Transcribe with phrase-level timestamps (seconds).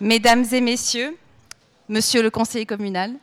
[0.00, 1.16] Mesdames et messieurs,
[1.88, 3.14] monsieur le conseiller communal,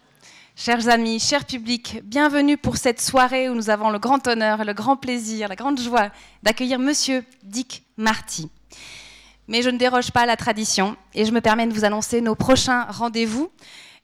[0.55, 4.73] chers amis, chers publics, bienvenue pour cette soirée où nous avons le grand honneur, le
[4.73, 6.09] grand plaisir, la grande joie
[6.41, 8.49] d'accueillir monsieur Dick Marty.
[9.47, 12.21] Mais je ne déroge pas à la tradition et je me permets de vous annoncer
[12.21, 13.51] nos prochains rendez-vous.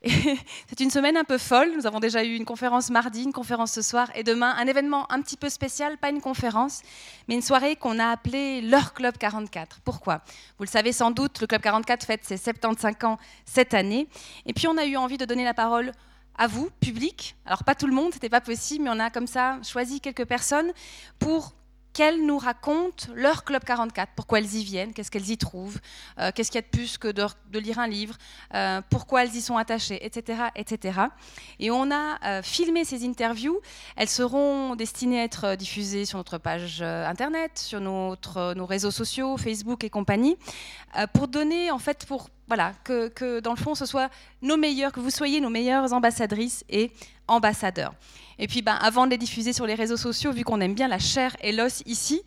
[0.69, 1.73] C'est une semaine un peu folle.
[1.75, 5.11] Nous avons déjà eu une conférence mardi, une conférence ce soir et demain un événement
[5.11, 6.81] un petit peu spécial, pas une conférence,
[7.27, 9.81] mais une soirée qu'on a appelée leur Club 44.
[9.83, 10.21] Pourquoi?
[10.57, 14.07] Vous le savez sans doute, le Club 44 fête ses 75 ans cette année.
[14.45, 15.91] Et puis on a eu envie de donner la parole
[16.37, 17.35] à vous, public.
[17.45, 20.25] Alors pas tout le monde, c'était pas possible, mais on a comme ça choisi quelques
[20.25, 20.71] personnes
[21.19, 21.53] pour
[21.99, 25.81] qu'elles nous racontent leur Club 44, pourquoi elles y viennent, qu'est-ce qu'elles y trouvent,
[26.17, 28.15] euh, qu'est-ce qu'il y a de plus que de, lire un livre,
[28.53, 30.43] euh, pourquoi elles y sont attachées, etc.
[30.55, 30.97] etc.
[31.59, 33.59] Et on a euh, filmé ces interviews.
[33.97, 39.35] Elles seront destinées à être diffusées sur notre page internet, sur notre, nos réseaux sociaux,
[39.35, 40.37] Facebook et compagnie,
[41.13, 44.09] pour donner, en fait, pour voilà, que, dans le fond, ce soit
[44.41, 46.91] nos meilleurs, que vous soyez nos meilleures ambassadrices et
[47.27, 47.93] ambassadeurs.
[48.39, 50.87] Et puis, ben, avant de les diffuser sur les réseaux sociaux, vu qu'on aime bien
[50.87, 52.23] la chair et l'os ici,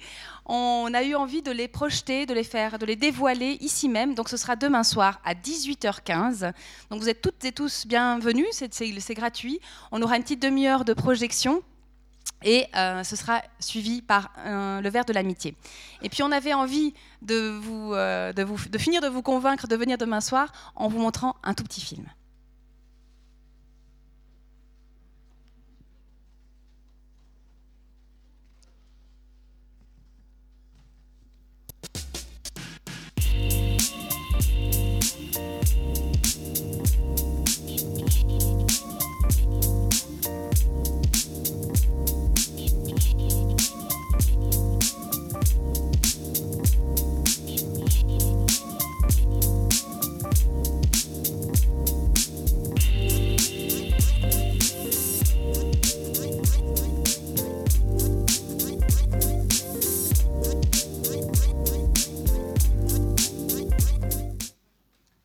[0.47, 4.15] on a eu envie de les projeter, de les faire, de les dévoiler ici même.
[4.15, 6.53] Donc, ce sera demain soir à 18h15.
[6.91, 8.47] Donc, vous êtes toutes et tous bienvenus.
[8.53, 9.59] C'est gratuit.
[9.91, 11.63] On aura une petite demi-heure de projection.
[12.45, 15.55] Et euh, ce sera suivi par le verre de l'amitié.
[16.03, 16.93] Et puis on avait envie
[17.31, 21.37] euh, de, vous, de finir de vous convaincre de venir demain soir en vous montrant
[21.43, 22.07] un tout petit film.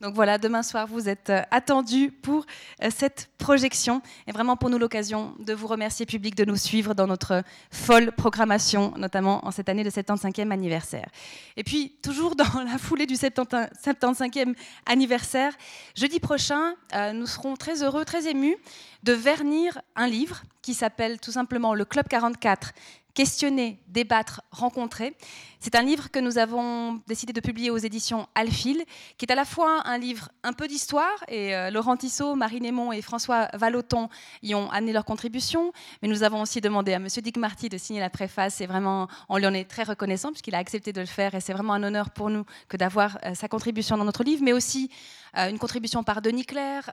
[0.07, 2.45] Donc voilà, demain soir, vous êtes euh, attendus pour
[2.81, 4.01] euh, cette projection.
[4.25, 8.13] Et vraiment pour nous l'occasion de vous remercier public de nous suivre dans notre folle
[8.13, 11.09] programmation, notamment en cette année de 75e anniversaire.
[11.57, 15.51] Et puis, toujours dans la foulée du 75e anniversaire,
[15.94, 18.56] jeudi prochain, euh, nous serons très heureux, très émus
[19.03, 22.72] de vernir un livre qui s'appelle tout simplement Le Club 44
[23.18, 25.18] questionner, débattre, rencontrer.
[25.60, 28.84] C'est un livre que nous avons décidé de publier aux éditions Alphil,
[29.18, 32.62] qui est à la fois un livre un peu d'histoire, et euh, Laurent Tissot, Marie
[32.62, 34.08] Némon et François Valoton
[34.44, 35.74] y ont amené leur contribution,
[36.04, 37.08] mais nous avons aussi demandé à M.
[37.08, 40.54] Dick Marty de signer la préface, et vraiment, on lui en est très reconnaissant, puisqu'il
[40.54, 43.34] a accepté de le faire, et c'est vraiment un honneur pour nous que d'avoir euh,
[43.34, 44.92] sa contribution dans notre livre, mais aussi
[45.36, 46.92] une contribution par Denis Claire,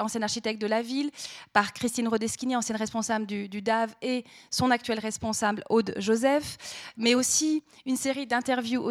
[0.00, 1.10] ancien architecte de la ville,
[1.52, 6.56] par Christine Rodeschini, ancienne responsable du, DAV, et son actuel responsable, Aude Joseph,
[6.96, 8.90] mais aussi une série d'interviews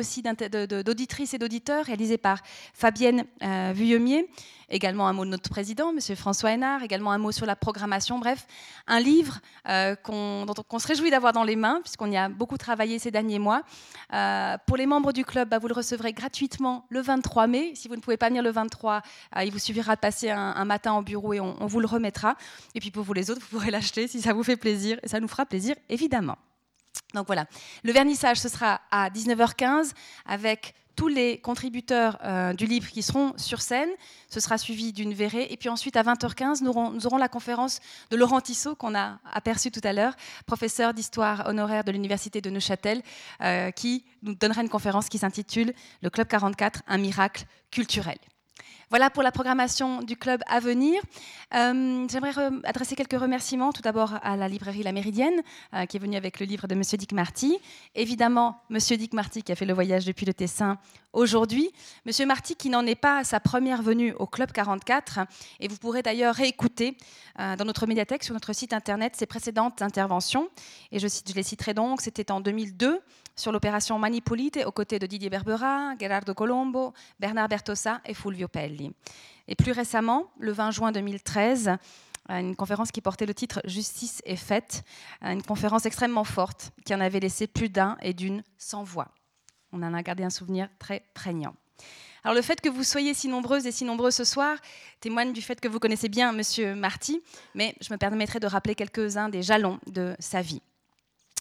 [0.83, 2.41] d'auditrices et d'auditeurs réalisées par
[2.73, 4.29] Fabienne euh, Vuillemier.
[4.69, 6.15] Également un mot de notre président, M.
[6.17, 8.19] François Hénard, également un mot sur la programmation.
[8.19, 8.45] Bref,
[8.85, 9.39] un livre
[9.69, 12.99] euh, qu'on, dont on se réjouit d'avoir dans les mains, puisqu'on y a beaucoup travaillé
[12.99, 13.61] ces derniers mois.
[14.13, 17.71] Euh, pour les membres du club, bah, vous le recevrez gratuitement le 23 mai.
[17.75, 20.65] Si vous ne pouvez pas venir le 23, euh, il vous suffira de passer un,
[20.65, 22.35] matin au bureau et on, vous le remettra.
[22.75, 24.99] Et puis pour vous les autres, vous pourrez l'acheter si ça vous fait plaisir.
[25.03, 26.37] Et ça nous fera plaisir, évidemment.
[27.13, 27.45] Donc voilà,
[27.83, 29.91] le vernissage, ce sera à 19h15
[30.25, 33.89] avec tous les contributeurs euh, du livre qui seront sur scène.
[34.29, 35.47] Ce sera suivi d'une verrée.
[35.51, 36.71] Et puis ensuite, à 20h15, nous
[37.05, 40.15] aurons, la conférence de Laurent Tissot, qu'on a aperçu tout à l'heure,
[40.47, 43.03] professeur d'histoire honoraire de l'Université de Neuchâtel,
[43.41, 45.71] euh, qui nous donnera une conférence qui s'intitule
[46.01, 48.17] Le Club 44, un miracle culturel.
[48.89, 51.01] Voilà pour la programmation du club à venir.
[51.53, 55.41] Euh, j'aimerais adresser quelques remerciements tout d'abord à la librairie La Méridienne,
[55.73, 56.81] euh, qui est venue avec le livre de M.
[56.81, 57.57] Dick Marty.
[57.95, 58.77] Évidemment, M.
[58.77, 60.77] Dick Marty qui a fait le voyage depuis le Tessin
[61.11, 61.69] aujourd'hui.
[62.05, 62.27] M.
[62.27, 65.19] Marty qui n'en est pas à sa première venue au Club 44.
[65.59, 66.95] Et vous pourrez d'ailleurs réécouter
[67.39, 70.49] euh, dans notre médiathèque, sur notre site internet, ses précédentes interventions.
[70.93, 73.01] Et je, je les citerai donc, c'était en 2002
[73.37, 78.91] sur l'opération Manipolite aux côtés de Didier Berbera, Gerardo Colombo, Bernard Bertossa et Fulvio Pelli.
[79.47, 81.77] Et plus récemment, le 20 juin 2013,
[82.29, 84.83] une conférence qui portait le titre Justice est faite,
[85.21, 89.09] une conférence extrêmement forte qui en avait laissé plus d'un et d'une sans voix.
[89.71, 91.55] On en a gardé un souvenir très prégnant.
[92.23, 94.57] Alors le fait que vous soyez si nombreuses et si nombreux ce soir
[94.99, 97.21] témoigne du fait que vous connaissez bien Monsieur Marty,
[97.53, 100.61] mais je me permettrai de rappeler quelques-uns des jalons de sa vie.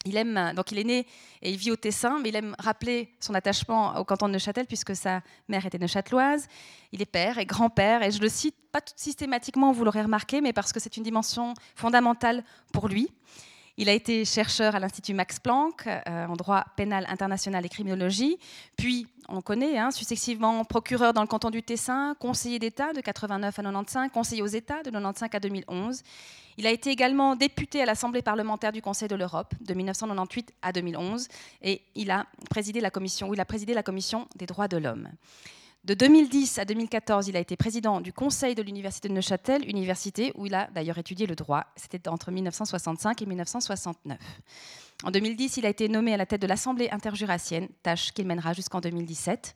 [0.06, 1.06] Il aime, donc il est né
[1.42, 4.66] et il vit au Tessin, mais il aime rappeler son attachement au canton de Neuchâtel
[4.66, 6.46] puisque sa mère était neuchâteloise.
[6.92, 10.52] Il est père et grand-père, et je le cite pas systématiquement, vous l'aurez remarqué, mais
[10.52, 13.10] parce que c'est une dimension fondamentale pour lui.
[13.78, 18.38] Il a été chercheur à l'Institut Max Planck euh, en droit pénal international et criminologie,
[18.76, 23.58] puis, on connaît, hein, successivement procureur dans le canton du Tessin, conseiller d'État de 89
[23.58, 26.02] à 95, conseiller aux États de 95 à 2011.
[26.58, 30.72] Il a été également député à l'Assemblée parlementaire du Conseil de l'Europe de 1998 à
[30.72, 31.28] 2011
[31.62, 35.08] et il a présidé la commission, il a présidé la commission des droits de l'homme.
[35.86, 40.32] De 2010 à 2014, il a été président du Conseil de l'Université de Neuchâtel, université
[40.34, 41.66] où il a d'ailleurs étudié le droit.
[41.76, 44.18] C'était entre 1965 et 1969.
[45.04, 48.52] En 2010, il a été nommé à la tête de l'Assemblée interjurassienne, tâche qu'il mènera
[48.52, 49.54] jusqu'en 2017.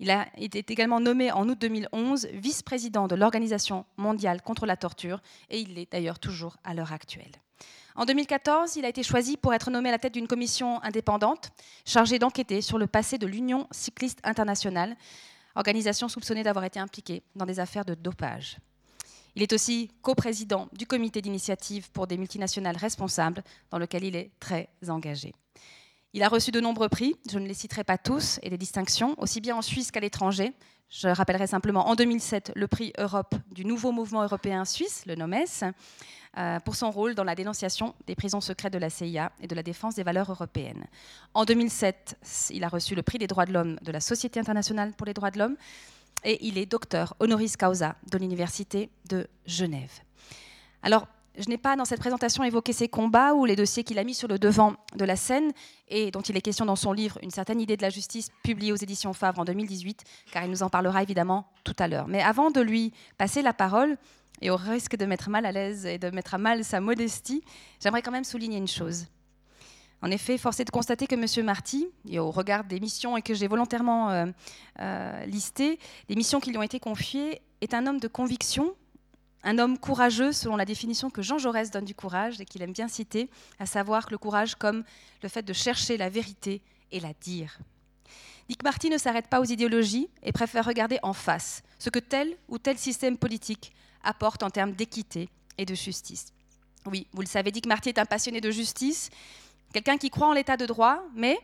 [0.00, 5.22] Il a été également nommé en août 2011 vice-président de l'Organisation mondiale contre la torture
[5.48, 7.32] et il l'est d'ailleurs toujours à l'heure actuelle.
[7.96, 11.52] En 2014, il a été choisi pour être nommé à la tête d'une commission indépendante
[11.86, 14.94] chargée d'enquêter sur le passé de l'Union cycliste internationale,
[15.54, 18.58] organisation soupçonnée d'avoir été impliquée dans des affaires de dopage.
[19.36, 24.30] Il est aussi coprésident du comité d'initiative pour des multinationales responsables, dans lequel il est
[24.38, 25.32] très engagé.
[26.12, 29.16] Il a reçu de nombreux prix, je ne les citerai pas tous, et des distinctions,
[29.18, 30.52] aussi bien en Suisse qu'à l'étranger.
[30.96, 35.72] Je rappellerai simplement en 2007 le prix Europe du nouveau mouvement européen suisse, le NOMES,
[36.38, 39.56] euh, pour son rôle dans la dénonciation des prisons secrètes de la CIA et de
[39.56, 40.84] la défense des valeurs européennes.
[41.34, 42.16] En 2007,
[42.50, 45.14] il a reçu le prix des droits de l'homme de la Société internationale pour les
[45.14, 45.56] droits de l'homme
[46.22, 49.90] et il est docteur honoris causa de l'Université de Genève.
[50.84, 54.04] Alors, je n'ai pas dans cette présentation évoqué ses combats ou les dossiers qu'il a
[54.04, 55.50] mis sur le devant de la scène
[55.88, 58.72] et dont il est question dans son livre Une certaine idée de la justice, publié
[58.72, 62.06] aux éditions Favre en 2018, car il nous en parlera évidemment tout à l'heure.
[62.06, 63.96] Mais avant de lui passer la parole,
[64.42, 67.42] et au risque de mettre mal à l'aise et de mettre à mal sa modestie,
[67.82, 69.06] j'aimerais quand même souligner une chose.
[70.02, 71.46] En effet, force est de constater que M.
[71.46, 74.26] Marty, et au regard des missions et que j'ai volontairement euh,
[74.80, 75.78] euh, listées,
[76.08, 78.74] des missions qui lui ont été confiées, est un homme de conviction,
[79.44, 82.72] un homme courageux selon la définition que Jean Jaurès donne du courage et qu'il aime
[82.72, 84.82] bien citer, à savoir le courage comme
[85.22, 87.58] le fait de chercher la vérité et la dire.
[88.48, 92.36] Dick Marty ne s'arrête pas aux idéologies et préfère regarder en face ce que tel
[92.48, 96.32] ou tel système politique apporte en termes d'équité et de justice.
[96.86, 99.08] Oui, vous le savez, Dick Marty est un passionné de justice,
[99.72, 101.38] quelqu'un qui croit en l'état de droit, mais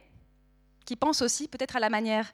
[0.84, 2.30] qui pense aussi, peut-être à la manière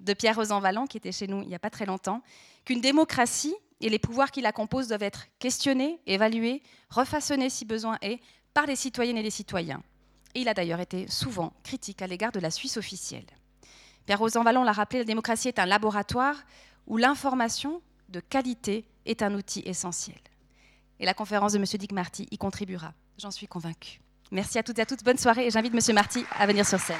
[0.00, 2.22] de Pierre Rosanvallant, qui était chez nous il n'y a pas très longtemps,
[2.64, 7.98] qu'une démocratie et les pouvoirs qui la composent doivent être questionnés, évalués, refaçonnés si besoin
[8.02, 8.20] est,
[8.54, 9.82] par les citoyennes et les citoyens.
[10.34, 13.26] Et il a d'ailleurs été souvent critique à l'égard de la Suisse officielle.
[14.06, 16.36] Pierre Rosanvallon l'a rappelé, la démocratie est un laboratoire
[16.86, 20.18] où l'information de qualité est un outil essentiel.
[20.98, 21.64] Et la conférence de M.
[21.64, 24.00] Dick Marty y contribuera, j'en suis convaincue.
[24.30, 25.94] Merci à toutes et à toutes, bonne soirée et j'invite M.
[25.94, 26.96] Marty à venir sur scène.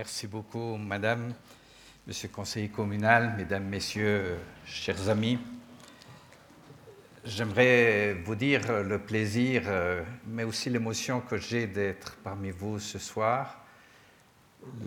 [0.00, 1.34] Merci beaucoup, Madame,
[2.06, 5.38] Monsieur le conseiller communal, Mesdames, Messieurs, chers amis.
[7.22, 12.98] J'aimerais vous dire le plaisir, euh, mais aussi l'émotion que j'ai d'être parmi vous ce
[12.98, 13.62] soir.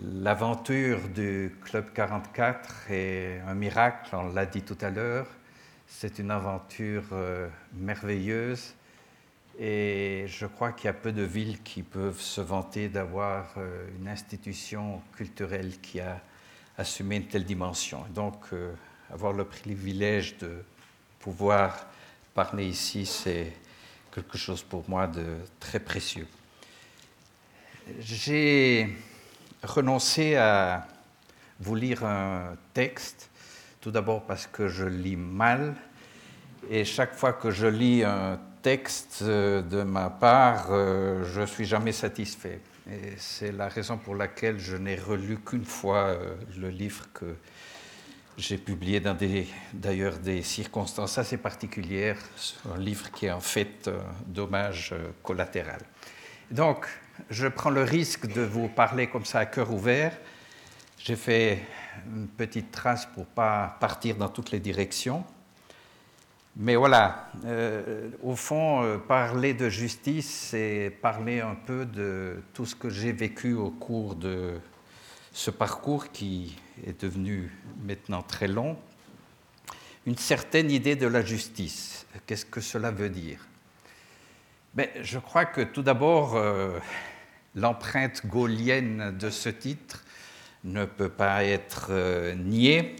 [0.02, 5.28] L'aventure du Club 44 est un miracle, on l'a dit tout à l'heure.
[5.86, 8.74] C'est une aventure euh, merveilleuse
[9.58, 13.86] et je crois qu'il y a peu de villes qui peuvent se vanter d'avoir euh,
[13.98, 16.20] une institution culturelle qui a
[16.76, 18.04] assumé une telle dimension.
[18.14, 18.46] Donc,
[19.12, 20.64] avoir le privilège de
[21.20, 21.86] pouvoir
[22.34, 23.52] parler ici, c'est
[24.12, 25.24] quelque chose pour moi de
[25.60, 26.26] très précieux.
[28.00, 28.96] J'ai
[29.62, 30.86] renoncé à
[31.60, 33.30] vous lire un texte,
[33.80, 35.76] tout d'abord parce que je lis mal,
[36.70, 41.66] et chaque fois que je lis un texte de ma part, euh, je ne suis
[41.66, 42.60] jamais satisfait.
[42.90, 47.36] Et c'est la raison pour laquelle je n'ai relu qu'une fois euh, le livre que
[48.36, 49.16] j'ai publié dans
[49.72, 52.18] d'ailleurs des, circonstances assez particulières,
[52.74, 55.80] un livre qui est en fait un dommage euh, collatéral.
[56.50, 56.86] Donc,
[57.30, 60.16] je prends le risque de vous parler comme ça à cœur ouvert.
[60.98, 61.62] J'ai fait
[62.06, 65.24] une petite trace pour pas partir dans toutes les directions.
[66.56, 72.64] Mais voilà, euh, au fond, euh, parler de justice, c'est parler un peu de tout
[72.64, 74.60] ce que j'ai vécu au cours de
[75.32, 76.56] ce parcours qui
[76.86, 77.50] est devenu
[77.84, 78.76] maintenant très long,
[80.06, 82.06] une certaine idée de la justice.
[82.26, 83.40] Qu'est-ce que cela veut dire?
[84.76, 86.78] Mais ben, Je crois que tout d'abord, euh,
[87.54, 90.04] l'empreinte gaulienne de ce titre
[90.62, 92.96] ne peut pas être euh, nié.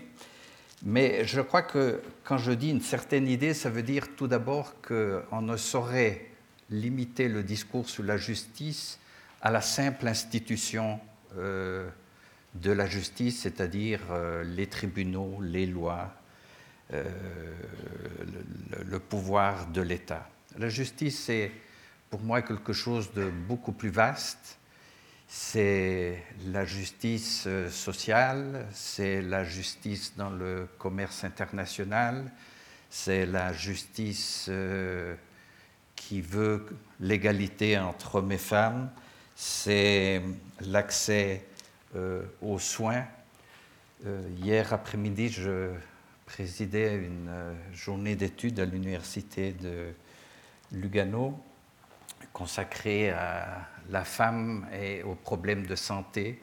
[0.84, 4.74] Mais je crois que quand je dis une certaine idée, ça veut dire tout d'abord
[4.82, 6.26] qu'on ne saurait
[6.70, 8.98] limiter le discours sur la justice
[9.40, 11.00] à la simple institution
[11.36, 11.88] euh,
[12.54, 16.12] de la justice, c'est-à-dire euh, les tribunaux, les lois,
[16.92, 17.02] le,
[18.86, 20.28] le, pouvoir de l'État.
[20.58, 21.50] La justice, c'est
[22.10, 24.58] pour moi quelque chose de beaucoup plus vaste
[25.36, 32.30] c'est la justice euh, sociale, c'est la justice dans le commerce international,
[32.88, 35.16] c'est la justice euh,
[35.96, 36.64] qui veut
[37.00, 38.92] l'égalité entre hommes et femmes,
[39.34, 40.22] c'est
[40.60, 41.44] l'accès
[41.96, 43.04] euh, aux soins.
[44.40, 45.72] hier après-midi, je
[46.26, 49.92] présidais une journée d'études à l'université de
[50.70, 51.42] Lugano
[52.34, 56.42] consacrée à la femme et aux problèmes de santé.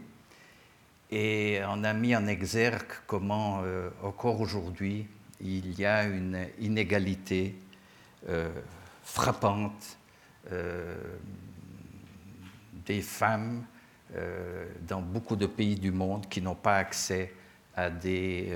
[1.12, 5.06] Et on a mis en exergue comment, euh, encore aujourd'hui,
[5.42, 7.56] il y a une inégalité
[8.30, 8.50] euh,
[9.04, 9.98] frappante
[10.52, 10.96] euh,
[12.86, 13.66] des femmes
[14.82, 17.34] dans beaucoup de pays du monde qui n'ont pas accès
[17.78, 18.52] à des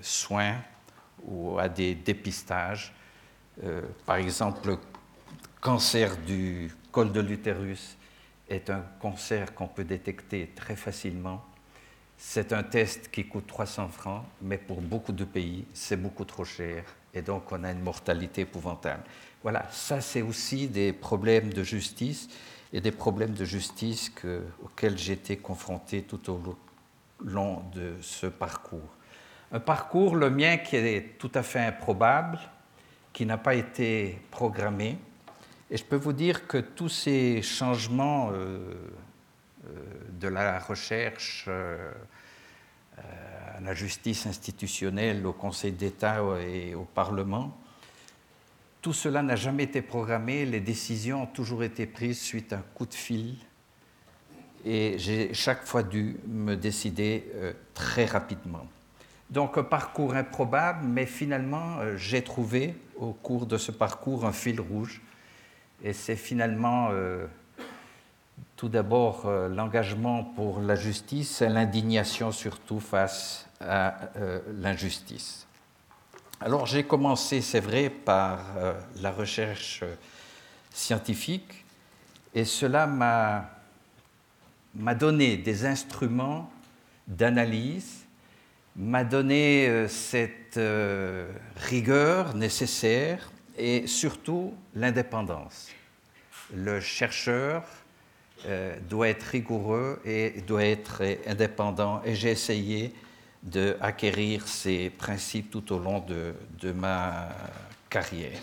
[0.00, 0.62] soins
[1.24, 2.94] ou à des dépistages.
[4.06, 4.78] par exemple, le
[5.66, 7.96] cancer du col de l'utérus
[8.48, 11.44] est un cancer qu'on peut détecter très facilement.
[12.16, 16.44] C'est un test qui coûte 300 francs, mais pour beaucoup de pays, c'est beaucoup trop
[16.44, 16.84] cher.
[17.12, 19.02] Et donc, on a une mortalité épouvantable.
[19.42, 22.28] Voilà, ça, c'est aussi des problèmes de justice
[22.72, 24.12] et des problèmes de justice
[24.62, 26.56] auxquels j'ai été confronté tout au
[27.24, 28.94] long de ce parcours.
[29.50, 32.38] Un parcours, le mien, qui est tout à fait improbable,
[33.12, 34.96] qui n'a pas été programmé,
[35.70, 38.58] et je peux vous dire que tous ces changements euh,
[39.66, 39.72] euh,
[40.20, 41.90] de la recherche euh,
[42.96, 47.56] à la justice institutionnelle, au Conseil d'État et au Parlement,
[48.80, 52.64] tout cela n'a jamais été programmé, les décisions ont toujours été prises suite à un
[52.74, 53.34] coup de fil.
[54.64, 57.24] Et j'ai chaque fois dû me décider
[57.74, 58.66] très rapidement.
[59.30, 64.60] Donc un parcours improbable, mais finalement j'ai trouvé au cours de ce parcours un fil
[64.60, 65.02] rouge
[65.82, 67.26] et c'est finalement euh,
[68.56, 75.46] tout d'abord euh, l'engagement pour la justice et l'indignation surtout face à euh, l'injustice.
[76.40, 78.40] Alors j'ai commencé, c'est vrai, par
[79.00, 79.82] la recherche
[80.70, 81.64] scientifique
[82.34, 83.48] et cela m'a
[84.94, 86.50] donné des instruments
[87.06, 88.04] d'analyse,
[88.76, 90.60] m'a donné cette
[91.56, 95.70] rigueur nécessaire et surtout l'indépendance.
[96.54, 97.64] Le chercheur
[98.46, 102.92] euh, doit être rigoureux et doit être indépendant et j'ai essayé
[103.42, 107.28] d'acquérir ces principes tout au long de, ma
[107.88, 108.38] carrière.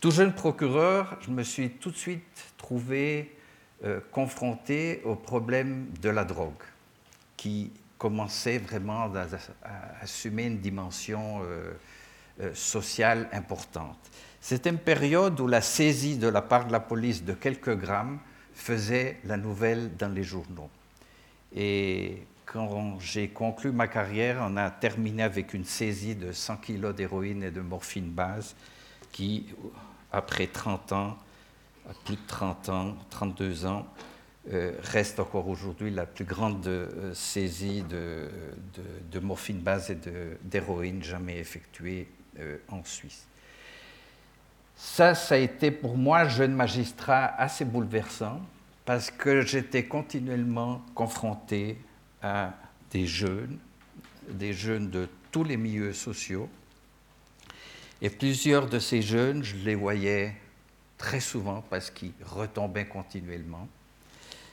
[0.00, 2.22] Tout jeune procureur, je me suis tout de suite
[2.56, 3.36] trouvé
[3.84, 6.52] euh, confronté au problème de la drogue,
[7.36, 9.26] qui commençait vraiment à,
[10.00, 11.72] assumer une dimension euh,
[12.40, 13.98] euh, sociale importante.
[14.40, 18.18] C'était une période où la saisie de la part de la police de quelques grammes
[18.54, 20.70] faisait la nouvelle dans les journaux.
[21.54, 26.94] Et quand j'ai conclu ma carrière, on a terminé avec une saisie de 100 kg
[26.94, 28.54] d'héroïne et de morphine base
[29.12, 29.46] qui,
[30.12, 31.18] après 30 ans,
[32.04, 33.86] plus de 30 ans, 32 ans,
[34.52, 39.98] euh, reste encore aujourd'hui la plus grande euh, saisie de, morphine base et
[40.44, 42.06] d'héroïne jamais effectuée
[42.38, 43.26] euh, en Suisse.
[44.76, 48.40] Ça, ça a été pour moi, jeune magistrat, assez bouleversant
[48.84, 51.78] parce que j'étais continuellement confronté
[52.22, 52.52] à
[52.90, 53.58] des jeunes,
[54.28, 56.48] des jeunes de tous les milieux sociaux.
[58.00, 60.36] Et plusieurs de ces jeunes, je les voyais
[60.98, 63.68] très souvent parce qu'ils retombaient continuellement.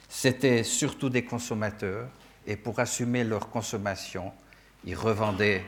[0.09, 2.07] C'étaient surtout des consommateurs
[2.47, 4.31] et pour assumer leur consommation,
[4.85, 5.63] ils revendaient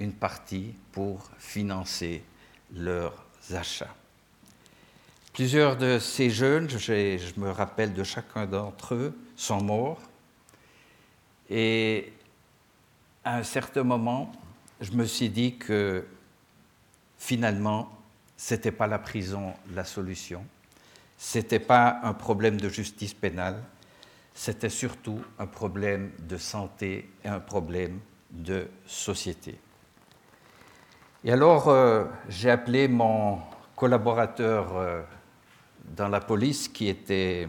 [0.00, 2.22] une partie pour financer
[2.74, 3.94] leurs achats.
[5.32, 10.00] Plusieurs de ces jeunes, je me rappelle de chacun d'entre eux, sont morts.
[11.48, 12.12] Et
[13.24, 14.32] à un certain moment,
[14.80, 16.04] je me suis dit que
[17.16, 17.90] finalement,
[18.36, 20.44] ce n'était pas la prison la solution,
[21.18, 23.62] ce n'était pas un problème de justice pénale,
[24.34, 29.58] c'était surtout un problème de santé et un problème de société.
[31.22, 33.40] Et alors, euh, j'ai appelé mon
[33.76, 35.02] collaborateur euh,
[35.94, 37.46] dans la police qui était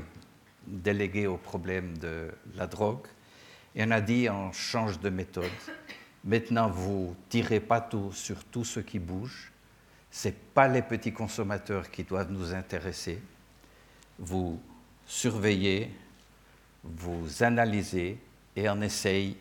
[0.67, 3.07] délégué au problème de la drogue.
[3.73, 5.49] Et on a dit on change de méthode.
[6.25, 9.53] Maintenant, vous tirez pas tout sur tout ce qui bouge.
[10.11, 13.21] Ce n'est pas les petits consommateurs qui doivent nous intéresser.
[14.19, 14.61] Vous
[15.05, 15.89] surveillez,
[16.83, 18.17] vous analysez
[18.53, 19.37] et on essaye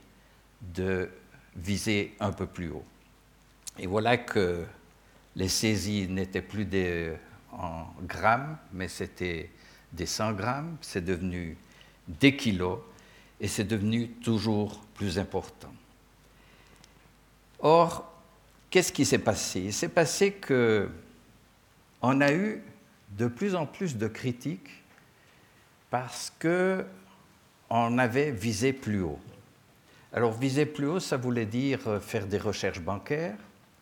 [0.63, 1.11] de
[1.57, 2.85] viser un peu plus haut.
[3.81, 4.67] Et voilà que
[5.35, 7.15] les saisies n'étaient plus des,
[7.51, 9.51] en grammes, mais c'était
[9.91, 11.57] des 100 grammes, c'est devenu
[12.07, 12.79] des kilos,
[13.41, 15.73] et c'est devenu toujours plus important.
[17.61, 18.13] Or,
[18.69, 19.61] qu'est-ce qui s'est passé?
[19.61, 20.91] Il s'est passé que
[22.03, 22.63] on a eu
[23.17, 24.85] de plus en plus de critiques
[25.89, 26.85] parce que
[27.71, 29.19] on avait visé plus haut.
[30.13, 33.39] Alors viser plus haut, ça voulait dire faire des recherches bancaires,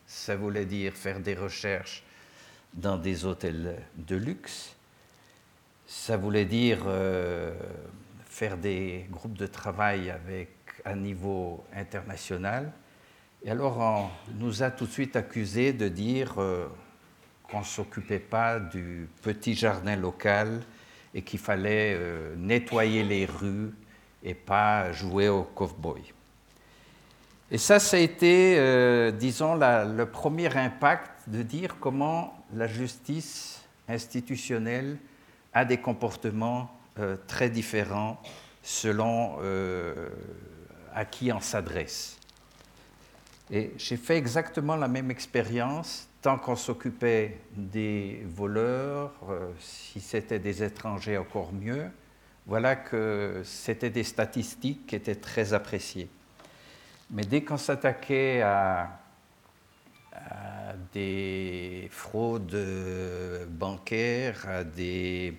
[0.09, 2.03] ça voulait dire faire des recherches
[2.73, 4.75] dans des hôtels de luxe,
[5.85, 7.53] ça voulait dire euh,
[8.25, 10.49] faire des groupes de travail avec
[10.83, 12.71] un niveau international.
[13.43, 16.67] Et alors on nous a tout de suite accusés de dire euh,
[17.43, 20.61] qu'on ne s'occupait pas du petit jardin local
[21.13, 23.71] et qu'il fallait euh, nettoyer les rues
[24.23, 26.01] et pas jouer au cowboy.
[27.51, 33.63] Et ça, ça a été, euh, disons, le premier impact de dire comment la justice
[33.87, 34.97] institutionnelle
[35.53, 38.21] a des comportements euh, très différents
[38.61, 40.09] selon euh,
[40.93, 42.17] à qui on s'adresse.
[43.49, 49.11] Et j'ai fait exactement la même expérience tant qu'on s'occupait des voleurs,
[49.59, 51.89] si c'était des étrangers encore mieux.
[52.45, 56.09] Voilà que c'était des statistiques qui étaient très appréciées.
[57.11, 58.99] Mais dès qu'on s'attaquait à,
[60.93, 65.33] des fraudes bancaires, à des,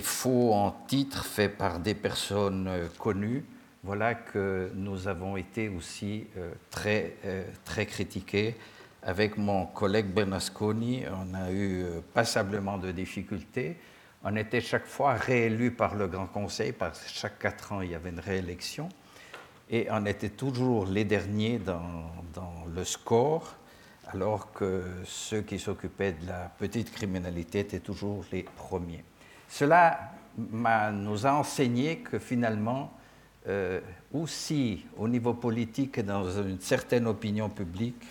[0.00, 3.44] faux en titres faits par des personnes connues,
[3.84, 8.56] voilà que nous avons été aussi euh, très, euh, très critiqués.
[9.02, 13.76] Avec mon collègue Bernasconi, on a eu euh, passablement de difficultés.
[14.24, 17.94] On était chaque fois réélu par le Grand Conseil, que chaque quatre ans, il y
[17.94, 18.88] avait une réélection
[19.70, 21.78] et on était toujours les derniers dans,
[22.74, 23.54] le score,
[24.12, 29.02] alors que ceux qui s'occupaient de la petite criminalité étaient toujours les premiers.
[29.48, 30.12] Cela
[30.92, 32.92] nous a enseigné que finalement,
[33.48, 33.80] euh,
[34.12, 38.02] aussi au niveau politique et dans une certaine opinion publique,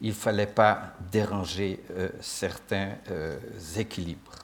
[0.00, 3.38] il ne fallait pas déranger euh, certains euh,
[3.76, 4.36] équilibres.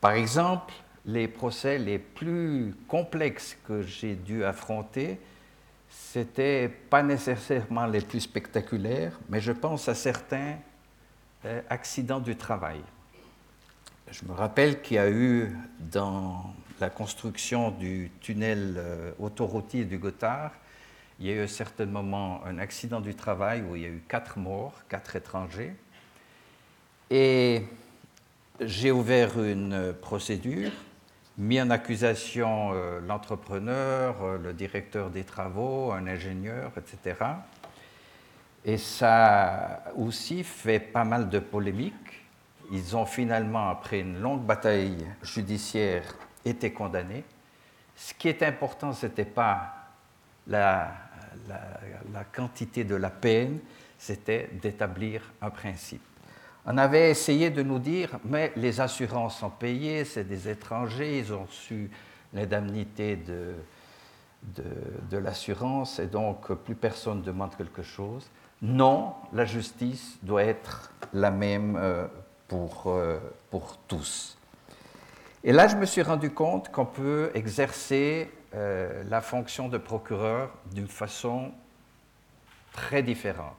[0.00, 0.74] Par exemple,
[1.06, 5.18] les procès les plus complexes que j'ai dû affronter,
[5.88, 10.56] c'était pas nécessairement les plus spectaculaires, mais je pense à certains
[11.44, 12.80] euh, accidents du travail.
[14.10, 19.98] Je me rappelle qu'il y a eu dans la construction du tunnel euh, autoroutier du
[19.98, 20.52] Gothard,
[21.18, 23.84] il y a eu à un certain moment un accident du travail où il y
[23.84, 25.74] a eu quatre morts, quatre étrangers.
[27.10, 27.62] Et
[28.60, 30.70] j'ai ouvert une procédure
[31.40, 37.16] mis en accusation euh, l'entrepreneur, euh, le directeur des travaux, un ingénieur, etc.
[38.62, 41.94] Et ça aussi fait pas mal de polémiques.
[42.70, 47.24] Ils ont finalement, après une longue bataille judiciaire, été condamnés.
[47.96, 49.74] Ce qui est important, ce n'était pas
[50.46, 50.92] la
[52.32, 53.60] quantité de la peine,
[53.98, 56.02] c'était d'établir un principe.
[56.66, 61.32] On avait essayé de nous dire, mais les assurances sont payées, c'est des étrangers, ils
[61.32, 61.90] ont su
[62.34, 63.54] l'indemnité de,
[65.16, 68.28] l'assurance et donc plus personne ne demande quelque chose.
[68.62, 72.06] Non, la justice doit être la même euh,
[72.46, 73.18] pour, euh,
[73.50, 74.36] pour tous.
[75.42, 80.50] Et là, je me suis rendu compte qu'on peut exercer euh, la fonction de procureur
[80.72, 81.52] d'une façon
[82.72, 83.56] très différente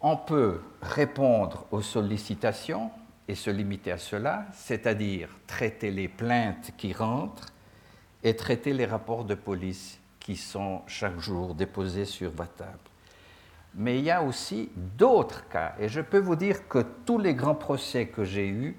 [0.00, 2.90] on peut répondre aux sollicitations
[3.28, 7.52] et se limiter à cela, c'est-à-dire traiter les plaintes qui rentrent
[8.22, 12.78] et traiter les rapports de police qui sont chaque jour déposés sur votre table.
[13.74, 17.34] Mais il y a aussi d'autres cas, et je peux vous dire que tous les
[17.34, 18.76] grands procès que j'ai eus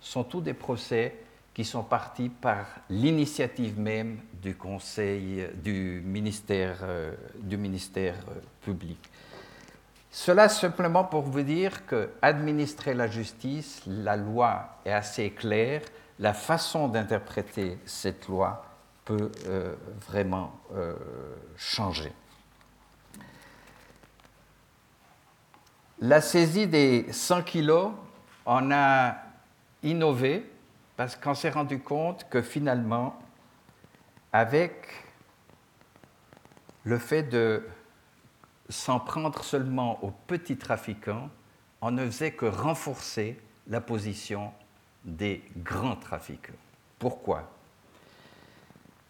[0.00, 1.16] sont tous des procès
[1.54, 8.12] qui sont partis par l'initiative même du Conseil, du ministère, euh, euh,
[8.62, 8.98] public.
[10.14, 15.80] Cela simplement pour vous dire que administrer la justice, la loi est assez claire,
[16.18, 18.62] la façon d'interpréter cette loi
[19.06, 19.74] peut euh,
[20.06, 20.94] vraiment euh,
[21.56, 22.12] changer.
[25.98, 27.92] La saisie des 100 kilos,
[28.44, 29.16] on a
[29.82, 30.44] innové
[30.94, 33.18] parce qu'on s'est rendu compte que finalement,
[34.30, 34.88] avec
[36.84, 37.66] le fait de
[38.72, 41.30] s'en prendre seulement aux petits trafiquants
[41.80, 44.52] en ne faisait que renforcer la position
[45.04, 46.52] des grands trafiquants.
[46.98, 47.50] Pourquoi?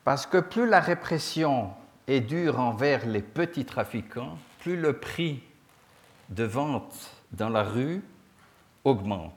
[0.05, 1.71] Parce que plus la répression
[2.07, 5.43] est dure envers les petits trafiquants, plus le prix
[6.31, 8.03] de vente dans la rue
[8.85, 9.33] augmente.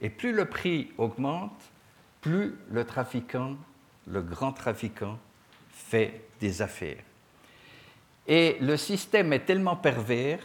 [0.00, 1.62] Et plus le prix augmente,
[2.20, 3.56] plus le trafiquant,
[4.06, 5.18] le grand trafiquant,
[5.70, 7.02] fait des affaires.
[8.26, 10.40] Et le système est tellement pervers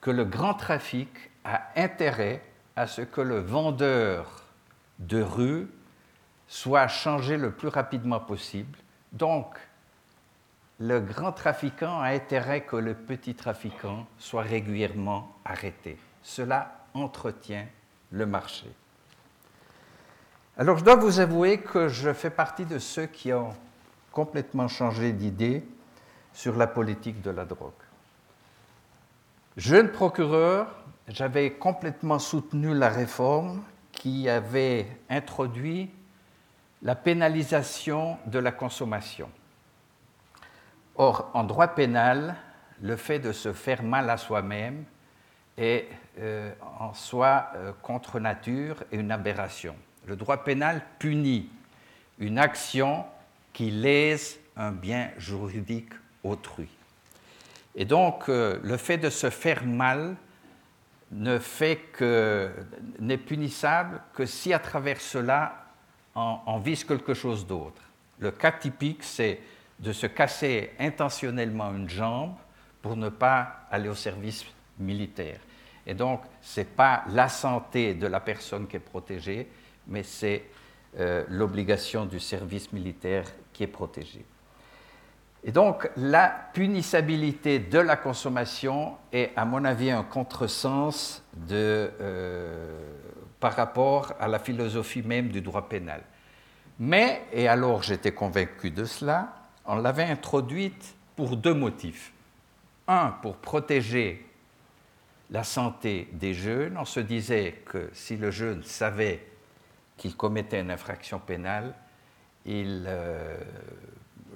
[0.00, 1.08] que le grand trafic
[1.44, 2.42] a intérêt
[2.76, 4.44] à ce que le vendeur
[4.98, 5.68] de rue
[6.48, 8.78] soit changé le plus rapidement possible.
[9.12, 9.56] Donc,
[10.80, 15.98] le grand trafiquant a intérêt que le petit trafiquant soit régulièrement arrêté.
[16.22, 17.66] Cela entretient
[18.10, 18.66] le marché.
[20.56, 23.54] Alors je dois vous avouer que je fais partie de ceux qui ont
[24.12, 25.64] complètement changé d'idée
[26.34, 27.72] sur la politique de la drogue.
[29.56, 30.66] Jeune procureur,
[31.08, 35.90] j'avais complètement soutenu la réforme qui avait introduit
[36.82, 39.30] la pénalisation de la consommation.
[40.96, 42.34] Or, en droit pénal,
[42.82, 44.84] le fait de se faire mal à soi-même
[45.56, 45.86] est
[46.18, 49.76] euh, en soi euh, contre nature et une aberration.
[50.06, 51.48] Le droit pénal punit
[52.18, 53.04] une action
[53.52, 55.92] qui lèse un bien juridique
[56.24, 56.68] autrui.
[57.76, 60.16] Et donc, euh, le fait de se faire mal
[61.12, 62.50] ne fait que
[62.98, 65.64] n'est punissable que si à travers cela
[66.14, 67.82] on, vise quelque chose d'autre.
[68.18, 69.40] Le cas typique, c'est
[69.78, 72.34] de se casser intentionnellement une jambe
[72.80, 74.44] pour ne pas aller au service
[74.78, 75.40] militaire.
[75.86, 79.48] Et donc, ce n'est pas la santé de la personne qui est protégée,
[79.88, 80.44] mais c'est
[80.98, 84.24] euh, l'obligation du service militaire qui est protégée.
[85.46, 92.90] Et donc, la punissabilité de la consommation est, à mon avis, un contresens euh,
[93.40, 96.02] par rapport à la philosophie même du droit pénal.
[96.78, 99.34] Mais, et alors j'étais convaincu de cela,
[99.66, 102.12] on l'avait introduite pour deux motifs.
[102.88, 104.26] Un, pour protéger
[105.30, 106.76] la santé des jeunes.
[106.78, 109.26] On se disait que si le jeune savait
[109.96, 111.74] qu'il commettait une infraction pénale,
[112.46, 113.36] il euh,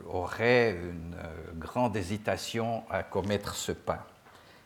[0.09, 4.07] aurait une euh, grande hésitation à commettre ce pas.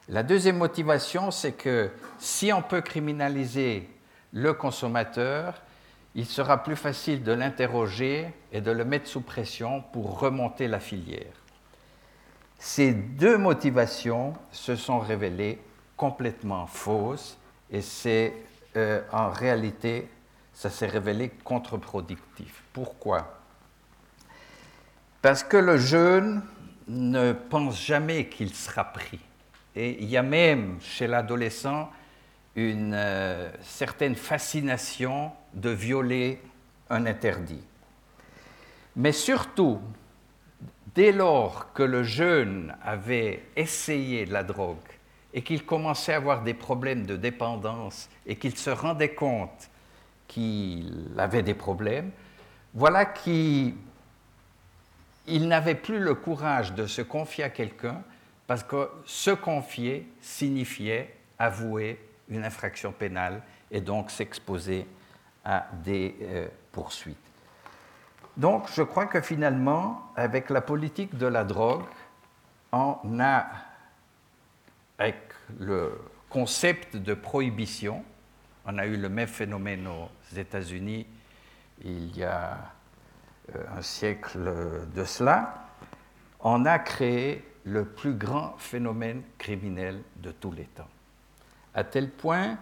[0.09, 3.89] La deuxième motivation, c'est que si on peut criminaliser
[4.33, 5.63] le consommateur,
[6.15, 10.81] il sera plus facile de l'interroger et de le mettre sous pression pour remonter la
[10.81, 11.33] filière.
[12.59, 15.59] Ces deux motivations se sont révélées
[15.97, 17.39] complètement fausses
[17.71, 18.35] et c'est
[18.77, 20.09] euh, en réalité,
[20.53, 22.63] ça s'est révélé contre-productif.
[22.73, 23.42] Pourquoi?
[25.23, 26.43] Parce que le jeune
[26.89, 29.21] ne pense jamais qu'il sera pris.
[29.77, 31.91] Et il y a même chez l'adolescent
[32.57, 36.43] une euh, certaine fascination de violer
[36.91, 37.63] un interdit.
[38.97, 39.81] Mais surtout,
[40.95, 44.77] dès lors que le jeune avait essayé la drogue
[45.33, 49.71] et qu'il commençait à avoir des problèmes de dépendance et qu'il se rendait compte
[50.27, 52.11] qu'il avait des problèmes,
[52.75, 53.05] voilà
[55.25, 58.03] qu'il n'avait plus le courage de se confier à quelqu'un
[58.47, 64.87] parce que se confier signifiait avouer une infraction pénale et donc s'exposer
[65.45, 67.17] à des euh, poursuites.
[68.37, 71.85] Donc je crois que finalement, avec la politique de la drogue,
[72.73, 73.47] on a,
[74.99, 75.17] avec
[75.59, 78.05] le concept de prohibition,
[78.65, 81.07] on a eu le même phénomène aux États-Unis
[81.85, 82.59] il y a
[83.77, 84.39] un siècle
[84.95, 85.67] de cela,
[86.41, 90.89] on a créé le plus grand phénomène criminel de tous les temps
[91.75, 92.59] à tel point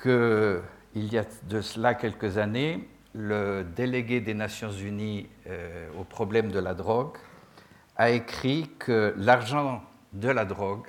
[0.00, 0.62] qu'il
[0.94, 6.58] y a de cela quelques années, le délégué des Nations Unies euh, au problème de
[6.58, 7.16] la drogue
[7.96, 10.86] a écrit que l'argent de la drogue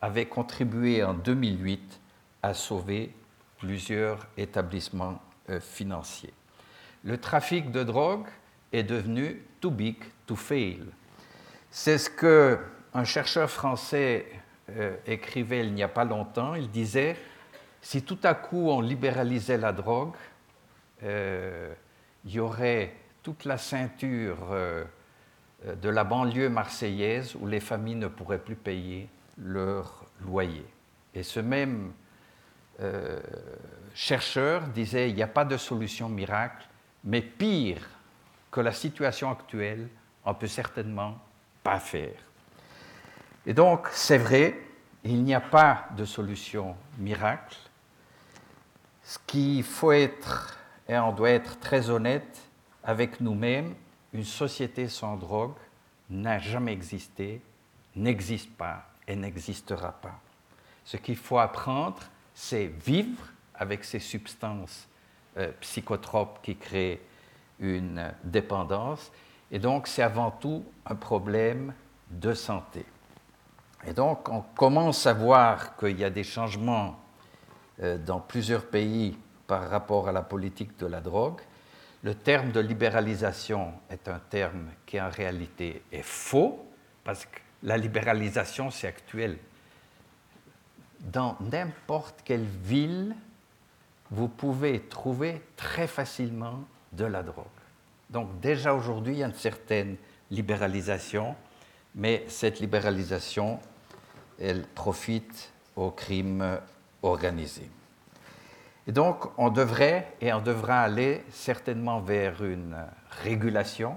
[0.00, 2.00] avait contribué en 2008
[2.42, 3.14] à sauver
[3.58, 6.32] plusieurs établissements euh, financiers.
[7.04, 8.28] Le trafic de drogue
[8.72, 10.84] est devenu too big to fail.
[11.70, 12.58] C'est ce que
[12.94, 14.26] un chercheur français
[14.70, 17.16] euh, écrivait il n'y a pas longtemps, il disait,
[17.80, 20.14] si tout à coup on libéralisait la drogue,
[21.02, 21.72] euh,
[22.24, 24.84] il y aurait toute la ceinture euh,
[25.80, 30.66] de la banlieue marseillaise où les familles ne pourraient plus payer leur loyer.
[31.14, 31.92] Et ce même
[33.92, 36.64] chercheur disait, il n'y a pas de solution miracle,
[37.02, 37.88] mais pire
[38.50, 39.88] que la situation actuelle,
[40.26, 41.18] ne peut certainement
[41.62, 42.16] pas faire.
[43.46, 44.58] Et donc, c'est vrai,
[45.04, 47.56] il n'y a pas de solution miracle.
[49.02, 50.58] Ce qu'il faut être,
[50.88, 52.42] et on doit être très honnête
[52.84, 53.74] avec nous-mêmes,
[54.12, 55.54] une société sans drogue
[56.10, 57.40] n'a jamais existé,
[57.96, 60.20] n'existe pas et n'existera pas.
[60.84, 62.02] Ce qu'il faut apprendre,
[62.34, 63.22] c'est vivre
[63.54, 64.88] avec ces substances
[65.36, 67.00] euh, psychotropes qui créent
[67.60, 69.10] une dépendance.
[69.50, 71.72] Et donc, c'est avant tout un problème
[72.10, 72.84] de santé.
[73.86, 76.98] Et donc, on commence à voir qu'il y a des changements
[77.80, 79.16] euh, dans plusieurs pays
[79.46, 81.40] par rapport à la politique de la drogue.
[82.02, 86.66] Le terme de libéralisation est un terme qui en réalité est faux,
[87.04, 89.38] parce que la libéralisation, c'est actuel.
[91.00, 93.16] Dans n'importe quelle ville,
[94.10, 96.60] vous pouvez trouver très facilement
[96.92, 97.44] de la drogue.
[98.10, 99.96] Donc déjà aujourd'hui, il y a une certaine
[100.30, 101.34] libéralisation,
[101.94, 103.60] mais cette libéralisation,
[104.40, 106.58] elle profite au crime
[107.02, 107.70] organisé.
[108.86, 112.76] Et donc, on devrait et on devra aller certainement vers une
[113.22, 113.96] régulation,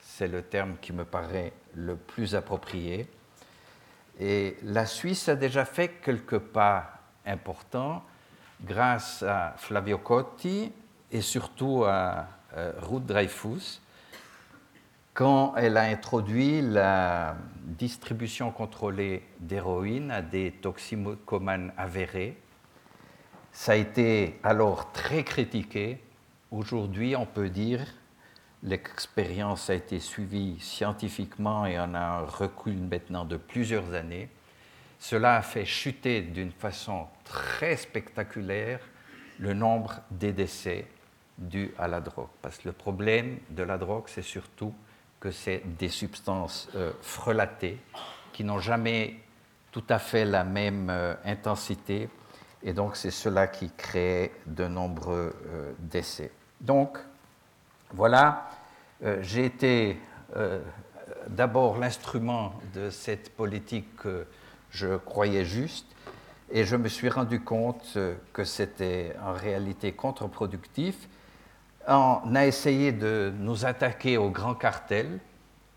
[0.00, 3.08] c'est le terme qui me paraît le plus approprié.
[4.18, 8.02] Et la Suisse a déjà fait quelques pas importants
[8.60, 10.72] grâce à Flavio Cotti
[11.12, 13.80] et surtout à euh, Ruth Dreyfus,
[15.14, 22.38] quand elle a introduit la distribution contrôlée d'héroïne à des toxicomanes avérés.
[23.52, 26.02] Ça a été alors très critiqué.
[26.50, 27.86] Aujourd'hui, on peut dire
[28.62, 34.30] l'expérience a été suivie scientifiquement et on a un recul maintenant de plusieurs années.
[34.98, 38.80] Cela a fait chuter d'une façon très spectaculaire
[39.38, 40.86] le nombre des décès
[41.38, 42.28] dus à la drogue.
[42.40, 44.74] Parce que le problème de la drogue, c'est surtout
[45.20, 47.78] que c'est des substances euh, frelatées
[48.32, 49.20] qui n'ont jamais
[49.70, 52.08] tout à fait la même euh, intensité.
[52.62, 56.32] Et donc, c'est cela qui crée de nombreux euh, décès.
[56.60, 56.98] Donc,
[57.92, 58.48] voilà,
[59.20, 59.98] j'ai été
[61.26, 64.26] d'abord l'instrument de cette politique que
[64.70, 65.86] je croyais juste,
[66.50, 67.98] et je me suis rendu compte
[68.32, 71.08] que c'était en réalité contre-productif
[71.86, 75.18] on a essayé de nous attaquer au grand cartel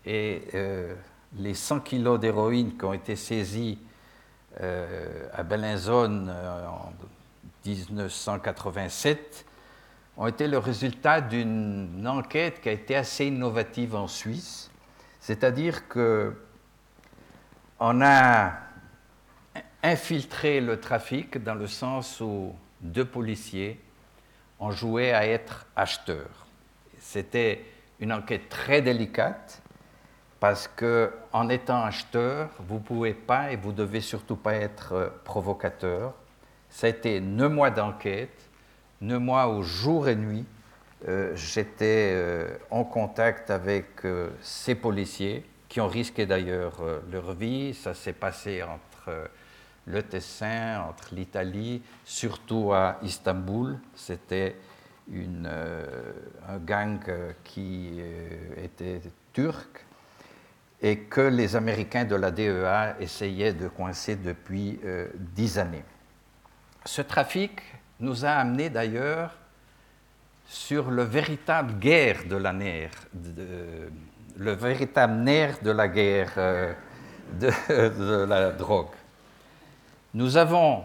[0.04, 0.94] et euh,
[1.36, 3.78] les 100 kilos d'héroïne qui ont été saisis
[4.60, 6.92] euh, à Bellinzone euh, en
[7.66, 9.44] 1987
[10.16, 14.70] ont été le résultat d'une enquête qui a été assez innovative en Suisse.
[15.20, 16.34] C'est-à-dire que
[17.78, 18.52] on a
[19.82, 23.78] infiltré le trafic dans le sens où deux policiers
[24.60, 26.46] on jouait à être acheteur.
[26.98, 27.64] C'était
[28.00, 29.62] une enquête très délicate
[30.40, 34.92] parce que en étant acheteur, vous ne pouvez pas et vous devez surtout pas être
[34.92, 36.14] euh, provocateur.
[36.68, 38.50] Ça a été neuf mois d'enquête,
[39.00, 40.44] neuf mois au jour et nuit.
[41.08, 43.86] Euh, j'étais euh, en contact avec
[44.40, 47.74] ces policiers qui ont risqué d'ailleurs leur vie.
[47.74, 49.10] Ça s'est passé entre
[49.86, 53.78] le Tessin, entre l'Italie, surtout à Istanbul.
[53.94, 54.56] C'était
[55.12, 56.12] euh,
[56.48, 57.00] un gang
[57.44, 59.00] qui euh, était
[59.32, 59.84] turc
[60.82, 65.84] et que les Américains de la DEA essayaient de coincer depuis euh, dix années.
[66.84, 67.62] Ce trafic
[68.00, 69.34] nous a amené d'ailleurs
[70.46, 73.06] sur le véritable guerre de la nerf,
[74.36, 76.34] le véritable nerf de la guerre
[77.40, 78.94] de la drogue.
[80.14, 80.84] Nous avons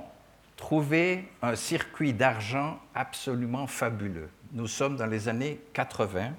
[0.58, 4.30] trouvé un circuit d'argent absolument fabuleux.
[4.54, 6.34] Nous sommes dans les années 80.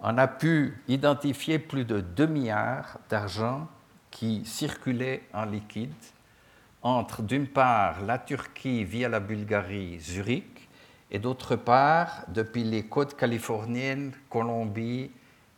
[0.00, 3.68] On a pu identifier plus de 2 milliards d'argent
[4.10, 5.92] qui circulaient en liquide
[6.82, 10.68] entre, d'une part, la Turquie via la Bulgarie, Zurich,
[11.10, 15.10] et d'autre part, depuis les côtes californiennes, Colombie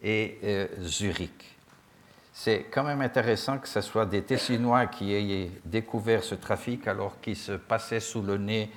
[0.03, 1.58] et euh, Zurich
[2.41, 7.21] c'est quand même intéressant que ce soit des Tessinois qui aient découvert ce trafic alors
[7.21, 8.71] qu'il se passait sous le nez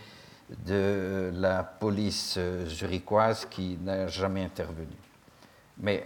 [0.65, 4.95] de la police zurichoise qui n'a jamais intervenu.
[5.77, 6.03] Mais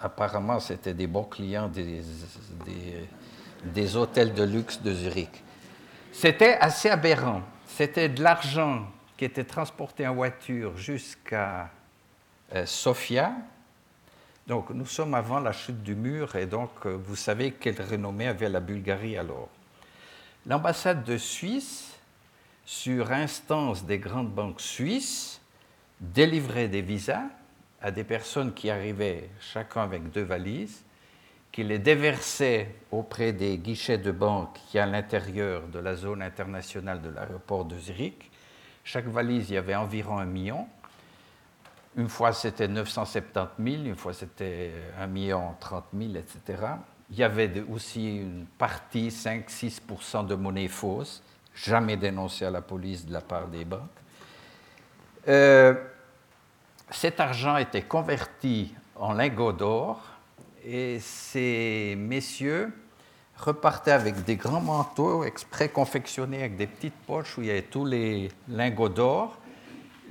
[0.00, 2.02] apparemment, c'était des bons clients des,
[3.72, 5.44] des, hôtels de luxe de Zurich.
[6.10, 7.42] C'était assez aberrant.
[7.68, 8.84] C'était de l'argent
[9.16, 11.70] qui était transporté en voiture jusqu'à
[12.52, 13.32] euh, Sofia,
[14.46, 18.28] donc nous sommes avant la chute du mur et donc euh, vous savez quelle renommée
[18.28, 19.48] avait la Bulgarie alors.
[20.46, 21.96] L'ambassade de Suisse,
[22.64, 25.40] sur instance des grandes banques suisses,
[26.00, 27.24] délivrait des visas
[27.80, 30.82] à des personnes qui arrivaient chacun avec deux valises,
[31.50, 37.02] qui les déversait auprès des guichets de banque qui à l'intérieur de la zone internationale
[37.02, 38.30] de l'aéroport de Zurich.
[38.84, 40.68] Chaque valise, il y avait environ un million.
[41.96, 46.62] Une fois, c'était 970 000, une fois, c'était 1 million 30 000, etc.
[47.10, 51.22] Il y avait aussi une partie, 5-6% de monnaie fausse,
[51.54, 53.80] jamais dénoncée à la police de la part des banques.
[55.28, 55.74] Euh,
[56.90, 60.00] cet argent était converti en lingots d'or
[60.64, 62.72] et ces messieurs
[63.36, 67.62] repartaient avec des grands manteaux exprès confectionnés avec des petites poches où il y avait
[67.62, 69.38] tous les lingots d'or.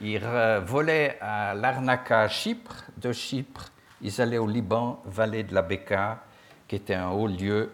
[0.01, 0.19] Ils
[0.65, 2.83] volaient à Larnaca, Chypre.
[2.97, 6.23] De Chypre, ils allaient au Liban, vallée de la Beka,
[6.67, 7.71] qui était un haut lieu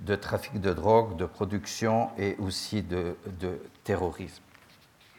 [0.00, 3.16] de trafic de drogue, de production et aussi de,
[3.84, 4.42] terrorisme.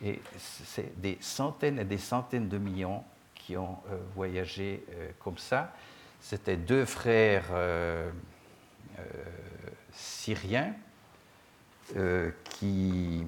[0.03, 3.03] Et c'est des centaines et des centaines de millions
[3.35, 5.73] qui ont euh, voyagé euh, comme ça.
[6.19, 8.09] C'était deux frères euh,
[9.91, 10.73] syriens
[12.43, 13.25] qui,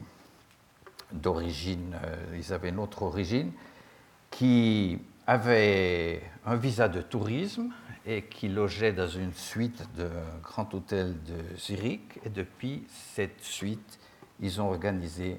[1.13, 1.95] d'origine,
[2.36, 3.52] ils avaient une autre origine,
[4.32, 7.71] qui avaient un visa de tourisme
[8.06, 10.10] et qui logeaient dans une suite d'un
[10.41, 12.19] grand hôtel de Zurich.
[12.26, 13.99] Et depuis cette suite,
[14.39, 15.38] ils ont organisé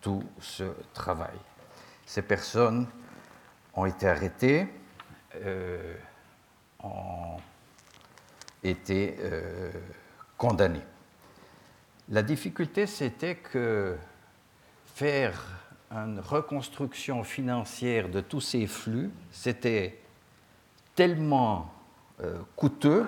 [0.00, 1.36] tout ce travail.
[2.06, 2.86] Ces personnes
[3.74, 4.66] ont été arrêtées,
[5.36, 5.94] euh,
[6.82, 7.38] ont
[8.62, 9.70] été euh,
[10.36, 10.84] condamnées.
[12.08, 13.96] La difficulté, c'était que
[14.94, 15.42] faire
[15.90, 19.98] une reconstruction financière de tous ces flux, c'était
[20.94, 21.72] tellement
[22.20, 23.06] euh, coûteux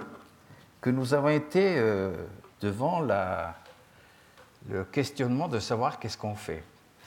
[0.81, 1.83] que nous avons été
[2.61, 3.57] devant la,
[4.69, 6.63] le questionnement de savoir qu'est-ce qu'on fait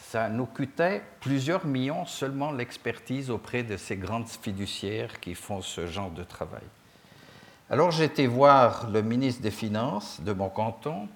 [0.10, 5.86] ça nous coûtait plusieurs millions seulement l'expertise auprès de ces grandes fiduciaires qui font ce
[5.86, 6.64] genre de travail.
[7.70, 11.10] Alors été voir le ministre des Finances de mon canton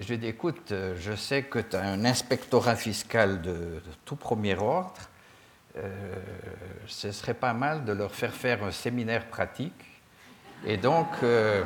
[0.00, 4.16] je lui ai dit, écoute, je sais que tu as un inspectorat fiscal de, tout
[4.16, 5.00] premier ordre,
[5.76, 6.14] euh,
[6.86, 9.84] ce serait pas mal de leur faire faire un séminaire pratique.
[10.66, 11.62] Et donc, euh,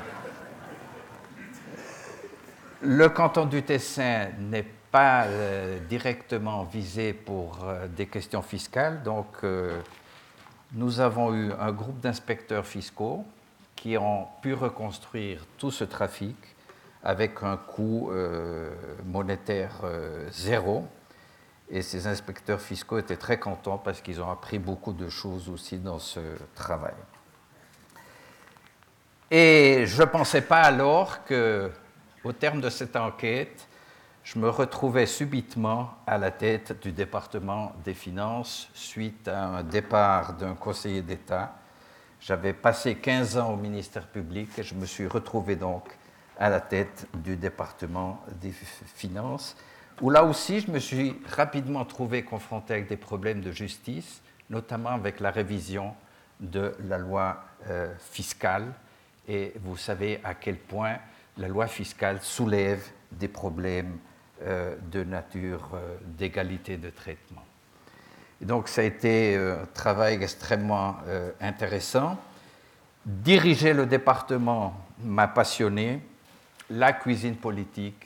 [2.83, 9.03] le canton du Tessin n'est pas euh, directement visé pour euh, des questions fiscales.
[9.03, 9.81] Donc, euh,
[10.73, 13.25] nous avons eu un groupe d'inspecteurs fiscaux
[13.75, 16.37] qui ont pu reconstruire tout ce trafic
[17.05, 18.11] avec un coût
[19.05, 19.83] monétaire
[20.31, 20.89] zéro.
[21.71, 25.79] Et ces inspecteurs fiscaux étaient très contents parce qu'ils ont appris beaucoup de choses aussi
[25.79, 26.21] dans ce
[26.55, 26.95] travail.
[29.31, 31.71] Et je ne pensais pas alors que,
[32.23, 33.67] au terme de cette enquête,
[34.23, 40.35] je me retrouvais subitement à la tête du département des finances suite à un départ
[40.35, 41.55] d'un conseiller d'État.
[42.21, 45.85] J'avais passé 15 ans au ministère public et je me suis retrouvé donc
[46.39, 48.53] à la tête du département des
[48.95, 49.57] finances,
[50.01, 54.91] où là aussi je me suis rapidement trouvé confronté avec des problèmes de justice, notamment
[54.91, 55.95] avec la révision
[56.41, 58.73] de la loi euh, fiscale.
[59.29, 60.97] Et vous savez à quel point
[61.39, 63.97] la loi fiscale soulève des problèmes
[64.43, 67.43] euh, de nature euh, d'égalité de traitement.
[68.41, 70.97] donc ça a été un travail extrêmement
[71.41, 72.19] intéressant.
[73.07, 76.03] Diriger le département m'a passionné,
[76.71, 78.05] la cuisine politique,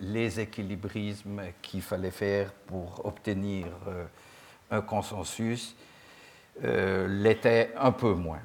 [0.00, 3.66] les équilibrismes qu'il fallait faire pour obtenir
[4.70, 5.74] un consensus
[6.62, 8.42] l'étaient un peu moins.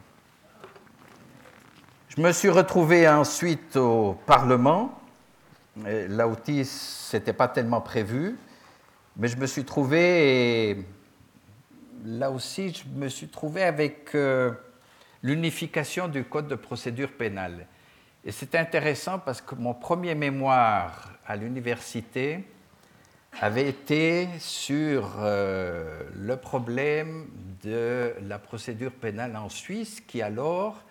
[2.10, 5.02] Je me suis retrouvé ensuite au Parlement
[5.78, 8.38] Là aussi, ce n'était pas tellement prévu,
[9.16, 10.86] mais je me suis trouvé,
[12.04, 14.52] là aussi, je me suis trouvé avec euh,
[15.24, 17.68] l'unification du code de procédure pénale.
[18.24, 22.46] Et c'est intéressant parce que mon premier mémoire à l'université
[23.40, 27.28] avait été sur euh, le problème
[27.64, 30.84] de la procédure pénale en Suisse, qui alors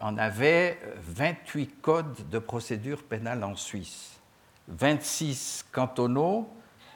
[0.00, 4.20] on avait 28 codes de procédure pénale en Suisse,
[4.68, 6.48] 26 cantonaux,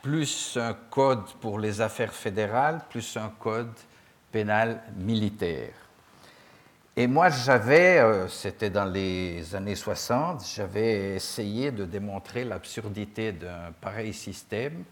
[0.03, 3.73] plus un code pour les affaires fédérales, plus un code
[4.33, 5.73] pénal militaire.
[6.97, 13.73] Et moi, j'avais, euh, c'était dans les années 60, j'avais essayé de démontrer l'absurdité d'un
[13.81, 14.85] pareil système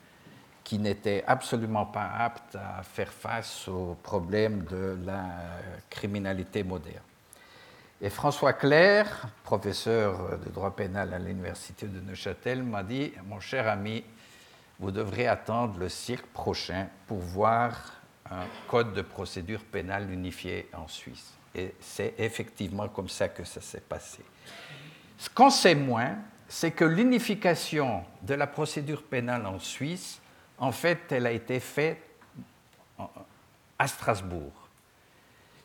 [0.63, 5.25] qui n'était absolument pas apte à faire face aux problèmes de la
[5.91, 7.03] criminalité moderne.
[8.01, 13.67] Et François Clair, professeur de droit pénal à l'université de Neuchâtel, m'a dit Mon cher
[13.67, 14.05] ami,
[14.79, 17.95] vous devrez attendre le siècle prochain pour voir
[18.31, 21.38] un code de procédure pénale unifié en Suisse.
[21.55, 24.23] Et c'est effectivement comme ça que ça s'est passé.
[25.17, 26.17] Ce qu'on sait moins,
[26.49, 30.21] c'est que l'unification de la procédure pénale en Suisse,
[30.59, 32.03] en fait, elle a été faite
[33.79, 34.53] à Strasbourg.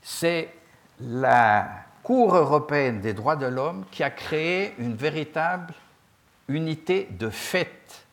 [0.01, 0.53] C'est
[0.99, 1.69] la
[2.03, 5.73] Cour européenne des droits de l'homme qui a créé une véritable
[6.49, 8.05] unité de fait.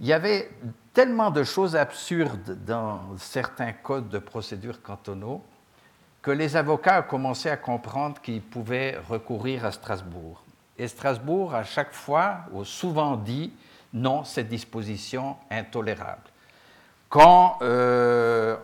[0.00, 0.50] Il y avait
[0.92, 5.44] tellement de choses absurdes dans certains codes de procédure cantonaux
[6.28, 10.42] que les avocats commencé à comprendre qu'ils pouvaient recourir à Strasbourg.
[10.76, 13.50] Et Strasbourg, à chaque fois, ou souvent dit
[13.94, 16.20] non, cette disposition intolérable.
[17.08, 18.58] Quand euh,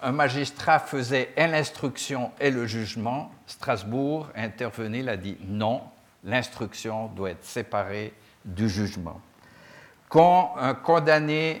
[0.00, 5.82] un magistrat faisait l'instruction et le jugement, Strasbourg intervenait, a dit non,
[6.24, 9.20] l'instruction doit être séparée du jugement.
[10.08, 11.60] Quand un condamné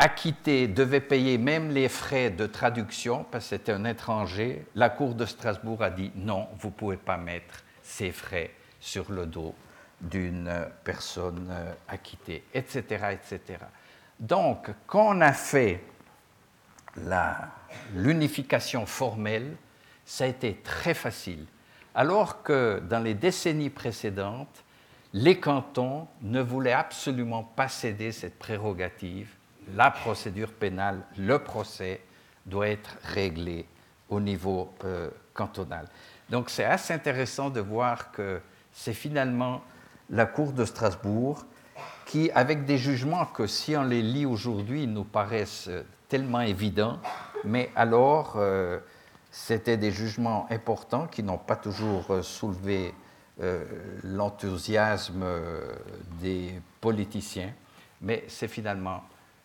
[0.00, 5.14] acquitté devait payer même les frais de traduction, parce que c'était un étranger, la Cour
[5.14, 9.54] de Strasbourg a dit non, vous ne pouvez pas mettre ces frais sur le dos
[10.00, 10.50] d'une
[10.84, 12.82] personne euh, acquittée, etc.,
[13.12, 13.58] etc.
[14.18, 15.82] Donc, quand on a fait
[17.94, 19.54] l'unification formelle,
[20.06, 21.44] ça a été très facile.
[21.94, 24.64] Alors que dans les décennies précédentes,
[25.12, 29.28] les cantons ne voulaient absolument pas céder cette prérogative.
[29.74, 32.00] La procédure pénale, le procès,
[32.46, 33.66] doit être réglé
[34.08, 35.86] au niveau euh, cantonal.
[36.28, 38.40] Donc c'est assez intéressant de voir que
[38.72, 39.62] c'est finalement
[40.10, 41.44] la Cour de Strasbourg
[42.06, 45.70] qui, avec des jugements que si on les lit aujourd'hui, nous paraissent
[46.08, 46.98] tellement évidents,
[47.44, 48.80] mais alors euh,
[49.30, 52.94] c'était des jugements importants qui n'ont pas toujours euh, soulevé
[54.04, 55.24] l'enthousiasme
[56.20, 57.54] des politiciens,
[58.02, 59.02] mais c'est finalement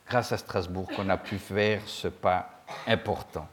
[0.07, 2.49] grâce à Strasbourg qu'on a pu faire ce pas
[2.87, 3.47] important.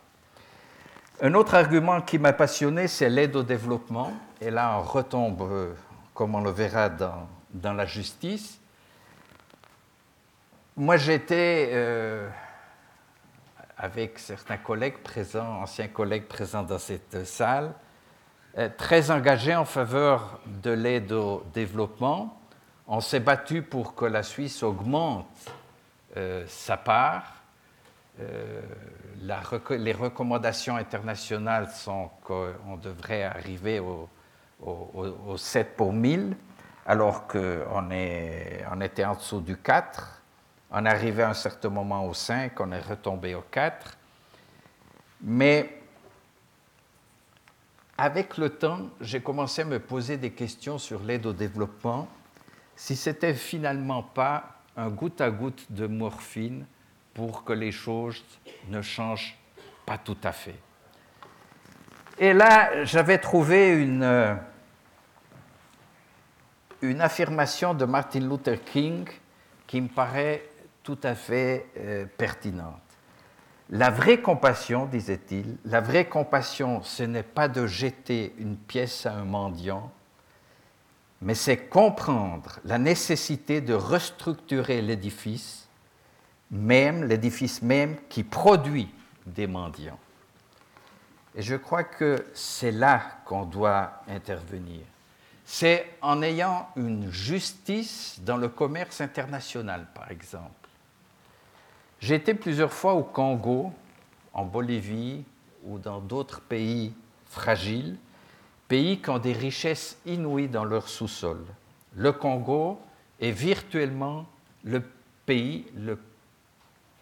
[1.21, 4.13] Un autre argument qui m'a passionné, c'est l'aide au développement.
[4.41, 5.75] Et là, on retombe,
[6.15, 8.59] comme on le verra dans, la justice.
[10.77, 11.71] Moi, j'étais
[13.83, 17.73] avec certains collègues présents, anciens collègues présents dans cette salle,
[18.57, 22.39] euh, très engagés en faveur de l'aide au développement.
[22.87, 25.27] On s'est battu pour que la Suisse augmente
[26.17, 27.25] euh, sa part.
[28.21, 28.61] Euh,
[29.71, 34.09] les recommandations internationales sont qu'on devrait arriver au,
[35.37, 36.37] 7 pour 1000,
[36.87, 40.23] alors qu'on on était en dessous du 4.
[40.71, 43.97] On arrivé à un certain moment au 5, on est retombé au 4.
[45.23, 45.83] Mais
[47.97, 52.09] avec le temps, j'ai commencé à me poser des questions sur l'aide au développement,
[52.75, 56.67] si c'était finalement pas un goutte à goutte de morphine
[57.15, 58.25] pour que les choses
[58.69, 59.37] ne changent
[59.85, 60.59] pas tout à fait.
[62.19, 64.39] Et là, j'avais trouvé une,
[66.83, 69.09] une affirmation de Martin Luther King
[69.67, 70.43] qui me paraît
[70.83, 72.81] tout à fait euh, pertinente.
[73.71, 79.15] La vraie compassion, disait-il, la vraie compassion, ce n'est pas de jeter une pièce à
[79.15, 79.91] un mendiant,
[81.23, 85.67] mais c'est comprendre la nécessité de restructurer l'édifice,
[86.51, 88.89] même l'édifice même qui produit
[89.25, 89.99] des mendiants.
[91.35, 94.83] Et je crois que c'est là qu'on doit intervenir.
[95.47, 100.63] C'est en ayant une justice dans le commerce international, par exemple
[102.03, 103.73] j'ai été plusieurs fois au Congo,
[104.35, 105.25] en Bolivie
[105.65, 106.93] ou dans d'autres pays
[107.27, 107.97] fragiles,
[108.73, 111.45] pays qui ont des richesses inouïes dans leur sous-sol.
[111.95, 112.81] Le Congo
[113.21, 114.25] est virtuellement
[114.65, 114.83] le
[115.27, 115.99] pays le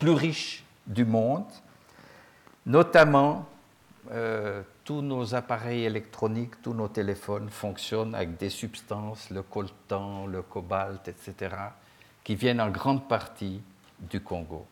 [0.00, 1.46] plus riche du monde,
[2.66, 3.46] notamment
[4.10, 10.42] euh, tous nos appareils électroniques, tous nos téléphones fonctionnent avec des substances, le coltan, le
[10.42, 11.54] cobalt, etc.,
[12.24, 13.62] qui viennent en grande partie
[14.00, 14.66] du Congo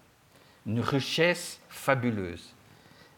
[0.66, 2.52] une richesse fabuleuse.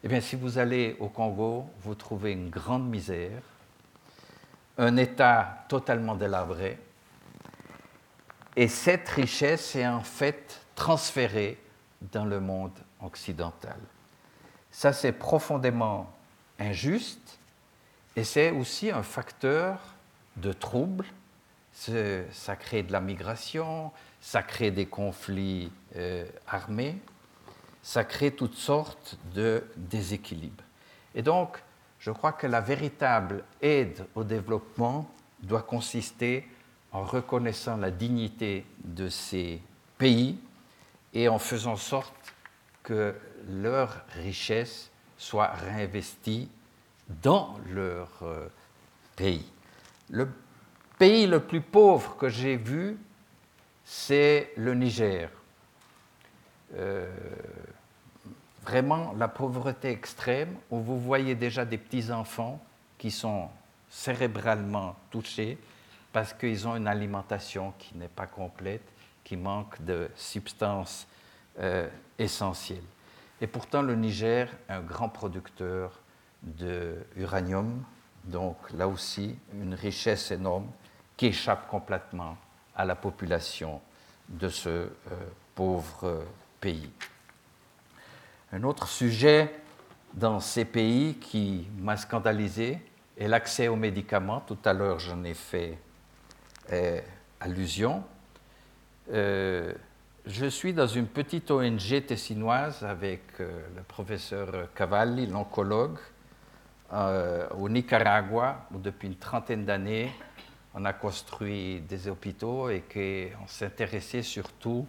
[0.04, 3.40] Eh bien, si vous allez au Congo, vous trouvez une grande misère,
[4.80, 6.78] un État totalement délabré,
[8.56, 11.58] et cette richesse est en fait transférée
[12.00, 13.78] dans le monde occidental.
[14.70, 16.10] Ça, c'est profondément
[16.58, 17.38] injuste
[18.16, 19.78] et c'est aussi un facteur
[20.36, 21.06] de trouble.
[21.72, 27.00] Ça crée de la migration, ça crée des conflits euh, armés
[27.82, 30.64] ça crée toutes sortes de déséquilibres.
[31.14, 31.58] Et donc,
[32.00, 35.08] je crois que la véritable aide au développement
[35.42, 36.48] doit consister
[36.92, 39.60] en reconnaissant la dignité de ces
[39.98, 40.38] pays
[41.12, 42.14] et en faisant sorte
[42.82, 43.14] que
[43.48, 46.48] leur richesse soit réinvestie
[47.22, 48.48] dans leur euh,
[49.16, 49.44] pays.
[50.08, 50.28] Le
[50.98, 52.96] pays le plus pauvre que j'ai vu,
[53.84, 55.30] c'est le Niger.
[56.76, 57.08] Euh,
[58.64, 62.60] vraiment la pauvreté extrême, où vous voyez déjà des petits-enfants
[62.98, 63.48] qui sont
[63.88, 65.58] cérébralement touchés
[66.12, 68.82] parce qu'ils ont une alimentation qui n'est pas complète,
[69.24, 71.06] qui manque de substances
[71.60, 71.88] euh,
[72.18, 72.84] essentielles.
[73.40, 75.98] Et pourtant, le Niger est un grand producteur
[76.42, 77.82] d'uranium,
[78.24, 80.66] donc là aussi une richesse énorme
[81.16, 82.36] qui échappe complètement
[82.74, 83.80] à la population
[84.28, 84.88] de ce euh,
[85.54, 86.24] pauvre
[86.60, 86.90] pays.
[88.52, 89.54] Un autre sujet
[90.12, 92.80] dans ces pays qui m'a scandalisé
[93.16, 94.40] est l'accès aux médicaments.
[94.40, 95.78] Tout à l'heure, j'en ai fait
[96.72, 97.00] euh,
[97.38, 98.02] allusion.
[99.12, 99.72] Euh,
[100.26, 105.98] je suis dans une petite ONG tessinoise avec euh, le professeur Cavalli, l'oncologue,
[107.56, 110.10] au Nicaragua, où depuis une trentaine d'années,
[110.74, 114.88] on a construit des hôpitaux et qu'on s'intéressait surtout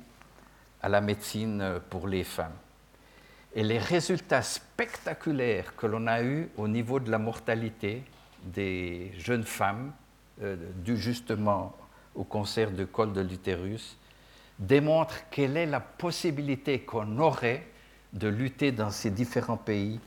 [0.82, 2.58] à la médecine pour les femmes.
[3.54, 8.04] Et les résultats spectaculaires que l'on a eus au niveau de la mortalité
[8.44, 9.92] des jeunes femmes,
[10.42, 11.76] euh, dus justement
[12.16, 13.98] au cancer de col de l'utérus,
[14.58, 17.68] démontrent quelle est la possibilité qu'on aurait
[18.14, 20.00] de lutter dans ces différents pays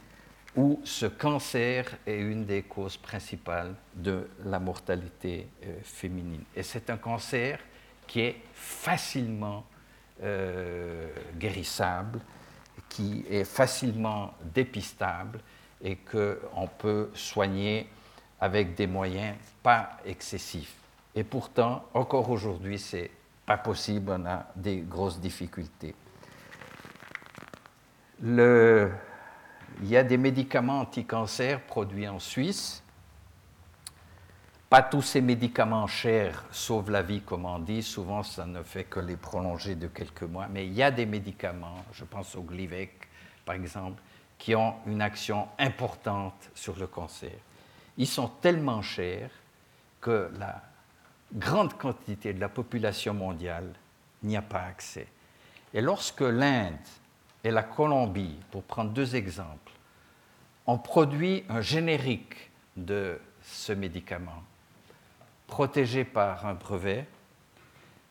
[0.57, 6.45] où ce cancer est une des causes principales de la mortalité euh, féminine.
[6.55, 7.59] Et c'est un cancer
[8.07, 9.65] qui est facilement
[10.23, 12.21] euh, guérissable,
[12.95, 15.41] qui est facilement dépistable
[15.83, 17.89] et qu'on peut soigner
[18.41, 20.77] avec des moyens pas excessifs.
[21.17, 23.11] Et pourtant, encore aujourd'hui, c'est
[23.45, 25.97] pas possible, on a des grosses difficultés.
[28.23, 28.91] Il
[29.83, 32.84] y a des médicaments anti-cancer produits en Suisse.
[34.69, 37.83] Pas tous ces médicaments chers sauvent la vie, comme on dit.
[37.83, 40.49] Souvent, ça ne fait que les prolonger de quelques mois.
[40.49, 42.93] Mais il y a des médicaments, je pense au Glivec,
[43.45, 44.03] par exemple,
[44.39, 47.31] qui ont une action importante sur le cancer.
[47.97, 49.31] Ils sont tellement chers
[50.01, 50.61] que la
[51.33, 53.73] grande quantité de la population mondiale
[54.23, 55.07] n'y a pas accès.
[55.73, 56.75] Et lorsque l'Inde
[57.43, 59.73] et la Colombie, pour prendre deux exemples,
[60.67, 64.43] ont produit un générique de ce médicament,
[65.55, 67.07] protégé par un brevet,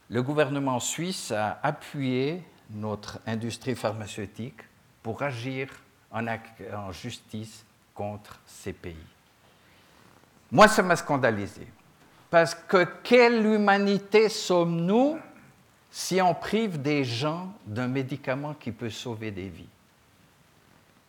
[0.10, 4.62] le gouvernement suisse a appuyé notre industrie pharmaceutique
[5.02, 5.68] pour agir
[6.10, 6.24] en,
[6.94, 8.96] justice contre ces pays.
[10.54, 11.68] Moi, ça m'a scandalisé.
[12.30, 15.20] Parce que quelle humanité sommes-nous
[15.92, 19.76] si on prive des gens d'un médicament qui peut sauver des vies?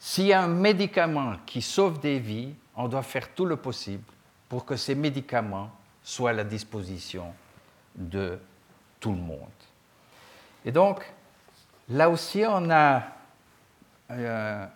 [0.01, 4.03] S'il y a un médicament qui sauve des vies, on doit faire tout le possible
[4.49, 5.71] pour que ces médicaments
[6.05, 7.35] soient à la disposition
[7.97, 8.39] de
[9.01, 9.49] tout le monde.
[10.65, 11.05] Et donc,
[11.89, 13.03] là aussi, on a
[14.11, 14.67] euh,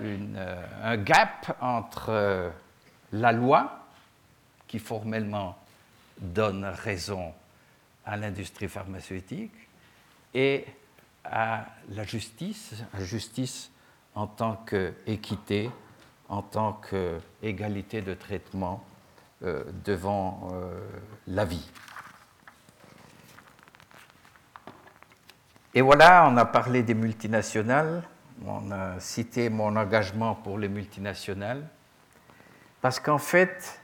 [0.00, 2.50] euh, un gap entre euh,
[3.12, 3.80] la loi,
[4.66, 5.58] qui formellement
[6.18, 7.32] donne raison
[8.06, 9.52] à l'industrie pharmaceutique,
[10.32, 10.66] et
[11.24, 13.70] à la justice, la justice
[14.14, 15.70] en tant qu'équité,
[16.28, 18.84] en tant qu'égalité de traitement
[19.84, 20.50] devant
[21.26, 21.70] la vie.
[25.74, 28.04] Et voilà, on a parlé des multinationales,
[28.46, 31.66] on a cité mon engagement pour les multinationales,
[32.80, 33.80] parce qu'en fait,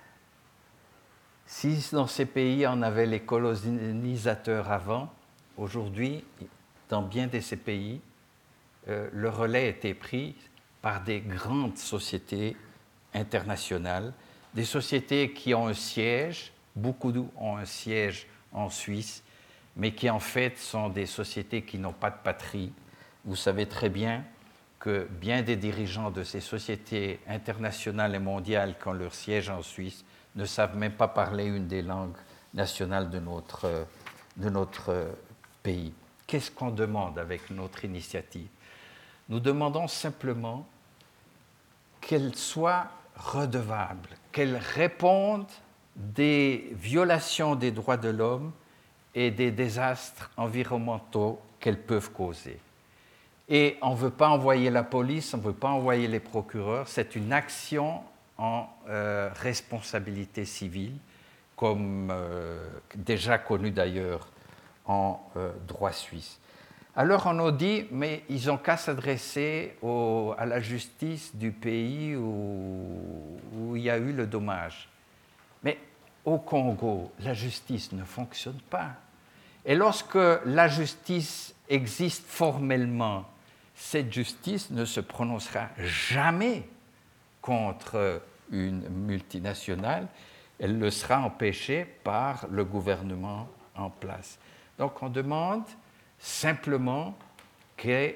[1.46, 5.12] si dans ces pays on avait les colonisateurs avant,
[5.56, 6.24] aujourd'hui,
[6.88, 8.00] dans bien de ces pays,
[8.88, 10.36] euh, le relais était pris
[10.82, 12.56] par des grandes sociétés
[13.14, 14.12] internationales,
[14.54, 19.22] des sociétés qui ont un siège, beaucoup ont un siège en Suisse,
[19.76, 22.72] mais qui en fait sont des sociétés qui n'ont pas de patrie.
[23.24, 24.24] Vous savez très bien
[24.78, 29.62] que bien des dirigeants de ces sociétés internationales et mondiales qui ont leur siège en
[29.62, 32.16] Suisse ne savent même pas parler une des langues
[32.54, 33.86] nationales de notre,
[34.36, 35.14] de notre
[35.62, 35.92] pays.
[36.26, 38.48] Qu'est-ce qu'on demande avec notre initiative?
[39.28, 40.66] Nous demandons simplement
[42.00, 42.86] qu'elle soit
[43.16, 45.46] redevable, qu'elle réponde
[45.96, 48.52] des violations des droits de l'homme
[49.14, 52.58] et des désastres environnementaux qu'elles peuvent causer.
[53.48, 56.86] Et on ne veut pas envoyer la police, on ne veut pas envoyer les procureurs,
[56.86, 58.00] c'est une action
[58.38, 60.94] en euh, responsabilité civile,
[61.56, 64.28] comme euh, déjà connu d'ailleurs
[64.86, 66.39] en euh, droit suisse.
[66.96, 73.76] Alors on nous dit, mais ils n'ont qu'à s'adresser à la justice du pays où,
[73.76, 74.88] il y a eu le dommage.
[75.62, 75.78] Mais
[76.24, 78.90] au Congo, la justice ne fonctionne pas.
[79.64, 83.24] Et lorsque la justice existe formellement,
[83.74, 86.68] cette justice ne se prononcera jamais
[87.40, 90.08] contre une multinationale,
[90.58, 94.38] elle le sera empêchée par le gouvernement en place.
[94.78, 95.64] Donc on demande
[96.20, 97.18] simplement
[97.76, 98.14] que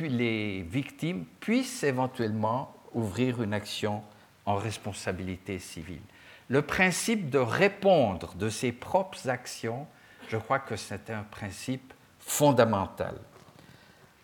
[0.00, 4.02] les victimes puissent éventuellement ouvrir une action
[4.46, 6.00] en responsabilité civile.
[6.48, 9.86] Le principe de répondre de ses propres actions,
[10.28, 13.16] je crois que c'est un principe fondamental.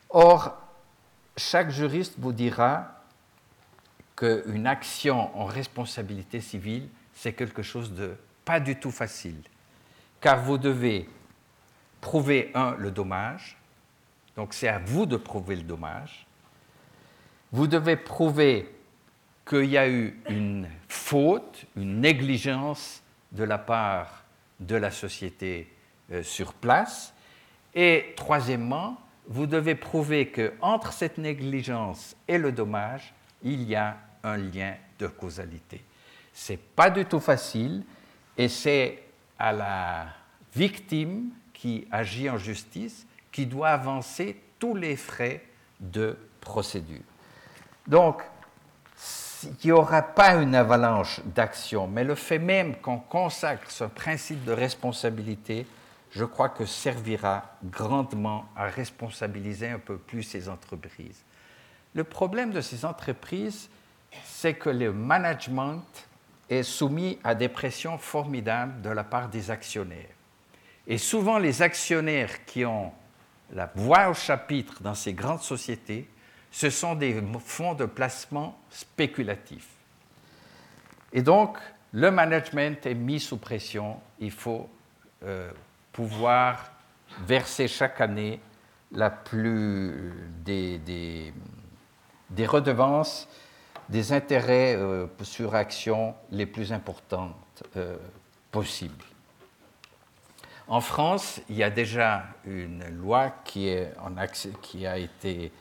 [0.09, 0.57] Or,
[1.37, 3.03] chaque juriste vous dira
[4.17, 9.43] qu'une action en responsabilité civile, c'est quelque chose de pas du tout facile,
[10.21, 11.09] car vous devez
[12.03, 13.57] prouver, un, le dommage,
[14.36, 16.26] donc c'est à vous de prouver le dommage,
[17.53, 18.68] vous devez prouver
[19.48, 24.24] qu'il y a eu une faute, une négligence de la part
[24.61, 25.72] de la société
[26.11, 27.14] euh, sur place,
[27.74, 34.36] et troisièmement, vous devez prouver qu'entre cette négligence et le dommage, il y a un
[34.36, 35.82] lien de causalité.
[36.34, 37.84] Ce n'est pas du tout facile
[38.36, 39.03] et c'est
[39.38, 40.07] à la
[40.55, 41.30] victime
[41.63, 45.45] qui agit en justice qui doit avancer tous les frais
[45.79, 47.05] de procédure.
[47.87, 48.21] Donc,
[49.45, 54.43] il n'y aura pas une avalanche d'actions, mais le fait même qu'on consacre ce principe
[54.45, 55.65] de responsabilité,
[56.11, 61.23] je crois que servira grandement à responsabiliser un peu plus ces entreprises.
[61.95, 63.71] Le problème de ces entreprises,
[64.25, 65.85] c'est que le management
[66.51, 70.12] est soumis à des pressions formidables de la part des actionnaires.
[70.87, 72.93] Et souvent, les actionnaires qui ont
[73.53, 76.09] la voix au chapitre dans ces grandes sociétés,
[76.51, 79.68] ce sont des fonds de placement spéculatifs.
[81.12, 81.59] Et donc,
[81.93, 84.01] le management est mis sous pression.
[84.18, 84.68] Il faut
[85.24, 85.51] euh,
[85.93, 86.72] pouvoir
[87.26, 88.41] verser chaque année
[88.93, 90.12] la plus
[90.45, 90.78] des,
[92.30, 93.28] des, redevances,
[93.89, 97.97] des intérêts euh, sur actions les plus importantes euh,
[98.51, 99.05] possibles.
[100.69, 105.53] En France, il y a déjà une loi qui, a été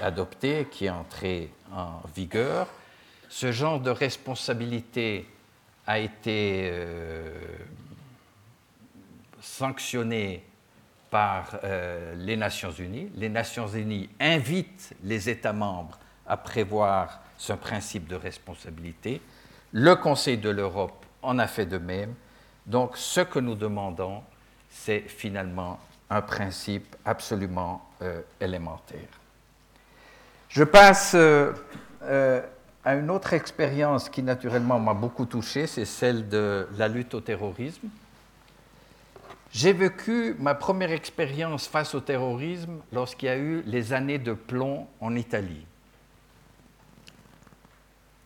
[0.00, 2.68] adoptée, qui est entrée en vigueur.
[3.28, 5.26] Ce genre de responsabilité
[5.86, 7.34] a été euh,
[9.40, 10.44] sanctionné
[11.10, 13.10] par euh, les Nations Unies.
[13.16, 19.20] Les Nations Unies invitent les États membres à prévoir ce principe de responsabilité.
[19.72, 22.14] Le Conseil de l'Europe en a fait de même.
[22.66, 24.22] Donc ce que nous demandons,
[24.72, 25.78] c'est finalement
[26.10, 29.08] un principe absolument euh, élémentaire.
[30.48, 31.52] Je passe euh,
[32.84, 37.20] à une autre expérience qui naturellement m'a beaucoup touché, c'est celle de la lutte au
[37.20, 37.88] terrorisme.
[39.52, 44.32] J'ai vécu ma première expérience face au terrorisme lorsqu'il y a eu les années de
[44.32, 45.66] plomb en Italie.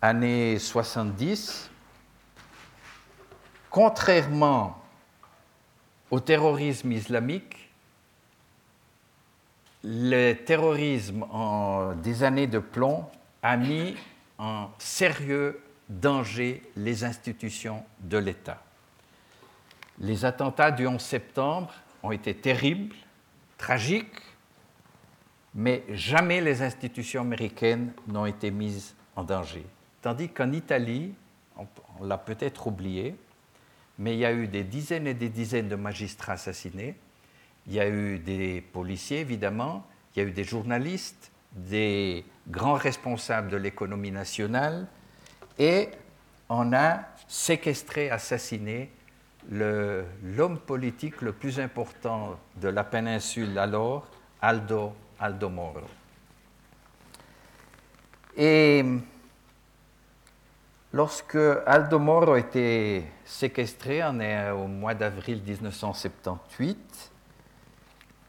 [0.00, 1.68] Années 70,
[3.68, 4.85] contrairement
[6.10, 7.70] au terrorisme islamique,
[9.84, 13.06] le terrorisme en des années de plomb
[13.42, 13.94] a mis
[14.38, 18.62] en sérieux danger les institutions de l'État.
[19.98, 22.96] Les attentats du 11 septembre ont été terribles,
[23.56, 24.22] tragiques,
[25.54, 29.64] mais jamais les institutions américaines n'ont été mises en danger.
[30.02, 31.14] Tandis qu'en Italie,
[31.56, 33.16] on, l'a peut-être oublié,
[33.98, 36.94] mais il y a eu des dizaines et des dizaines de magistrats assassinés,
[37.66, 42.74] il y a eu des policiers évidemment, il y a eu des journalistes, des grands
[42.74, 44.86] responsables de l'économie nationale,
[45.58, 45.88] et
[46.48, 48.90] on a séquestré, assassiné
[49.50, 54.06] l'homme politique le plus important de la péninsule alors,
[54.40, 55.80] Aldo, Aldo Moro.
[58.36, 58.84] Et
[60.96, 61.36] lorsque
[61.66, 67.12] Aldo Moro a été séquestré, on est au mois d'avril 1978,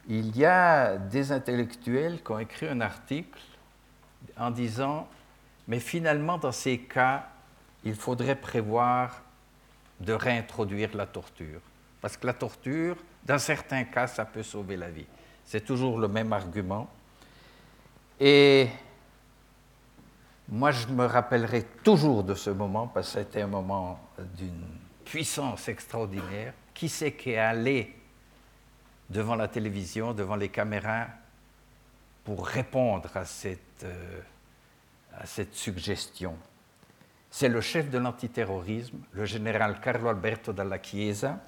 [0.09, 3.39] il y a des intellectuels qui ont écrit un article
[4.38, 5.07] en disant,
[5.70, 7.30] mais finalement, dans ces cas,
[7.86, 9.22] il faudrait prévoir
[10.01, 11.61] de réintroduire la torture.
[12.01, 15.07] Parce que la torture, dans certains cas, ça peut sauver la vie.
[15.45, 16.89] C'est toujours le même argument.
[20.50, 24.00] Moi, je me rappellerai toujours de ce moment, parce que c'était un moment
[24.38, 24.66] d'une
[25.04, 26.54] puissance extraordinaire.
[26.74, 27.95] Qui c'est qui est allé
[29.10, 31.08] devant la télévision, devant les caméras,
[32.24, 34.22] pour répondre à cette, euh,
[35.18, 36.38] à cette suggestion?
[37.30, 41.39] C'est le chef de l'antiterrorisme, le général Carlo Alberto Dalla Chiesa,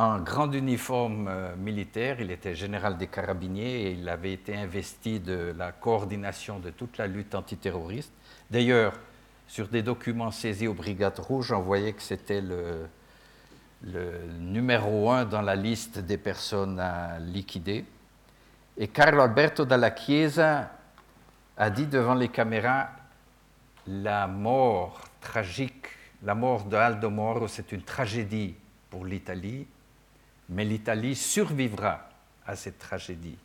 [0.00, 2.22] en grand uniforme euh, militaire.
[2.22, 6.96] Il était général des carabiniers et il avait été investi de la coordination de toute
[6.96, 8.10] la lutte antiterroriste.
[8.50, 8.94] D'ailleurs,
[9.46, 12.86] sur des documents saisis aux Brigades Rouges, on voyait que c'était le,
[13.82, 17.84] le numéro un dans la liste des personnes à liquider.
[18.78, 20.70] Et Carlo Alberto Dalla Chiesa
[21.58, 22.88] a dit devant les caméras
[23.86, 25.88] la mort tragique,
[26.22, 28.54] la mort de Aldo Moro, c'est une tragédie
[28.88, 29.66] pour l'Italie,
[30.50, 32.08] mais l'Italie survivra
[32.46, 33.38] à cette tragédie.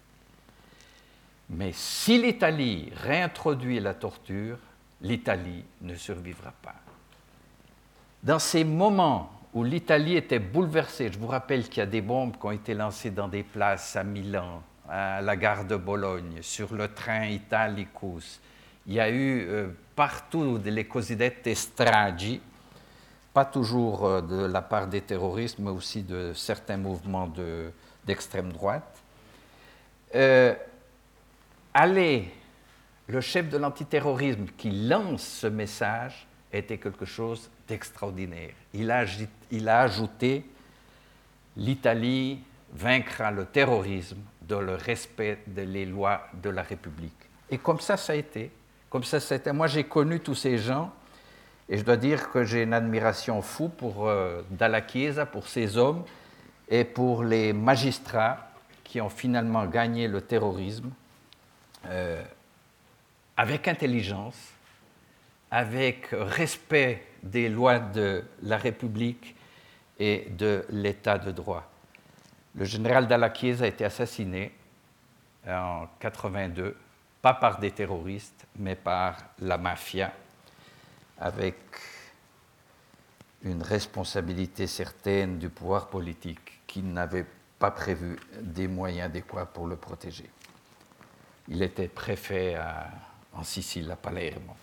[1.49, 4.57] Mais si l'Italie réintroduit la torture,
[5.01, 6.75] l'Italie ne survivra pas.
[8.23, 12.37] Dans ces moments où l'Italie était bouleversée, je vous rappelle qu'il y a des bombes
[12.37, 16.73] qui ont été lancées dans des places à Milan, à la gare de Bologne, sur
[16.73, 18.41] le train Italicus.
[18.87, 22.41] Il y a eu euh, partout les cosidette stragi,
[23.35, 27.29] pas toujours euh, de la part des terroristes, mais aussi de certains mouvements
[28.05, 29.03] d'extrême droite.
[30.15, 30.55] Euh,
[31.73, 32.31] allez,
[33.07, 38.53] le chef de l'antiterrorisme qui lance ce message était quelque chose d'extraordinaire.
[38.73, 39.03] Il a,
[39.51, 40.45] il a ajouté
[41.57, 42.39] l'Italie
[42.73, 47.11] vaincra le terrorisme dans le respect des lois de la République.
[47.49, 48.49] Et comme ça, ça a été.
[48.89, 49.51] Comme ça, c'était.
[49.51, 50.93] Moi, j'ai connu tous ces gens
[51.67, 55.77] et je dois dire que j'ai une admiration fou pour euh, Dalla Chiesa, pour ces
[55.77, 56.03] hommes
[56.69, 58.49] et pour les magistrats
[58.83, 60.91] qui ont finalement gagné le terrorisme
[61.87, 62.23] euh,
[63.35, 64.37] avec intelligence,
[65.49, 69.35] avec respect des lois de la République
[69.97, 71.69] et de l'État de droit.
[72.53, 74.51] Le général Dalla Chiesa a été assassiné
[75.47, 76.75] en 82,
[77.21, 80.11] pas par des terroristes, mais par la mafia,
[81.19, 81.55] avec
[83.43, 87.25] une responsabilité certaine du pouvoir politique qui n'avait
[87.59, 90.29] pas prévu des moyens adéquats pour le protéger.
[91.47, 92.57] Il était préfet
[93.33, 94.55] en Sicile, à Palermo.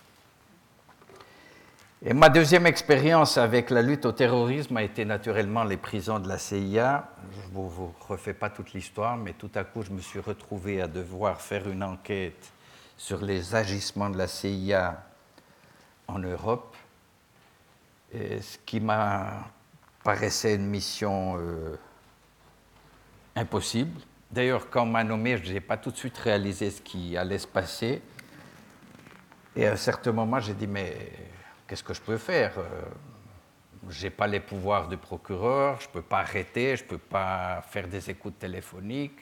[2.05, 6.27] Et ma deuxième expérience avec la lutte au terrorisme a été naturellement les prisons de
[6.27, 7.07] la CIA.
[7.31, 10.81] Je ne vous, refais pas toute l'histoire, mais tout à coup, je me suis retrouvé
[10.81, 12.51] à devoir faire une enquête
[12.97, 15.01] sur les agissements de la CIA
[16.07, 16.75] en Europe,
[18.13, 19.45] ce qui m'a
[20.03, 21.77] paraissait une mission euh,
[23.35, 23.99] impossible.
[24.29, 27.37] D'ailleurs, quand on m'a nommé, je n'ai pas tout de suite réalisé ce qui allait
[27.37, 28.01] se passer.
[29.55, 31.11] Et à un certain moment, j'ai dit, mais
[31.67, 32.53] qu'est-ce que je peux faire?
[32.57, 32.81] Euh,
[33.89, 36.97] Je n'ai pas les pouvoirs du procureur, je ne peux pas arrêter, je ne peux
[36.97, 39.19] pas faire des écoutes téléphoniques.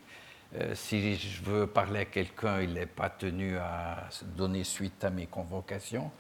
[0.56, 5.10] Euh, si je veux parler à quelqu'un, il n'est pas tenu à donner suite à
[5.10, 6.12] mes convocations.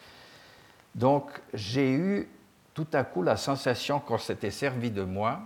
[0.96, 2.30] Donc j'ai eu
[2.74, 5.40] tout à coup la sensation qu'on s'était servi de moi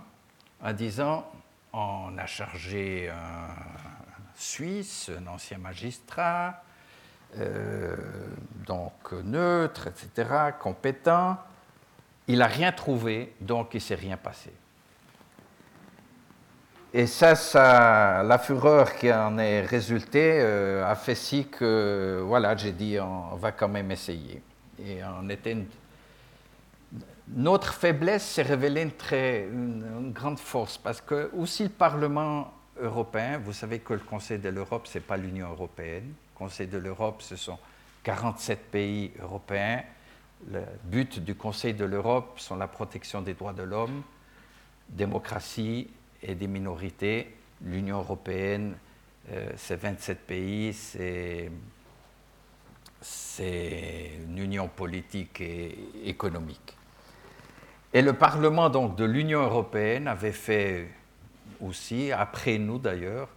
[0.62, 1.26] en disant
[1.74, 3.54] on a chargé un
[4.36, 6.62] Suisse, un ancien magistrat,
[7.38, 7.96] euh,
[8.66, 10.30] donc neutre, etc.,
[10.60, 11.38] compétent.
[12.28, 14.52] Il n'a rien trouvé, donc il ne s'est rien passé.
[16.94, 22.56] Et ça, ça, la fureur qui en est résultée euh, a fait si que, voilà,
[22.56, 24.42] j'ai dit, on, va quand même essayer.
[24.80, 25.58] Et on était
[27.30, 33.40] Notre faiblesse s'est révélée une, très, une, grande force, parce que aussi le Parlement européen,
[33.44, 37.22] vous savez que le Conseil de l'Europe, ce n'est pas l'Union européenne, Conseil de l'Europe,
[37.22, 37.58] ce sont
[38.04, 39.84] 47 pays européens.
[40.52, 44.04] Le but du Conseil de l'Europe sont la protection des droits de l'homme,
[44.90, 45.90] démocratie
[46.22, 47.34] et des minorités.
[47.64, 48.76] L'Union européenne,
[49.32, 51.50] euh, c'est 27 pays, c'est,
[53.06, 56.76] c'est une union politique et économique.
[57.94, 60.88] Et le Parlement donc de l'Union européenne avait fait
[61.62, 63.30] aussi, après nous d'ailleurs,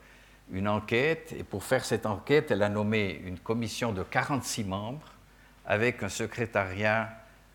[0.51, 5.13] une enquête, et pour faire cette enquête, elle a nommé une commission de 46 membres
[5.67, 7.11] avec un secrétariat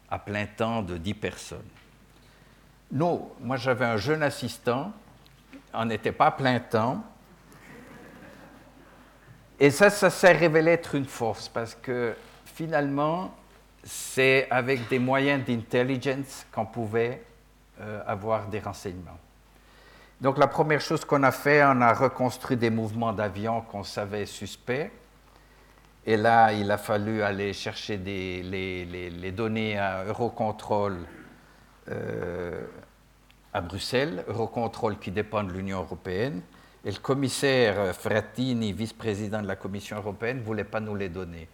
[0.10, 1.60] à plein temps de 10 personnes.
[2.92, 4.94] Nous, moi j'avais un jeune assistant,
[5.74, 7.04] on n'était pas à plein temps,
[9.60, 13.34] et ça, ça s'est révélé être une force parce que finalement,
[13.84, 17.24] c'est avec des moyens d'intelligence qu'on pouvait
[17.82, 19.18] euh, avoir des renseignements.
[20.22, 24.26] Donc la première chose qu'on a fait, on a reconstruit des mouvements d'avions qu'on savait
[24.26, 24.90] suspects.
[26.06, 30.98] Et là, il a fallu aller chercher les, données à Eurocontrol
[31.90, 32.66] euh,
[33.54, 36.42] à Bruxelles, Eurocontrol qui dépend de l'Union européenne,
[36.86, 41.48] et le commissaire Frattini, vice-président de la Commission européenne, ne voulait pas nous les donner.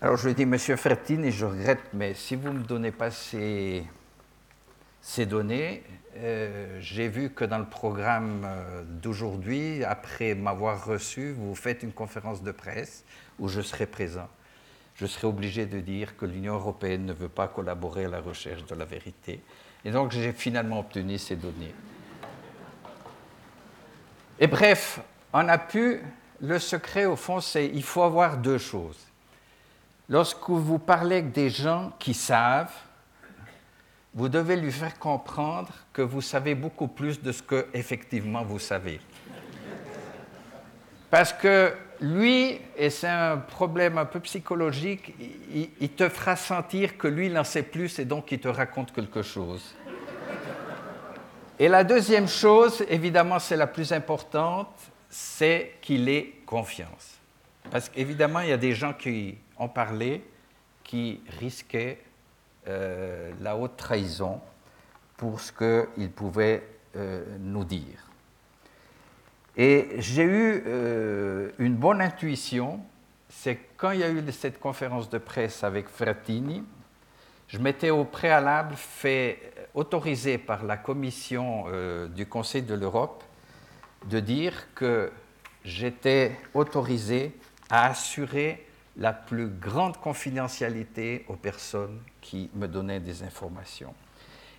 [0.00, 2.90] Alors je lui ai dit, Monsieur Frattini, je regrette, mais si vous ne me donnez
[2.90, 3.84] pas ces,
[5.00, 5.84] ces données,
[6.16, 11.92] euh, j'ai vu que dans le programme euh, d'aujourd'hui, après m'avoir reçu, vous faites une
[11.92, 13.04] conférence de presse
[13.38, 14.28] où je serai présent.
[14.96, 18.66] Je serai obligé de dire que l'Union européenne ne veut pas collaborer à la recherche
[18.66, 19.40] de la vérité.
[19.84, 21.74] Et donc j'ai finalement obtenu ces données.
[24.42, 24.98] Et bref,
[25.32, 26.00] on a pu,
[26.40, 28.98] le secret au fond, c'est il faut avoir deux choses.
[30.08, 32.74] Lorsque vous parlez avec des gens qui savent,
[34.12, 38.58] vous devez lui faire comprendre que vous savez beaucoup plus de ce que effectivement vous
[38.58, 39.00] savez.
[41.08, 45.14] Parce que lui, et c'est un problème un peu psychologique,
[45.80, 48.92] il, te fera sentir que lui, il en sait plus et donc il te raconte
[48.92, 49.76] quelque chose.
[51.62, 54.74] Et la deuxième chose, évidemment, c'est la plus importante,
[55.08, 57.20] c'est qu'il ait confiance.
[57.70, 60.24] Parce qu'évidemment, il y a des gens qui ont parlé,
[60.82, 62.00] qui risquaient
[62.66, 64.40] euh, la haute trahison
[65.16, 66.64] pour ce qu'il pouvait
[66.96, 68.08] euh, nous dire.
[69.56, 72.80] Et j'ai eu euh, une bonne intuition,
[73.28, 76.64] c'est quand il y a eu cette conférence de presse avec Frattini,
[77.46, 81.64] je m'étais au préalable fait autoriser par la commission
[82.08, 83.24] du Conseil de l'Europe
[84.06, 85.10] de dire que
[85.64, 87.32] j'étais autorisé
[87.70, 88.66] à assurer
[88.96, 93.94] la plus grande confidentialité aux personnes qui me donnaient des informations.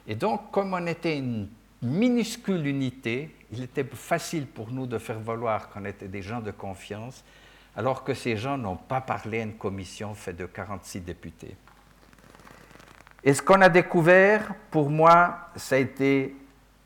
[0.08, 1.50] Et donc, comme on était une
[1.82, 6.52] minuscule unité, il était facile pour nous de faire valoir qu'on était des gens de
[6.52, 7.24] confiance,
[7.76, 11.56] alors que ces gens n'ont pas parlé à une commission faite de 46 députés.
[13.24, 16.36] Et ce qu'on a découvert, pour moi, ça a été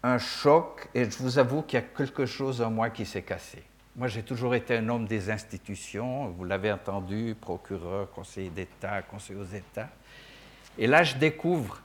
[0.03, 3.23] un choc, et je vous avoue qu'il y a quelque chose en moi qui s'est
[3.23, 3.63] cassé.
[3.95, 9.39] Moi, j'ai toujours été un homme des institutions, vous l'avez entendu, procureur, conseiller d'État, conseiller
[9.39, 9.89] aux États.
[10.77, 11.81] Et là, je découvre,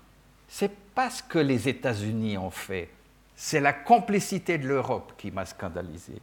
[0.46, 2.90] c'est pas ce que les États-Unis ont fait,
[3.34, 6.20] c'est la complicité de l'Europe qui m'a scandalisé.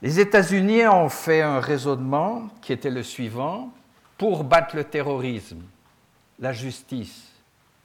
[0.00, 3.72] Les États-Unis ont fait un raisonnement qui était le suivant
[4.16, 5.62] pour battre le terrorisme,
[6.38, 7.32] la justice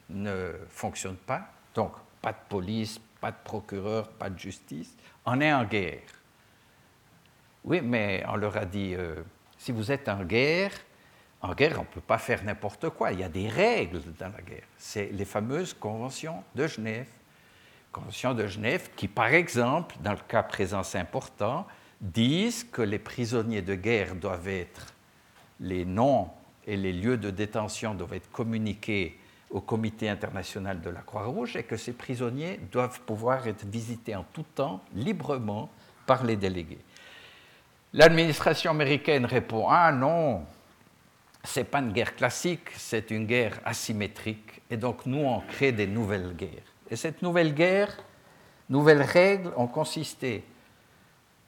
[0.09, 4.95] ne fonctionne pas, donc pas de police, pas de procureur, pas de justice,
[5.25, 6.01] on est en guerre.
[7.63, 9.23] Oui, mais on leur a dit, euh,
[9.57, 10.71] si vous êtes en guerre,
[11.41, 13.11] en guerre, on ne peut pas faire n'importe quoi.
[13.11, 14.67] Il y a des règles dans la guerre.
[14.77, 17.07] C'est les fameuses conventions de Genève.
[17.91, 21.67] Conventions de Genève qui, par exemple, dans le cas présent, c'est important,
[21.99, 24.93] disent que les prisonniers de guerre doivent être,
[25.59, 26.29] les noms
[26.67, 29.17] et les lieux de détention doivent être communiqués
[29.49, 34.25] au Comité international de la Croix-Rouge et que ces prisonniers doivent pouvoir être visités en
[34.33, 35.69] tout temps, librement,
[36.05, 36.83] par les délégués.
[37.93, 40.43] L'administration américaine répond Ah non,
[41.43, 44.61] ce n'est pas une guerre classique, c'est une guerre asymétrique.
[44.69, 46.73] Et donc nous, on crée des nouvelles guerres.
[46.89, 47.95] Et cette nouvelle guerre,
[48.69, 50.43] nouvelles règles ont consisté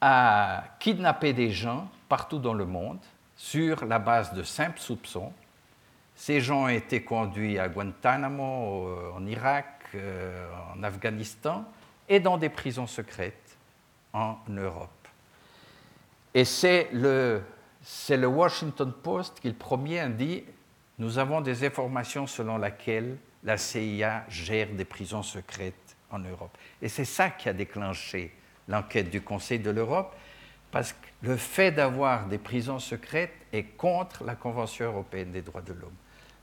[0.00, 3.00] à kidnapper des gens partout dans le monde
[3.46, 5.32] sur la base de simples soupçons.
[6.16, 11.64] Ces gens ont été conduits à Guantanamo, euh, en Irak, euh, en Afghanistan
[12.08, 13.56] et dans des prisons secrètes
[14.12, 14.90] en Europe.
[16.34, 17.42] Et c'est le,
[18.10, 20.42] Washington Post qui, le premier, dit
[20.98, 26.56] Nous avons des informations selon lesquelles la CIA gère des prisons secrètes en Europe.
[26.82, 28.34] Et c'est ça qui a déclenché
[28.66, 30.16] l'enquête du Conseil de l'Europe,
[30.70, 35.62] parce que le fait d'avoir des prisons secrètes est contre la Convention européenne des droits
[35.62, 35.94] de l'homme.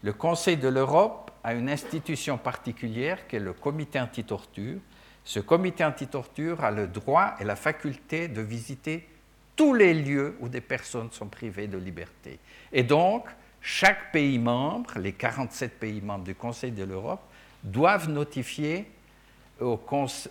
[0.02, 4.80] Le Conseil de l'Europe a une institution particulière qui est le comité anti-torture.
[5.24, 9.08] Ce comité anti-torture a le droit et la faculté de visiter
[9.56, 12.40] tous les lieux où des personnes sont privées de liberté.
[12.72, 13.28] Et donc,
[13.62, 17.22] chaque pays membre, les 47 pays membres du Conseil de l'Europe,
[17.64, 18.92] doivent notifier
[19.62, 19.80] au,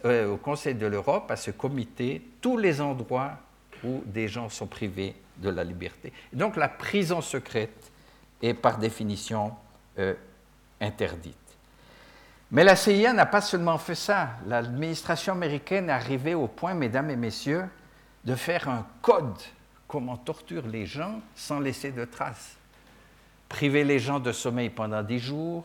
[0.04, 3.38] euh, Conseil de l'Europe, à ce comité, tous les endroits
[3.84, 6.12] où des gens sont privés de la liberté.
[6.32, 7.90] donc la prison secrète
[8.42, 9.52] est par définition
[9.98, 10.14] euh,
[10.80, 11.36] interdite.
[12.50, 14.32] Mais la CIA n'a pas seulement fait ça.
[14.46, 17.64] L'administration américaine est arrivée au point, mesdames et messieurs,
[18.24, 19.38] de faire un code
[19.88, 22.56] comment torture les gens sans laisser de traces.
[23.48, 25.64] Priver les gens de sommeil pendant dix jours,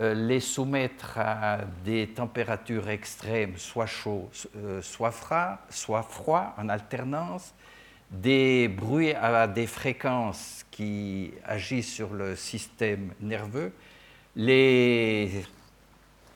[0.00, 7.54] les soumettre à des températures extrêmes, soit chaud, euh, soit froid, soit froid en alternance,
[8.10, 13.72] des bruits à des fréquences qui agissent sur le système nerveux,
[14.36, 15.44] les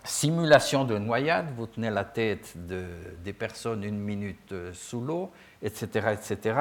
[0.04, 2.84] simulation de noyade, vous tenez la tête de,
[3.24, 5.30] des personnes une minute sous l'eau,
[5.62, 6.60] etc., etc.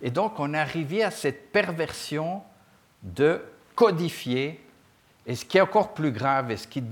[0.00, 2.42] Et donc on arrivé à cette perversion
[3.02, 3.42] de
[3.74, 4.60] codifier,
[5.26, 6.82] et ce qui est encore plus grave, et ce qui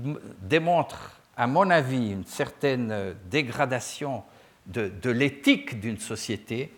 [0.41, 4.23] démontre, à mon avis, une certaine dégradation
[4.65, 6.73] de, de l'éthique d'une société,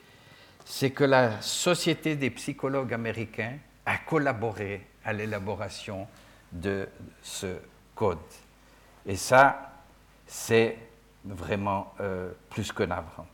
[0.66, 3.54] c'est que la Société des psychologues américains
[3.86, 6.08] a collaboré à l'élaboration
[6.52, 6.88] de
[7.22, 7.58] ce
[7.96, 8.18] code.
[9.06, 9.72] Et ça,
[10.28, 10.78] c'est
[11.24, 13.26] vraiment euh, plus que navrant.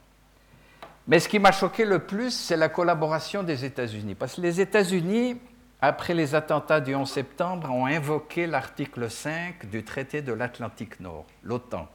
[1.07, 4.15] Mais ce qui m'a choqué le plus, c'est la collaboration des États-Unis.
[4.15, 5.37] Parce que les États-Unis,
[5.85, 11.25] après les attentats du 11 septembre, ont invoqué l'article 5 du traité de l'Atlantique Nord,
[11.43, 11.89] l'OTAN.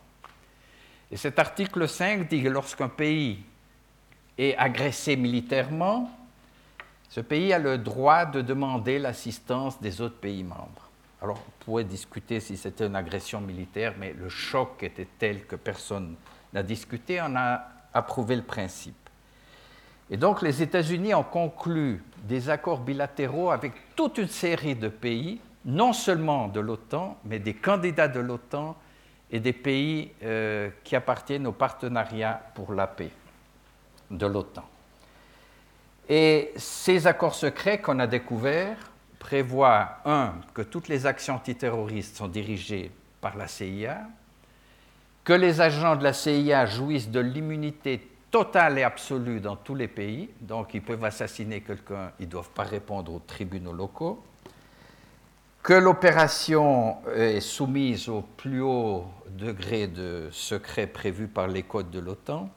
[1.10, 3.42] Et cet article 5 dit que lorsqu'un pays
[4.36, 6.10] est agressé militairement,
[7.08, 10.90] ce pays a le droit de demander l'assistance des autres pays membres.
[11.22, 15.56] Alors, on pourrait discuter si c'était une agression militaire, mais le choc était tel que
[15.56, 16.14] personne
[16.52, 17.22] n'a discuté.
[17.22, 17.62] On a
[17.94, 19.07] approuvé le principe.
[20.10, 25.40] Et donc, les États-Unis ont conclu des accords bilatéraux avec toute une série de pays,
[25.64, 28.76] non seulement de l'OTAN, mais des candidats de l'OTAN
[29.30, 33.10] et des pays euh, qui appartiennent au partenariat pour la paix
[34.10, 34.64] de l'OTAN.
[36.08, 38.78] Et ces accords secrets qu'on a découverts
[39.18, 42.90] prévoient, un, que toutes les actions antiterroristes sont dirigées
[43.20, 44.06] par la CIA,
[45.24, 49.88] que les agents de la CIA jouissent de l'immunité totale et absolue dans tous les
[49.88, 54.22] pays, donc ils peuvent assassiner quelqu'un, ils ne doivent pas répondre aux tribunaux locaux,
[55.62, 62.00] que l'opération est soumise au plus haut degré de secret prévu par les codes de
[62.00, 62.50] l'OTAN,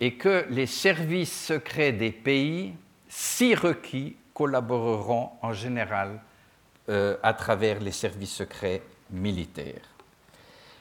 [0.00, 2.74] et que les services secrets des pays,
[3.08, 6.20] si requis, collaboreront en général
[6.88, 9.88] euh, à travers les services secrets militaires.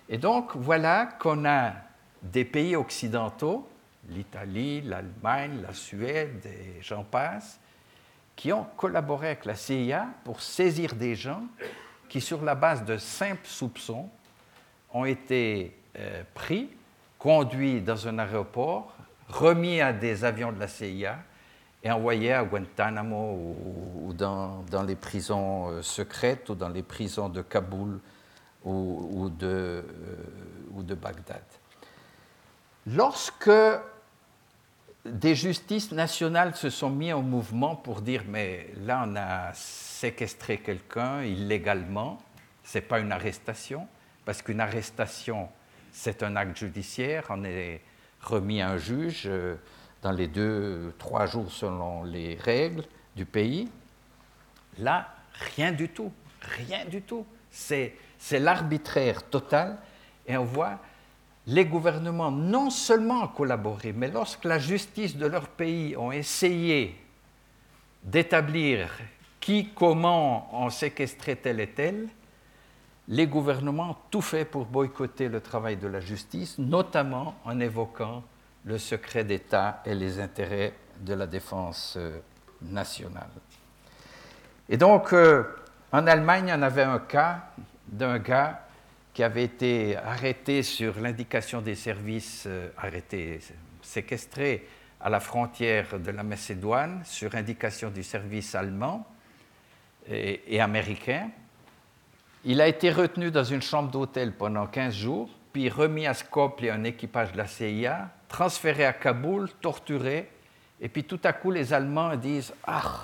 [0.10, 1.74] Et donc voilà qu'on a
[2.22, 3.68] des pays occidentaux,
[4.10, 7.60] l'Italie, l'Allemagne, la Suède et j'en passe,
[8.36, 11.44] qui ont collaboré avec la CIA pour saisir des gens
[12.10, 14.10] qui, sur la base de simples soupçons,
[14.92, 16.70] ont été euh, pris,
[17.18, 18.96] conduits dans un aéroport,
[19.30, 21.20] remis à des avions de la CIA
[21.84, 23.56] et envoyés à Guantanamo
[24.06, 28.00] ou, dans, les prisons euh, secrètes ou dans les prisons de Kaboul
[28.64, 29.84] ou, de, euh,
[30.74, 31.44] ou de Bagdad.
[32.88, 33.52] Lorsque
[35.06, 40.60] des justices nationales se sont mis en mouvement pour dire mais là on a séquestré
[40.60, 42.20] quelqu'un illégalement,
[42.64, 43.88] ce n'est pas une arrestation,
[44.26, 45.50] parce qu'une arrestation
[45.92, 47.82] c'est un acte judiciaire, on est
[48.22, 49.56] remis à un juge euh,
[50.02, 52.84] dans les deux, trois jours selon les règles
[53.16, 53.70] du pays.
[54.80, 55.08] Là,
[55.56, 57.26] rien du tout, rien du tout.
[57.52, 57.96] C'est,
[58.32, 59.78] l'arbitraire total.
[60.26, 60.80] Et on voit
[61.48, 66.96] les gouvernements non seulement collaborer, mais lorsque la justice de leur pays ont essayé
[68.04, 68.90] d'établir
[69.40, 72.08] qui, comment ont séquestré tel et tel,
[73.10, 78.24] les gouvernements ont tout fait pour boycotter le travail de la justice, notamment en évoquant
[78.64, 82.20] le secret d'État et les intérêts de la défense euh,
[82.62, 83.30] nationale.
[84.70, 85.44] Et donc, euh,
[85.92, 87.42] en Allemagne, on avait un cas
[87.88, 88.66] d'un gars
[89.14, 93.40] qui avait été arrêté sur l'indication des services, euh, arrêté,
[93.82, 94.68] séquestré
[95.00, 99.06] à la frontière de la Macédoine sur indication du service allemand
[100.10, 101.30] et américain.
[102.46, 106.70] Il a été retenu dans une chambre d'hôtel pendant 15 jours, puis remis à Skopje
[106.70, 110.30] un équipage de la CIA, transféré à Kaboul, torturé,
[110.82, 113.04] et puis tout à coup les Allemands disent Ah,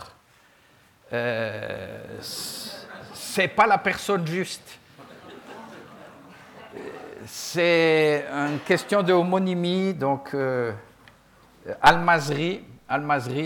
[1.14, 4.78] euh, c'est pas la personne juste.
[7.26, 10.72] C'est une question de homonymie, donc euh,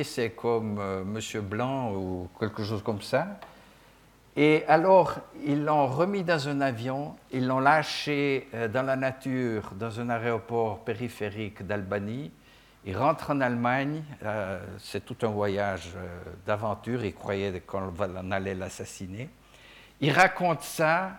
[0.04, 3.40] c'est comme euh, Monsieur Blanc ou quelque chose comme ça.
[4.36, 9.72] Et alors, ils l'ont remis dans un avion, ils l'ont lâché euh, dans la nature,
[9.76, 12.32] dans un aéroport périphérique d'Albanie.
[12.86, 18.56] Il rentre en Allemagne, euh, c'est tout un voyage euh, d'aventure, il croyait qu'on allait
[18.56, 19.30] l'assassiner.
[20.02, 21.12] Il raconte ça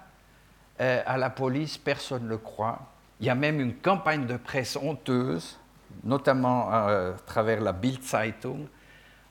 [0.79, 2.81] à la police, personne ne le croit.
[3.21, 5.59] Il y a même une campagne de presse honteuse,
[6.03, 8.67] notamment à travers la Bild Zeitung,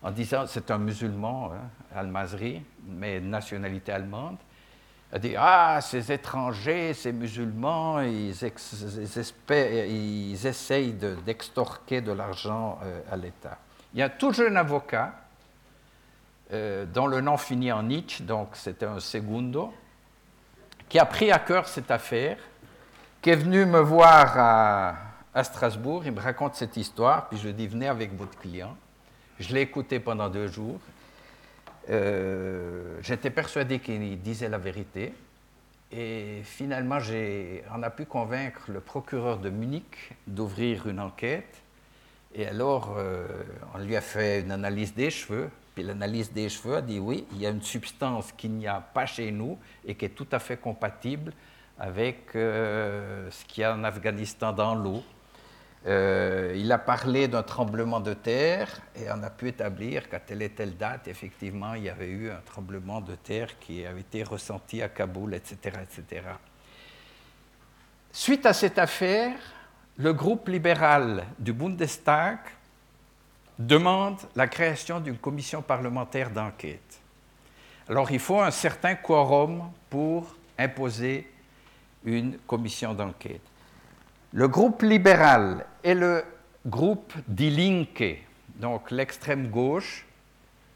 [0.04, 4.38] en disant c'est un musulman, hein, Al-Mazri, mais nationalité allemande.
[5.12, 8.34] a dit Ah, ces étrangers, ces musulmans, ils,
[9.50, 13.58] ils, essayent d'extorquer de, l'argent euh, à l'État.
[13.94, 15.14] Il y a tout jeune avocat
[16.52, 19.74] euh, dont le nom finit en Nietzsche, donc c'était un segundo,
[20.94, 22.38] qui a pris à cœur cette affaire,
[23.20, 24.38] qui est venu me voir
[25.34, 26.04] à, Strasbourg.
[26.06, 28.78] Il me raconte cette histoire, puis je lui dis Venez avec votre client.
[29.40, 30.80] Je l'ai écouté pendant deux jours.
[31.90, 35.16] Euh, j'étais persuadé qu'il disait la vérité.
[35.92, 37.00] Et finalement,
[37.74, 41.64] on a pu convaincre le procureur de Munich d'ouvrir une enquête.
[42.36, 43.26] Et alors, euh,
[43.74, 45.50] on lui a fait une analyse des cheveux.
[45.74, 48.80] Puis l'analyse des cheveux a dit oui, il y a une substance qu'il n'y a
[48.80, 51.34] pas chez nous et qui est tout à fait compatible
[51.80, 55.04] avec euh, ce qu'il y a en Afghanistan dans l'eau.
[55.86, 60.42] Euh, il a parlé d'un tremblement de terre et on a pu établir qu'à telle
[60.42, 64.24] et telle date, effectivement, il y avait eu un tremblement de terre qui avait été
[64.24, 65.58] ressenti à Kaboul, etc.
[65.82, 66.22] etc.
[68.14, 69.36] Suite à cette affaire,
[69.98, 72.38] le groupe libéral du Bundestag
[73.60, 77.00] demande la création d'une commission parlementaire d'enquête.
[77.88, 81.30] Alors il faut un certain quorum pour imposer
[82.06, 83.42] une commission d'enquête.
[84.32, 86.24] Le groupe libéral et le
[86.66, 88.24] groupe Die Linke,
[88.56, 90.06] donc l'extrême gauche,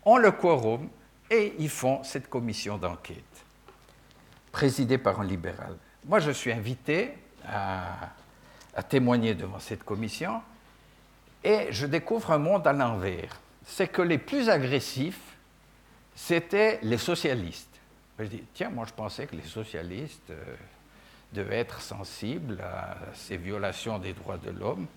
[0.05, 0.89] ont le quorum
[1.29, 3.17] et ils font cette commission d'enquête,
[4.51, 5.75] présidée par un libéral.
[6.05, 7.13] Moi, je suis invité
[7.45, 8.11] à,
[8.75, 10.41] à témoigner devant cette commission
[11.47, 13.39] et je découvre un monde à l'envers.
[13.65, 15.37] C'est que les plus agressifs,
[16.13, 17.69] c'étaient les socialistes.
[18.19, 20.43] Je dis, tiens, moi je pensais que les socialistes euh,
[21.31, 24.87] devaient être sensibles à ces violations des droits de l'homme.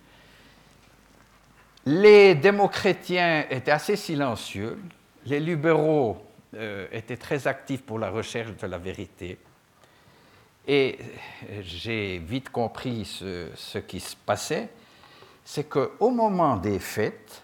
[1.86, 4.76] Les démocrétiens étaient assez silencieux.
[5.26, 6.20] Les libéraux
[6.54, 9.38] euh, étaient très actifs pour la recherche de la vérité.
[10.66, 10.98] Et
[11.62, 14.68] j'ai vite compris ce qui se passait
[15.44, 17.42] c'est qu'au moment des fêtes,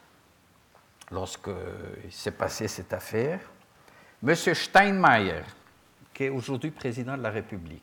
[1.10, 3.40] lorsqu'il s'est passé cette affaire,
[4.22, 4.34] M.
[4.34, 5.42] Steinmeier,
[6.12, 7.82] qui est aujourd'hui président de la République,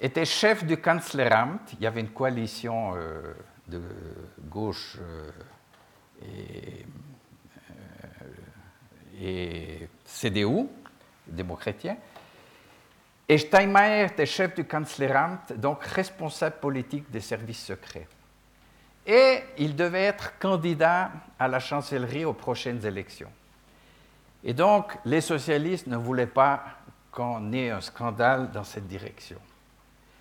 [0.00, 1.60] était chef du Kanzleramt.
[1.74, 3.32] Il y avait une coalition euh,
[3.66, 3.80] de
[4.48, 5.30] gauche euh,
[6.22, 6.84] et,
[9.22, 10.68] euh, CDU,
[11.26, 11.96] démocratien.
[13.28, 18.06] Et Steinmeier était chef du Kanzleramt, donc responsable politique des services secrets
[19.06, 23.30] et il devait être candidat à la chancellerie aux prochaines élections.
[24.42, 26.64] Et donc, les socialistes ne voulaient pas
[27.12, 29.38] qu'on ait un scandale dans cette direction.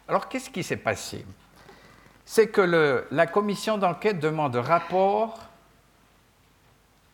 [0.07, 1.25] Alors, qu'est-ce qui s'est passé?
[2.23, 5.39] C'est que la commission d'enquête demande un rapport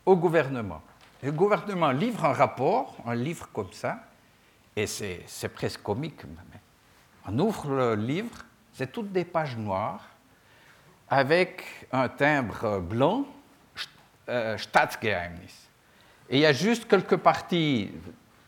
[0.06, 0.82] au gouvernement.
[1.22, 3.98] Le gouvernement livre un rapport, un livre comme ça,
[4.74, 6.22] et c'est presque comique.
[7.26, 8.36] On ouvre le livre,
[8.72, 10.08] c'est toutes des pages noires,
[11.12, 13.26] avec un timbre blanc,
[14.30, 15.68] euh, Staatsgeheimnis.
[16.30, 17.90] Et il y a juste quelques parties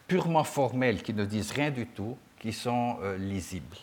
[0.09, 3.77] purement formelles qui ne disent rien du tout, qui sont euh, lisibles.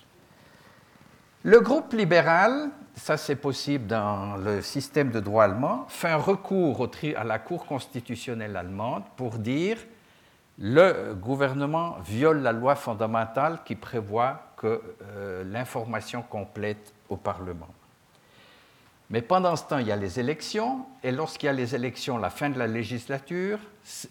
[1.44, 6.90] Le groupe libéral, ça c'est possible dans le système de droit allemand, fait un recours
[7.16, 9.78] à la Cour constitutionnelle allemande pour dire
[10.58, 17.70] le gouvernement viole la loi fondamentale qui prévoit que euh, l'information complète au Parlement.
[19.12, 22.18] Mais pendant ce temps, il y a les élections, et lorsqu'il y a les élections,
[22.18, 23.60] la fin de la législature,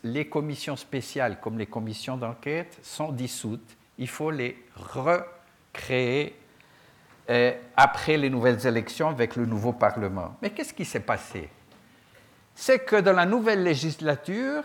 [0.04, 3.76] les commissions spéciales comme les commissions d'enquête sont dissoutes.
[3.96, 6.36] Il faut les recréer
[7.30, 10.36] euh, après les nouvelles élections avec le nouveau Parlement.
[10.42, 11.48] Mais qu'est-ce qui s'est passé?
[12.54, 14.64] C'est que dans la nouvelle législature,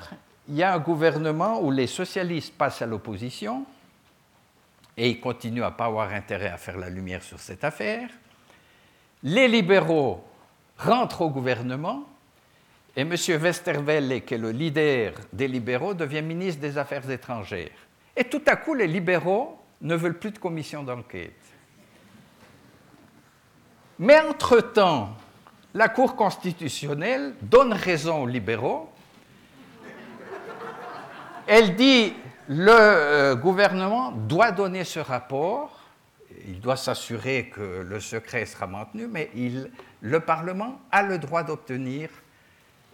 [0.49, 3.65] il y a un gouvernement où les socialistes passent à l'opposition,
[4.97, 8.09] et ils continuent à ne pas avoir intérêt à faire la lumière sur cette affaire
[9.25, 10.23] les libéraux
[10.77, 12.03] rentrent au gouvernement
[12.95, 13.15] et M.
[13.41, 17.69] Westerwelle, qui est le leader des libéraux, devient ministre des Affaires étrangères.
[18.15, 21.33] Et tout à coup, les libéraux ne veulent plus de commission d'enquête.
[23.99, 25.09] Mais entre-temps,
[25.73, 28.89] la Cour constitutionnelle donne raison aux libéraux.
[31.47, 32.13] Elle dit
[32.47, 35.74] le euh, gouvernement doit donner ce rapport
[36.47, 39.29] il doit s'assurer que le secret sera maintenu, mais
[40.01, 42.09] le Parlement a le droit d'obtenir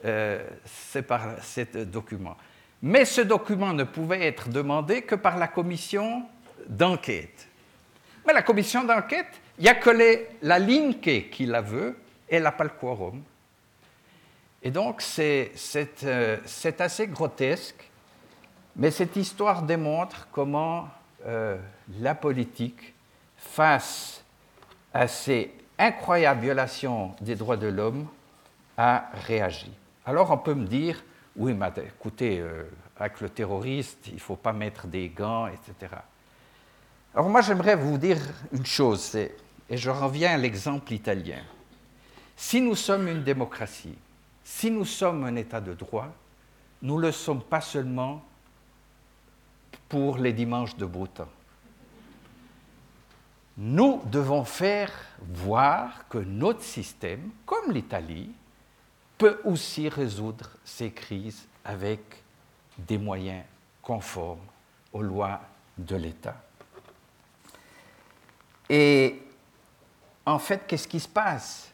[0.05, 2.37] euh, ce document.
[2.81, 6.23] Mais ce document ne pouvait être demandé que par la commission
[6.67, 7.47] d'enquête.
[8.25, 9.91] Mais la commission d'enquête, il n'y a que
[10.41, 11.97] la LINKE qui la veut,
[12.29, 13.21] et elle n'a pas le quorum.
[14.63, 15.51] Et donc, c'est
[16.03, 16.37] euh,
[16.79, 17.89] assez grotesque,
[18.75, 20.87] mais cette histoire démontre comment
[21.25, 21.57] euh,
[21.99, 22.93] la politique
[23.41, 24.23] face
[24.93, 28.07] à ces incroyables violations des droits de l'homme,
[28.77, 29.71] a réagi.
[30.05, 31.03] Alors on peut me dire,
[31.35, 32.63] oui, mais écoutez, euh,
[32.97, 35.93] avec le terroriste, il ne faut pas mettre des gants, etc.
[37.13, 38.17] Alors moi j'aimerais vous dire
[38.53, 41.41] une chose, et je reviens à l'exemple italien.
[42.37, 43.97] Si nous sommes une démocratie,
[44.43, 46.07] si nous sommes un État de droit,
[46.81, 48.23] nous ne le sommes pas seulement
[49.89, 51.27] pour les dimanches de beau temps.
[53.63, 58.31] Nous devons faire voir que notre système, comme l'Italie,
[59.19, 61.99] peut aussi résoudre ces crises avec
[62.75, 63.43] des moyens
[63.83, 64.39] conformes
[64.91, 65.41] aux lois
[65.77, 66.41] de l'État.
[68.67, 69.21] Et
[70.25, 71.69] en fait, qu'est-ce qui se passe?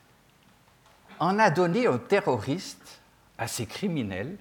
[1.22, 3.00] On a donné aux terroristes,
[3.38, 4.38] à ces criminels,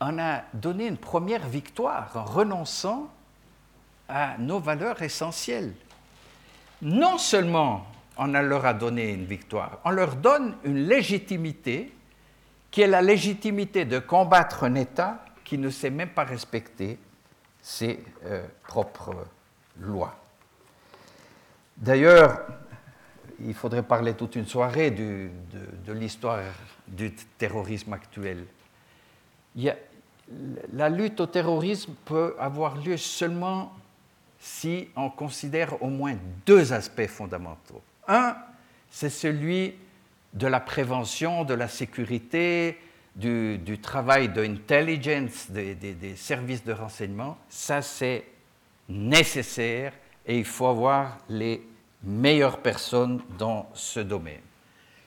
[0.00, 3.10] on a donné une première victoire en renonçant
[4.08, 5.74] à nos valeurs essentielles.
[6.82, 7.86] Non seulement
[8.18, 11.92] on leur a donné une victoire, on leur donne une légitimité
[12.70, 16.98] qui est la légitimité de combattre un État qui ne sait même pas respecter
[17.60, 19.26] ses euh, propres
[19.78, 20.16] lois.
[21.76, 22.40] D'ailleurs,
[23.40, 25.28] il faudrait parler toute une soirée de,
[25.92, 26.40] l'histoire
[26.86, 28.46] du terrorisme actuel.
[30.72, 33.72] la lutte au terrorisme peut avoir lieu seulement
[34.42, 37.80] si on considère au moins deux aspects fondamentaux.
[38.08, 38.36] Un,
[38.90, 39.74] c'est celui
[40.32, 42.76] de la prévention, de la sécurité,
[43.14, 47.38] du, travail d'intelligence, des, des services de renseignement.
[47.48, 48.24] Ça, c'est
[48.88, 49.92] nécessaire
[50.26, 51.64] et il faut avoir les
[52.02, 54.40] meilleures personnes dans ce domaine.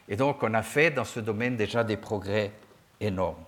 [0.07, 2.53] Et donc, on a fait dans ce domaine déjà des progrès
[3.01, 3.43] énormes.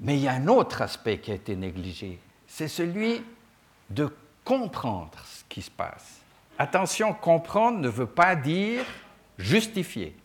[0.00, 3.20] Mais il y a un autre aspect qui a été négligé, c'est celui
[3.90, 4.10] de
[4.46, 6.20] comprendre ce qui se passe.
[6.56, 8.84] Attention, comprendre ne veut pas dire
[9.36, 10.16] justifier.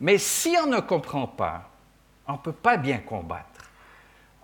[0.00, 1.68] Mais si on ne comprend pas,
[2.26, 3.46] on ne peut pas bien combattre.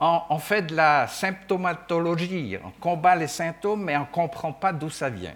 [0.02, 4.88] On, fait de la symptomatologie, on combat les symptômes, mais on ne comprend pas d'où
[4.88, 5.34] ça vient.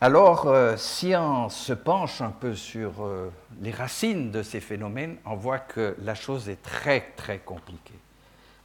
[0.00, 5.16] Alors, euh, si on se penche un peu sur euh, les racines de ces phénomènes,
[5.24, 7.98] on voit que la chose est très, très compliquée.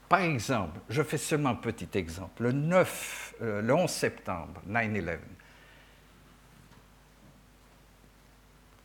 [0.10, 2.41] Par exemple, je fais seulement un petit exemple.
[2.41, 5.19] Le 9, euh, le 11 septembre, 9-11,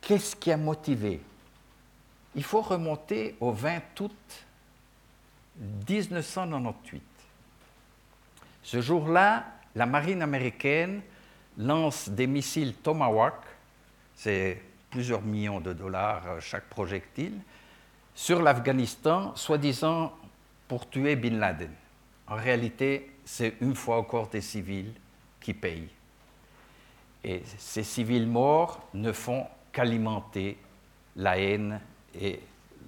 [0.01, 1.19] qu'est-ce qui a motivé?
[2.35, 4.45] Il faut remonter au 20 août
[5.89, 7.01] 1998.
[8.61, 11.01] Ce jour-là, la marine américaine
[11.57, 13.33] lance des missiles Tomahawk,
[14.15, 14.61] c'est
[14.91, 17.39] plusieurs millions de dollars euh, chaque projectile,
[18.13, 20.13] sur l'Afghanistan, soi-disant
[20.67, 21.71] pour tuer Bin Laden.
[22.27, 24.93] En réalité, c'est une fois encore des civils
[25.39, 25.89] qui payent.
[27.23, 30.57] Et ces civils morts ne font qu'alimenter
[31.15, 31.79] la haine
[32.19, 32.39] et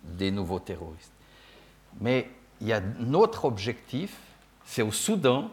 [0.04, 1.12] des nouveaux terroristes.
[2.00, 2.30] Mais
[2.62, 4.16] il y a un autre objectif,
[4.66, 5.50] c'est au Soudan,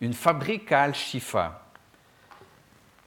[0.00, 1.62] une fabrique à Al-Shifa,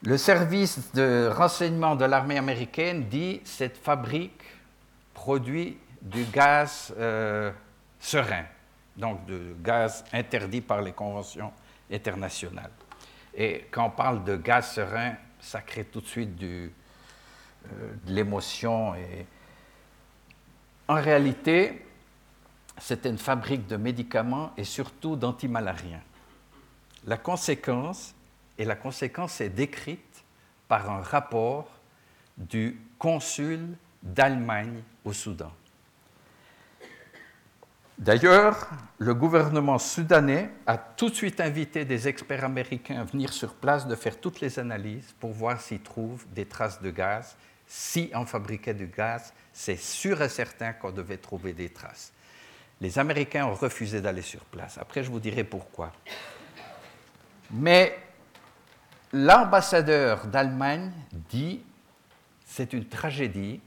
[0.05, 4.43] le service de renseignement de l'armée américaine dit cette fabrique
[5.15, 7.51] produit du gaz euh,
[8.05, 8.45] serein,
[8.95, 11.51] donc du gaz interdit par les conventions
[11.91, 12.71] internationales.
[13.33, 16.69] Et quand on parle de gaz serein, ça crée tout de suite euh,
[18.05, 18.93] de l'émotion.
[18.93, 19.25] Et...
[20.87, 21.83] En réalité,
[22.77, 26.01] c'était une fabrique de médicaments et surtout d'antimalariens.
[27.07, 28.13] La conséquence,
[28.57, 30.23] et la conséquence est décrite
[30.67, 31.69] par un rapport
[32.37, 35.51] du consul d'Allemagne au Soudan.
[37.97, 38.67] D'ailleurs,
[38.97, 43.87] le gouvernement soudanais a tout de suite invité des experts américains à venir sur place
[43.87, 47.37] de faire toutes les analyses pour voir s'ils trouvent des traces de gaz.
[47.67, 52.11] Si on fabriquait du gaz, c'est sûr et certain qu'on devait trouver des traces.
[52.81, 54.77] Les Américains ont refusé d'aller sur place.
[54.77, 55.93] Après, je vous dirai pourquoi.
[57.51, 57.97] Mais
[59.13, 60.91] l'ambassadeur d'Allemagne
[61.29, 61.61] dit
[62.45, 63.61] c'est une tragédie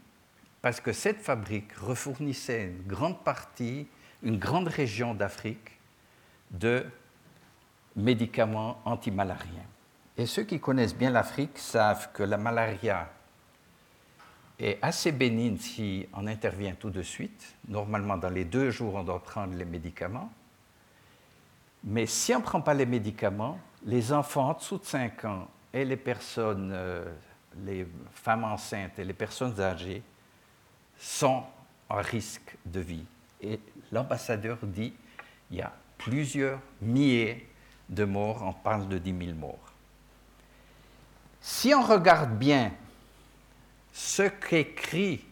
[0.60, 3.86] parce que cette fabrique refournissait une grande partie,
[4.22, 5.78] une grande région d'Afrique
[6.50, 6.84] de
[7.96, 9.66] médicaments antimalariens.
[10.16, 13.08] Et ceux qui connaissent bien l'Afrique savent que la malaria
[14.58, 17.54] est assez bénigne si on intervient tout de suite.
[17.68, 20.32] Normalement, dans les deux jours, on doit prendre les médicaments.
[21.84, 25.48] Mais si on ne prend pas les médicaments, les enfants en dessous de 5 ans
[25.72, 27.04] et les personnes, euh,
[27.64, 30.02] les femmes enceintes et les personnes âgées
[30.98, 31.44] sont
[31.88, 33.04] en risque de vie.
[33.92, 34.92] L'ambassadeur dit
[35.50, 37.48] il y a plusieurs milliers
[37.88, 39.72] de morts, on parle de 10 000 morts.
[41.40, 42.72] Si on regarde bien
[43.92, 45.24] ce qu'écrit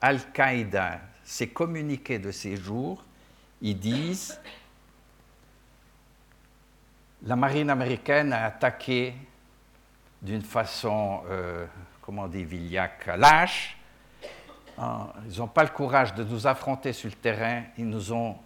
[0.00, 3.04] Al-Qaïda, ces communiqués de ces jours,
[3.60, 4.38] ils disent
[7.22, 9.14] la marine américaine a attaqué
[10.22, 11.66] d'une façon, euh,
[12.00, 13.76] comment on dit, Villac, lâche.
[14.80, 17.64] Ils n'ont pas le courage de nous affronter sur le terrain.
[17.76, 18.36] Ils nous ont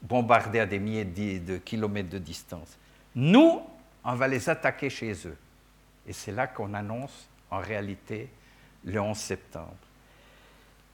[0.00, 1.04] bombardés à des milliers
[1.38, 2.78] de kilomètres de distance.
[3.14, 3.60] Nous,
[4.02, 5.36] on va les attaquer chez eux.
[6.06, 8.28] Et c'est là qu'on annonce, en réalité,
[8.84, 9.74] le 11 septembre.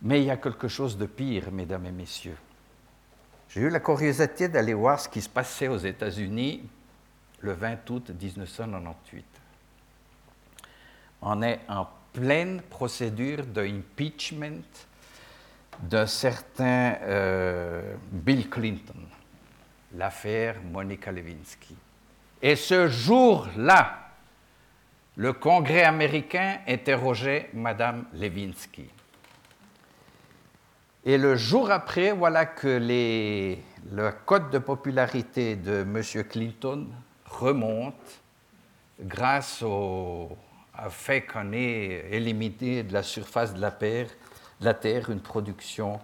[0.03, 2.37] Mais il y a quelque chose de pire, mesdames et messieurs.
[3.49, 6.62] J'ai eu la curiosité d'aller voir ce qui se passait aux États-Unis
[7.41, 9.25] le 20 août 1998.
[11.23, 14.62] On est en pleine procédure d'impeachment
[15.82, 19.01] d'un certain euh, Bill Clinton,
[19.95, 21.74] l'affaire Monica Lewinsky.
[22.43, 24.11] Et ce jour-là,
[25.16, 28.89] le Congrès américain interrogeait Mme Lewinsky.
[31.05, 32.78] Et le jour après, voilà que
[33.91, 36.03] le code de popularité de M.
[36.28, 36.89] Clinton
[37.24, 38.20] remonte
[39.01, 40.37] grâce au
[40.89, 44.07] fait qu'on ait éliminé de la surface de la, de
[44.62, 46.01] la Terre une production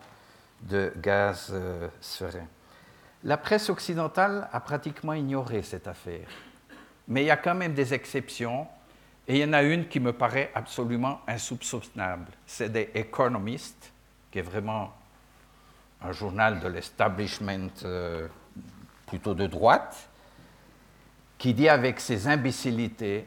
[0.63, 2.47] de gaz euh, serein.
[3.25, 6.29] La presse occidentale a pratiquement ignoré cette affaire.
[7.09, 8.67] Mais il y a quand même des exceptions,
[9.29, 12.31] et il y en a une qui me paraît absolument insoupçonnable.
[12.47, 13.93] C'est des Economist,
[14.31, 14.93] qui est vraiment
[16.03, 18.29] un journal de l'establishment euh,
[19.07, 20.09] plutôt de droite,
[21.39, 23.27] qui dit avec ses imbécilités,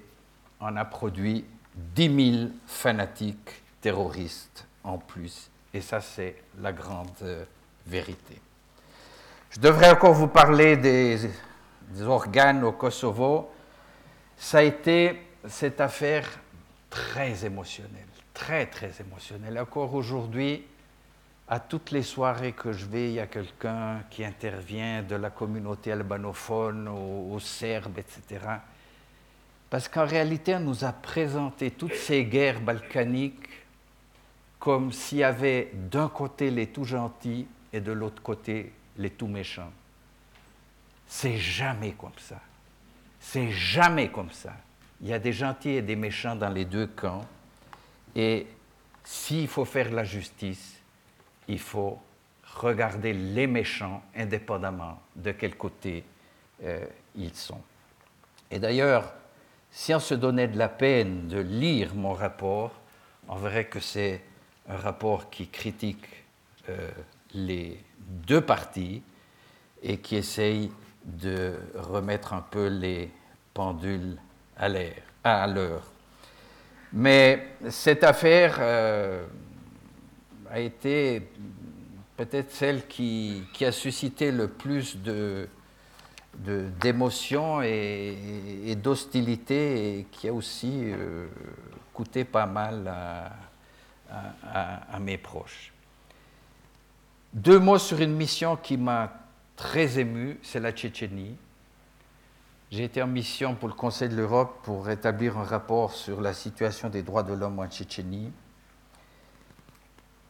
[0.59, 1.45] on a produit
[1.75, 5.49] 10 000 fanatiques terroristes en plus.
[5.73, 7.45] Et ça, c'est la grande euh,
[7.85, 8.41] vérité.
[9.51, 11.29] Je devrais encore vous parler des,
[12.05, 13.49] organes au Kosovo.
[14.37, 16.27] Ça a été cette affaire
[16.89, 19.57] très émotionnelle, très, très émotionnelle.
[19.59, 20.65] Encore aujourd'hui,
[21.47, 25.31] à toutes les soirées que je vais, il y a quelqu'un qui intervient de la
[25.31, 28.45] communauté albanophone aux, Serbes, etc.
[29.69, 33.49] Parce qu'en réalité, on nous a présenté toutes ces guerres balkaniques
[34.57, 39.27] comme s'il y avait d'un côté les tout gentils et de l'autre côté les tout
[39.27, 39.71] méchants.
[41.07, 42.39] C'est jamais comme ça.
[43.19, 44.53] C'est jamais comme ça.
[45.01, 47.25] Il y a des gentils et des méchants dans les deux camps.
[48.15, 48.47] Et
[49.03, 50.77] s'il faut faire la justice,
[51.47, 51.99] il faut
[52.55, 56.03] regarder les méchants indépendamment de quel côté
[56.63, 56.85] euh,
[57.15, 57.61] ils sont.
[58.51, 59.13] Et d'ailleurs,
[59.71, 62.71] si on se donnait de la peine de lire mon rapport,
[63.27, 64.21] on verrait que c'est
[64.67, 66.05] un rapport qui critique
[66.69, 66.89] euh,
[67.33, 69.01] les deux parties
[69.81, 70.71] et qui essaye
[71.05, 73.11] de remettre un peu les
[73.53, 74.17] pendules
[74.57, 75.83] à l'heure.
[76.91, 79.25] Mais cette affaire euh,
[80.49, 81.21] a été
[82.17, 85.47] peut-être celle qui, a suscité le plus de,
[86.39, 91.27] d'émotions et, d'hostilité et qui a aussi euh,
[91.93, 92.87] coûté pas mal
[94.11, 95.73] à, mes proches.
[97.33, 99.13] Deux mots sur une mission qui m'a
[99.55, 101.35] très ému, c'est la Tchétchénie.
[102.71, 106.33] J'ai été en mission pour le Conseil de l'Europe pour établir un rapport sur la
[106.33, 108.31] situation des droits de l'homme en Tchétchénie.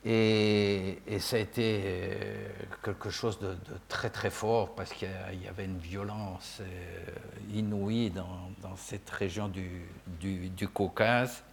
[0.06, 2.50] Et, ça a été euh,
[2.84, 3.58] quelque chose de,
[3.90, 5.10] très très fort parce qu'il
[5.44, 7.06] y avait une violence euh,
[7.54, 11.44] inouïe dans, cette région du, Caucase.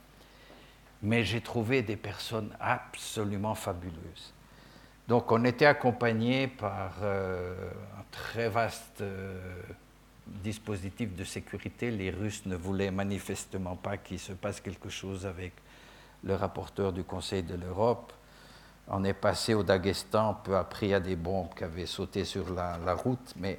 [1.02, 4.32] Mais j'ai trouvé des personnes absolument fabuleuses.
[5.08, 7.54] Donc on était accompagné par euh,
[7.98, 9.02] un très vaste
[10.26, 11.90] dispositif de sécurité.
[11.90, 15.52] Les Russes ne voulaient manifestement pas qu'il se passe quelque chose avec
[16.24, 18.12] le rapporteur du Conseil de l'Europe.
[18.88, 22.24] On est passé au Daghestan, peu après, il y a des bombes qui avaient sauté
[22.24, 23.58] sur la, route, mais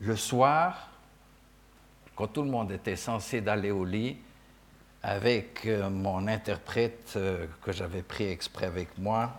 [0.00, 0.88] le soir,
[2.14, 4.16] quand tout le monde était censé d'aller au lit,
[5.02, 9.32] avec euh, mon interprète euh, que j'avais pris exprès avec moi,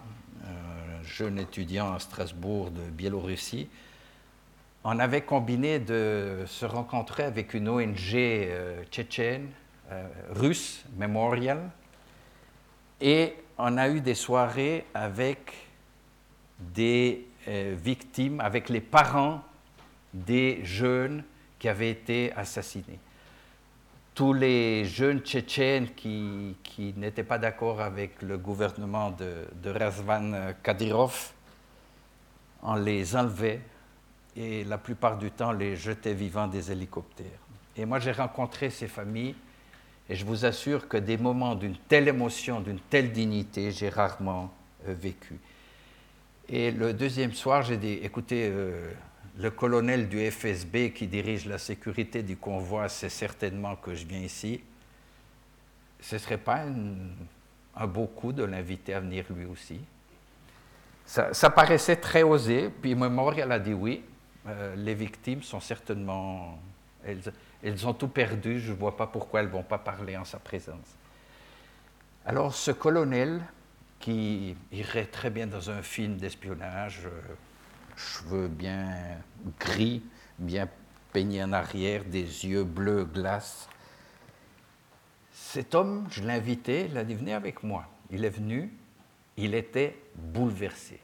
[0.46, 3.70] un jeune étudiant à Strasbourg de Biélorussie,
[4.84, 9.50] on avait combiné de se rencontrer avec une ONG euh, tchétchène,
[10.30, 11.72] russe, Memorial,
[13.02, 15.54] et on a eu des soirées avec
[16.60, 19.42] des euh, victimes, avec les parents
[20.14, 21.24] des jeunes
[21.60, 23.00] qui avaient été assassinés.
[24.16, 26.56] Tous les jeunes tchétchènes qui,
[26.98, 31.32] n'étaient pas d'accord avec le gouvernement de, de Razvan Kadyrov,
[32.64, 33.62] on les enlevait
[34.36, 37.40] et la plupart du temps les jetait vivants des hélicoptères.
[37.76, 39.36] Et moi j'ai rencontré ces familles
[40.10, 44.52] et je vous assure que des moments d'une telle émotion, d'une telle dignité, j'ai rarement
[44.88, 45.40] euh, vécu.
[46.48, 48.92] Et le deuxième soir, j'ai dit, écoutez, euh,
[49.38, 54.22] le colonel du FSB qui dirige la sécurité du convoi sait certainement que je viens
[54.22, 54.62] ici,
[56.02, 56.64] ce ne serait pas
[57.76, 59.80] un beau coup de l'inviter à venir lui aussi?
[61.06, 64.04] Ça, paraissait très osé, puis Memorial a dit oui,
[64.48, 66.60] euh, les victimes sont certainement...
[67.06, 67.22] Elles,
[67.64, 70.26] elles ont tout perdu, je ne vois pas pourquoi elles ne vont pas parler en
[70.26, 70.96] sa présence.
[72.26, 73.42] Alors ce colonel,
[74.00, 77.22] qui irait très bien dans un film d'espionnage, euh,
[77.96, 78.94] cheveux bien
[79.60, 80.02] gris,
[80.38, 80.70] bien
[81.12, 83.68] peignés en arrière, des yeux bleus glace.
[85.34, 87.86] Cet homme, je l'ai invité, il a dit venez avec moi.
[88.10, 88.72] Il est venu,
[89.38, 91.00] il était bouleversé.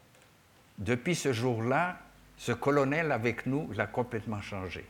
[0.77, 1.99] Depuis ce jour-là,
[2.37, 4.85] ce colonel avec nous l'a complètement changé.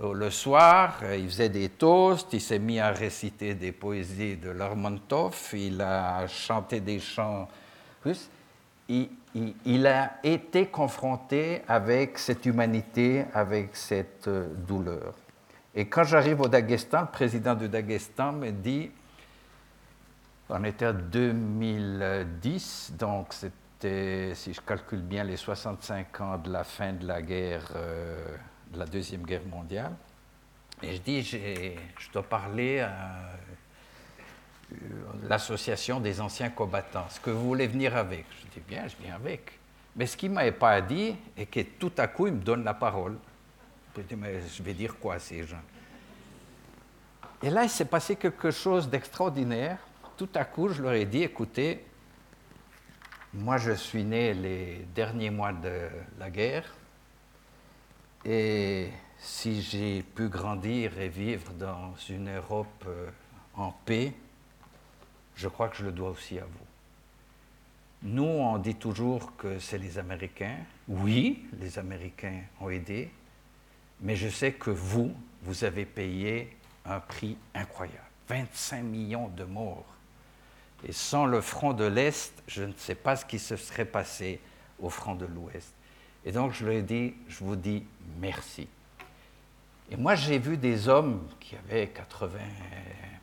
[0.00, 4.50] Euh, le soir, il faisait des toasts, il s'est mis à réciter des poésies de
[4.50, 7.48] Lermontov, il a chanté des chants
[8.04, 8.28] russes.
[8.88, 15.12] Il, a été confronté avec cette humanité, avec cette euh, douleur.
[15.74, 18.90] Et quand j'arrive au Daghestan, le président du Daghestan me dit,
[20.48, 26.64] on était en 2010, donc c'était, si je calcule bien, les 65 ans de la
[26.64, 27.70] fin de la guerre.
[27.76, 28.34] Euh,
[28.72, 29.94] de la Deuxième Guerre mondiale.
[30.82, 33.32] Et je dis, je dois parler à
[34.72, 34.76] euh,
[35.28, 37.06] l'association des anciens combattants.
[37.08, 39.58] Est-ce que vous voulez venir avec Je dis, bien, je viens avec.
[39.96, 42.62] Mais ce qu'il ne m'avait pas dit, et que tout à coup, il me donne
[42.62, 43.16] la parole.
[43.96, 45.62] Je dis, mais je vais dire quoi à ces gens?
[47.42, 49.78] Et là, il s'est passé quelque chose d'extraordinaire.
[50.16, 51.84] Tout à coup, je leur ai dit, écoutez,
[53.34, 55.88] moi, je suis né les derniers mois de
[56.18, 56.72] la guerre.
[58.24, 63.10] Et si j'ai pu grandir et vivre dans une Europe euh,
[63.54, 64.12] en paix,
[65.36, 66.66] je crois que je le dois aussi à vous.
[68.02, 70.56] Nous, on dit toujours que c'est les Américains.
[70.86, 73.10] Oui, les Américains ont aidé,
[74.00, 75.12] mais je sais que vous,
[75.42, 77.98] vous avez payé un prix incroyable.
[78.28, 79.86] 25 millions de morts.
[80.86, 84.40] Et sans le front de l'Est, je ne sais pas ce qui se serait passé
[84.78, 85.74] au front de l'Ouest.
[86.24, 87.84] Et donc je lui ai dit, je vous dis
[88.20, 88.68] merci.
[89.90, 92.38] Et moi j'ai vu des hommes qui avaient 80,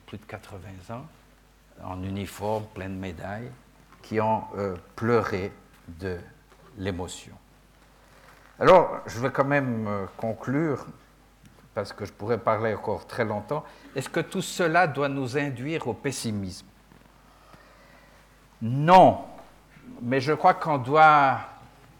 [0.05, 1.05] plus de 80 ans,
[1.83, 3.51] en uniforme, plein de médailles,
[4.01, 5.51] qui ont euh, pleuré
[5.87, 6.17] de
[6.77, 7.35] l'émotion.
[8.59, 10.85] Alors, je vais quand même euh, conclure,
[11.73, 13.65] parce que je pourrais parler encore très longtemps.
[13.95, 16.65] Est-ce que tout cela doit nous induire au pessimisme?
[18.61, 19.25] Non,
[20.01, 21.39] mais je crois qu'on doit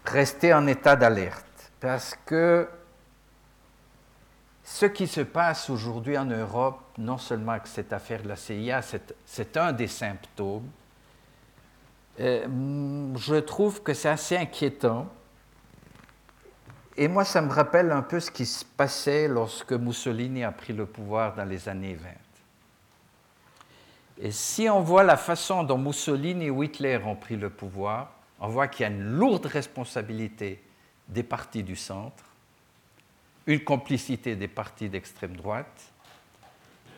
[0.08, 2.68] rester en état d'alerte parce que
[4.64, 8.80] ce qui se passe aujourd'hui en Europe, non seulement avec cette affaire de la CIA,
[9.24, 10.68] c'est un des symptômes.
[12.18, 12.46] Euh,
[13.16, 15.06] je trouve que c'est assez inquiétant.
[16.96, 20.72] Et moi, ça me rappelle un peu ce qui se passait lorsque Mussolini a pris
[20.72, 22.08] le pouvoir dans les années 20.
[24.18, 28.48] Et si on voit la façon dont Mussolini ou Hitler ont pris le pouvoir, on
[28.48, 30.62] voit qu'il y a une lourde responsabilité
[31.08, 32.24] des partis du centre,
[33.46, 35.92] une complicité des partis d'extrême droite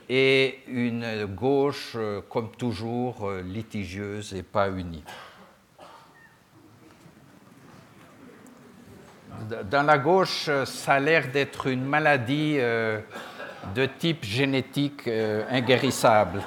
[0.09, 5.05] et une gauche, euh, comme toujours, euh, litigieuse et pas unie.
[9.71, 13.01] Dans la gauche, ça a l'air d'être une maladie euh,
[13.75, 16.43] de type génétique inguérissable.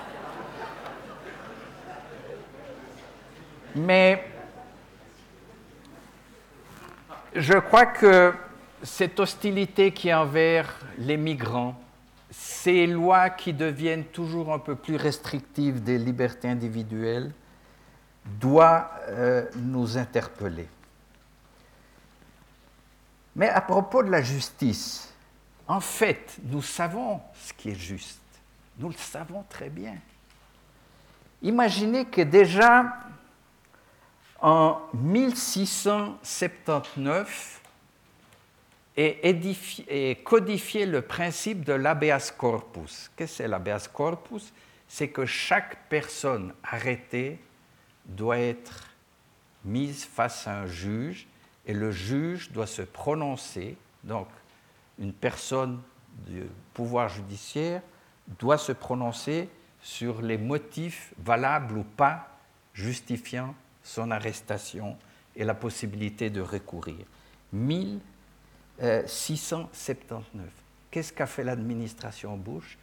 [3.76, 4.31] Mais
[7.36, 8.34] je crois que
[8.84, 11.80] cette hostilité qui est envers les migrants,
[12.30, 17.32] ces lois qui deviennent toujours un peu plus restrictives des libertés individuelles,
[18.40, 20.68] doit euh, nous interpeller.
[23.36, 25.14] Mais à propos de la justice,
[25.68, 28.20] en fait, nous savons ce qui est juste.
[28.78, 29.96] Nous le savons très bien.
[31.42, 32.94] Imaginez que déjà
[34.42, 37.62] en 1679
[38.98, 43.10] est, codifié le principe de l'habeas corpus.
[43.16, 44.52] Qu'est-ce que c'est corpus?
[44.88, 47.40] C'est que chaque personne arrêtée
[48.06, 48.90] doit être
[49.64, 51.28] mise face à un juge
[51.66, 53.78] et le juge doit se prononcer.
[54.04, 54.28] Donc,
[55.00, 55.82] une personne
[56.28, 56.44] du
[56.74, 57.82] pouvoir judiciaire
[58.40, 59.50] doit se prononcer
[59.82, 62.28] sur les motifs valables ou pas
[62.74, 63.56] justifiant
[63.92, 64.98] son arrestation
[65.36, 67.06] et la possibilité de recourir.
[67.54, 70.48] 1679.
[70.90, 72.78] Qu'est-ce qu'a fait l'administration Bush?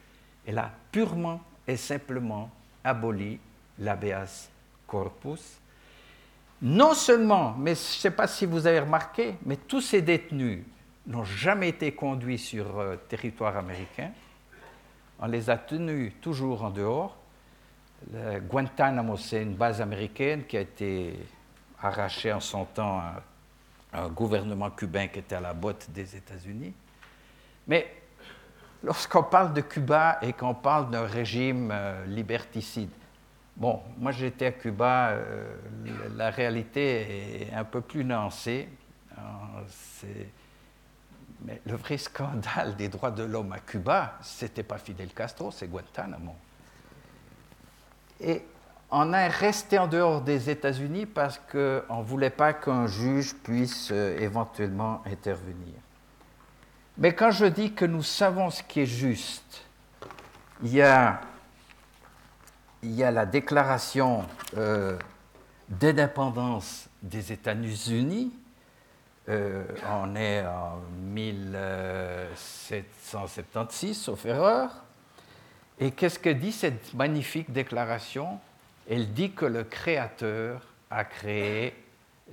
[0.45, 2.51] Elle a purement et simplement
[2.83, 3.39] aboli
[3.79, 4.49] l'habeas
[4.87, 5.59] corpus.
[6.61, 10.65] Non seulement, mais je ne sais pas si vous avez remarqué, mais tous ces détenus
[11.07, 14.11] n'ont jamais été conduits sur euh, territoire américain.
[15.19, 17.17] On les a tenus toujours en dehors.
[18.49, 21.19] Guantanamo, c'est une base américaine qui a été
[21.81, 23.21] arrachée en son temps à
[23.93, 26.73] un gouvernement cubain qui était à la botte des États-Unis.
[27.67, 27.93] Mais
[28.83, 32.91] lorsqu'on parle de Cuba et qu'on parle d'un régime euh, liberticide,
[33.55, 35.55] bon, moi j'étais à Cuba, euh,
[36.15, 38.69] la réalité est un peu plus nuancée.
[41.41, 45.51] Mais le vrai scandale des droits de l'homme à Cuba, ce n'était pas Fidel Castro,
[45.51, 46.35] c'est Guantanamo.
[48.21, 48.43] Et
[48.91, 53.89] on est resté en dehors des États-Unis parce qu'on ne voulait pas qu'un juge puisse
[53.91, 55.73] euh, éventuellement intervenir.
[56.97, 59.63] Mais quand je dis que nous savons ce qui est juste,
[60.63, 61.21] il y a,
[62.81, 64.25] la déclaration
[64.57, 64.97] euh,
[65.69, 68.33] d'indépendance des États-Unis.
[69.29, 70.81] Euh, on est en
[71.13, 74.83] 1776, sauf erreur.
[75.79, 78.39] Et qu'est-ce que dit cette magnifique déclaration?
[78.89, 80.61] Elle dit que le Créateur
[80.91, 81.73] a créé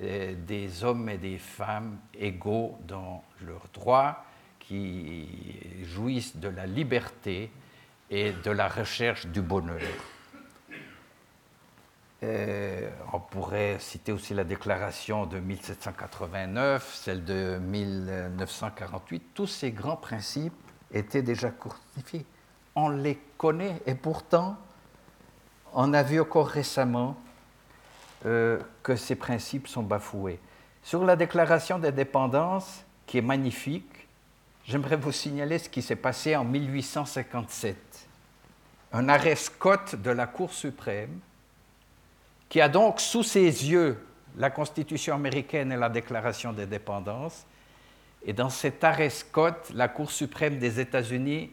[0.03, 4.25] euh, des hommes et des femmes égaux dans leurs droits,
[4.59, 5.29] qui
[5.85, 7.53] jouissent de la liberté
[8.11, 9.81] et de la recherche du bonheur.
[12.23, 19.23] Euh, on pourrait citer aussi la déclaration de 1789, celle de 1948.
[19.35, 20.53] Tous ces grands principes
[20.93, 22.27] étaient déjà codifiés.
[22.77, 24.57] On les connaît et pourtant
[25.73, 27.17] on a vu encore récemment
[28.25, 30.41] euh, que ces principes sont bafoués.
[30.83, 34.09] Sur la déclaration d'indépendance, qui est magnifique,
[34.65, 37.77] j'aimerais vous signaler ce qui s'est passé en 1857.
[38.93, 41.19] Un arrêt Scott de la Cour suprême,
[42.49, 43.99] qui a donc sous ses yeux
[44.39, 47.45] la Constitution américaine et la Déclaration d'indépendance.
[48.25, 51.51] Et dans cet arrêt Scott, la Cour suprême des États-Unis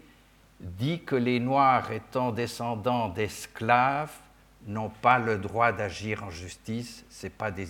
[0.64, 4.14] dit que les Noirs étant descendants d'esclaves
[4.66, 7.66] n'ont pas le droit d'agir en justice, ce pas des,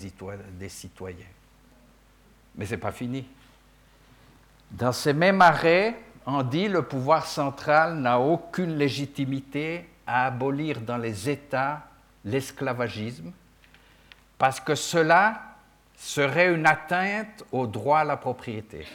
[0.70, 1.26] citoyens.
[2.56, 3.28] Mais ce n'est pas fini.
[4.70, 5.96] Dans ces mêmes arrêts,
[6.26, 11.82] on dit le pouvoir central n'a aucune légitimité à abolir dans les États
[12.24, 13.32] l'esclavagisme,
[14.38, 15.42] parce que cela
[15.98, 18.86] serait une atteinte au droit à la propriété.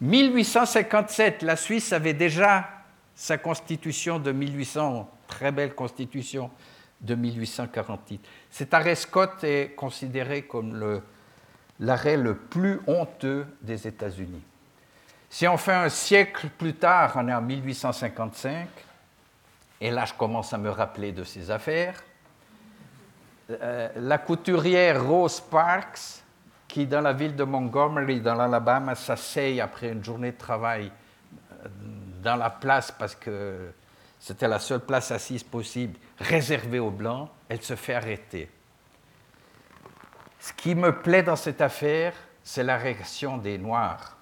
[0.00, 2.68] 1857, la Suisse avait déjà
[3.14, 6.50] sa constitution de 1800, très belle constitution
[7.00, 8.24] de 1848.
[8.50, 11.00] Cet arrêt Scott est considéré comme
[11.80, 14.42] l'arrêt le, plus honteux des États-Unis.
[15.30, 18.68] Si on fait un siècle plus tard, on est en 1855,
[19.80, 22.02] et là je commence à me rappeler de ces affaires,
[23.50, 26.22] euh, la couturière Rose Parks
[26.68, 30.92] qui, dans la ville de Montgomery, dans l'Alabama, s'asseye après une journée de travail
[31.64, 31.68] euh,
[32.22, 33.72] dans la place parce que
[34.20, 38.50] c'était la seule place assise possible, réservée aux Blancs, elle se fait arrêter.
[40.40, 44.16] Ce qui me plaît dans cette affaire, c'est la réaction des Noirs.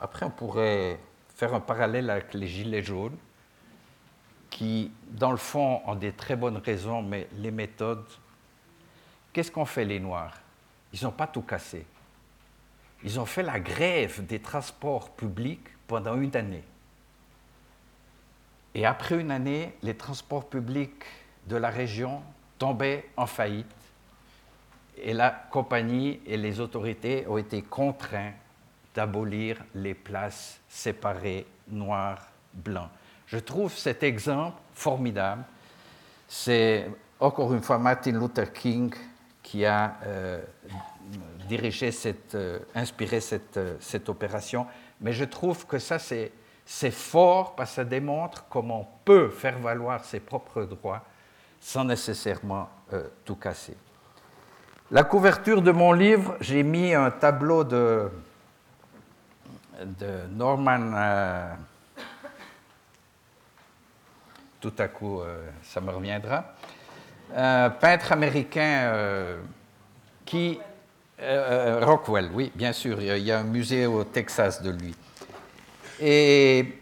[0.00, 0.98] Après, on pourrait
[1.36, 3.16] faire un parallèle avec les Gilets jaunes,
[4.50, 8.06] qui, dans le fond, ont des très bonnes raisons, mais les méthodes.
[9.32, 10.43] Qu'est-ce qu'ont fait les Noirs?
[10.94, 11.84] Ils n'ont pas tout cassé.
[13.02, 16.62] Ils ont fait la grève des transports publics pendant une année.
[18.76, 21.04] Et après une année, les transports publics
[21.48, 22.22] de la région
[22.58, 23.66] tombaient en faillite
[24.96, 28.32] et la compagnie et les autorités ont été contraints
[28.94, 32.88] d'abolir les places séparées noir-blanc.
[33.26, 35.42] Je trouve cet exemple formidable.
[36.28, 36.88] C'est
[37.18, 38.94] encore une fois Martin Luther King
[39.44, 40.42] qui a euh,
[41.46, 44.66] dirigé, cette, euh, inspiré cette, euh, cette, opération.
[45.00, 49.58] Mais je trouve que ça, c'est fort parce que ça démontre comment on peut faire
[49.58, 51.02] valoir ses propres droits
[51.60, 52.68] sans nécessairement
[53.24, 53.76] tout casser.
[54.90, 58.10] La couverture de mon livre, j'ai mis un tableau de,
[59.80, 61.56] de Norman.
[64.60, 65.22] tout à coup,
[65.62, 66.54] ça me reviendra
[67.34, 69.42] un peintre américain euh,
[70.24, 70.58] qui...
[71.20, 74.94] Euh, euh, Rockwell, oui, bien sûr, il y a un musée au Texas de lui.
[76.00, 76.80] Et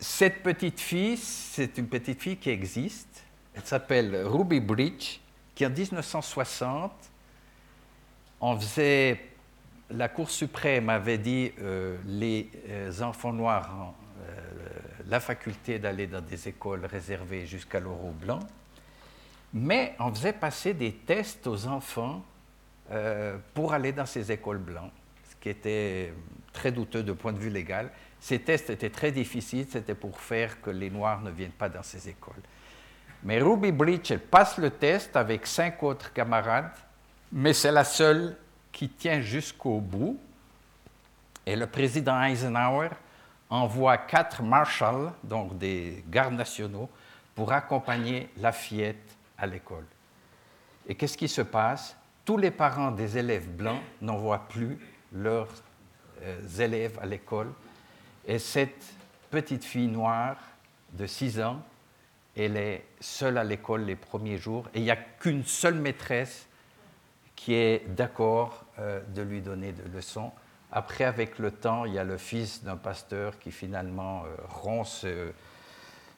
[0.00, 3.22] cette petite fille, c'est une petite fille qui existe,
[3.54, 5.20] elle s'appelle Ruby Bridge,
[5.54, 6.92] qui en 1960,
[8.40, 9.20] on faisait,
[9.90, 11.52] la Cour suprême avait dit
[12.06, 12.50] les
[13.02, 14.04] enfants noirs ont
[15.06, 18.40] la faculté d'aller dans des écoles réservées jusqu'à l'euro blanc
[19.54, 22.24] mais on faisait passer des tests aux enfants
[22.90, 24.90] euh, pour aller dans ces écoles blanches,
[25.30, 26.12] ce qui était
[26.52, 27.90] très douteux de point de vue légal.
[28.18, 31.84] Ces tests étaient très difficiles, c'était pour faire que les Noirs ne viennent pas dans
[31.84, 32.42] ces écoles.
[33.22, 36.72] Mais Ruby Bridge, elle passe le test avec cinq autres camarades,
[37.30, 38.36] mais c'est la seule
[38.72, 40.18] qui tient jusqu'au bout.
[41.46, 42.90] Et le président Eisenhower
[43.48, 46.90] envoie quatre marshals, donc des gardes nationaux,
[47.34, 49.13] pour accompagner la fillette
[49.46, 49.86] l'école.
[50.88, 51.96] Et qu'est-ce qui se passe?
[52.24, 54.78] Tous les parents des élèves blancs n'envoient plus
[55.12, 55.48] leurs
[56.22, 57.52] euh, élèves à l'école.
[58.26, 58.84] Et cette
[59.30, 60.36] petite fille noire
[60.92, 61.62] de 6 ans,
[62.36, 66.46] elle est seule à l'école les premiers jours et il n'y a qu'une seule maîtresse
[67.36, 70.32] qui est d'accord euh, de lui donner des leçons.
[70.72, 74.86] Après, avec le temps, il y a le fils d'un pasteur qui finalement euh, rompt
[74.86, 75.30] ce,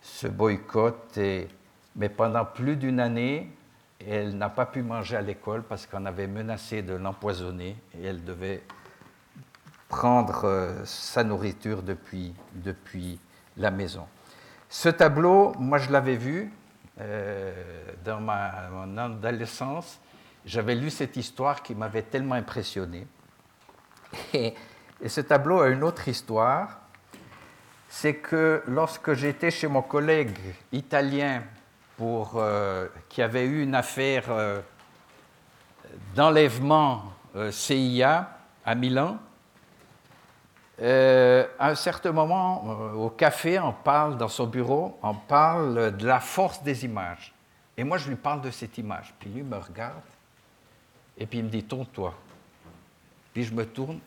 [0.02, 1.18] ce boycott.
[1.18, 1.48] Et,
[1.96, 3.50] mais pendant plus d'une année,
[4.06, 8.22] elle n'a pas pu manger à l'école parce qu'on avait menacé de l'empoisonner et elle
[8.22, 8.62] devait
[9.88, 13.18] prendre euh, sa nourriture depuis, depuis
[13.56, 14.06] la maison.
[14.68, 16.52] Ce tableau, moi je l'avais vu
[17.00, 17.54] euh,
[18.04, 19.98] dans ma, mon adolescence.
[20.44, 23.06] J'avais lu cette histoire qui m'avait tellement impressionné.
[24.34, 24.54] Et,
[25.00, 26.80] et, ce tableau a une autre histoire.
[27.88, 30.36] C'est que lorsque j'étais chez mon collègue
[30.72, 31.42] italien
[31.98, 34.60] euh, qui avait eu une affaire euh,
[36.14, 37.04] d'enlèvement
[37.34, 38.28] euh, CIA
[38.64, 39.18] à Milan,
[40.78, 42.64] à un certain moment,
[42.94, 47.32] au café, on parle, dans son bureau, on parle de la force des images.
[47.78, 49.14] Et moi, je lui parle de cette image.
[49.18, 50.02] Puis lui me regarde,
[51.16, 52.12] et puis il me dit, tourne-toi.
[53.32, 54.00] Puis je me tourne,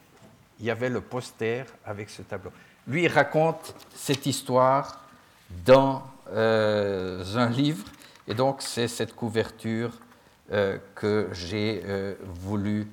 [0.60, 2.52] il y avait le poster avec ce tableau.
[2.86, 5.00] Lui, il raconte cette histoire
[5.66, 6.04] dans
[6.36, 7.86] un livre,
[8.28, 9.92] et donc c'est cette couverture
[10.52, 12.88] euh, que j'ai euh, voulu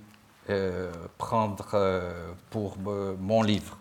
[0.51, 3.79] euh, prendre euh, pour mon livre.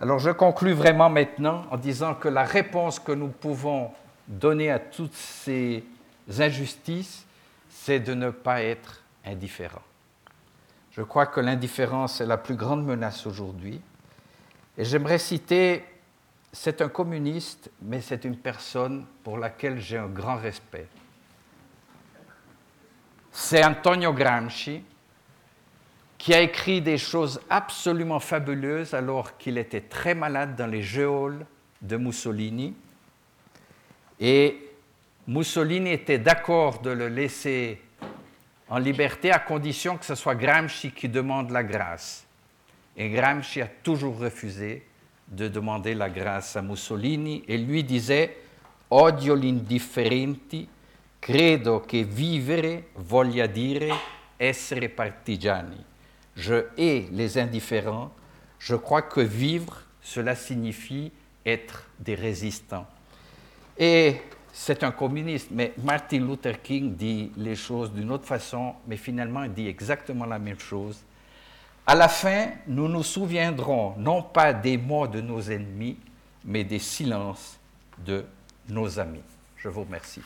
[0.00, 3.90] Alors je conclus vraiment maintenant en disant que la réponse que nous pouvons
[4.26, 5.84] donner à toutes ces
[6.38, 7.24] injustices,
[7.68, 9.82] c'est de ne pas être indifférent.
[10.92, 13.80] Je crois que l'indifférence est la plus grande menace aujourd'hui.
[14.76, 15.84] Et j'aimerais citer,
[16.52, 20.88] c'est un communiste, mais c'est une personne pour laquelle j'ai un grand respect.
[23.30, 24.82] C'est Antonio Gramsci,
[26.18, 31.46] qui a écrit des choses absolument fabuleuses alors qu'il était très malade dans les geôles
[31.80, 32.74] de Mussolini.
[34.18, 34.70] Et
[35.26, 37.80] Mussolini était d'accord de le laisser
[38.68, 42.26] en liberté à condition que ce soit Gramsci qui demande la grâce.
[42.96, 44.84] Et Gramsci a toujours refusé
[45.30, 48.36] de demander la grâce à Mussolini et lui disait
[48.90, 50.68] Odio l'indifferenti,
[51.20, 53.94] credo che vivere voglia dire
[54.36, 55.84] essere partigiani.
[56.34, 58.10] Je hais les indifférents.
[58.58, 61.12] Je crois que vivre, cela signifie
[61.46, 62.86] être des résistants.
[63.78, 64.20] Et
[64.52, 69.44] c'est un communiste, mais Martin Luther King dit les choses d'une autre façon, mais finalement
[69.44, 70.98] il dit exactement la même chose.
[71.90, 75.98] À la fin, nous nous souviendrons non pas des mots de nos ennemis,
[76.44, 77.58] mais des silences
[77.98, 78.24] de
[78.68, 79.24] nos amis.
[79.56, 80.22] Je vous remercie.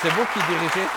[0.00, 0.88] C'est vous qui dirigez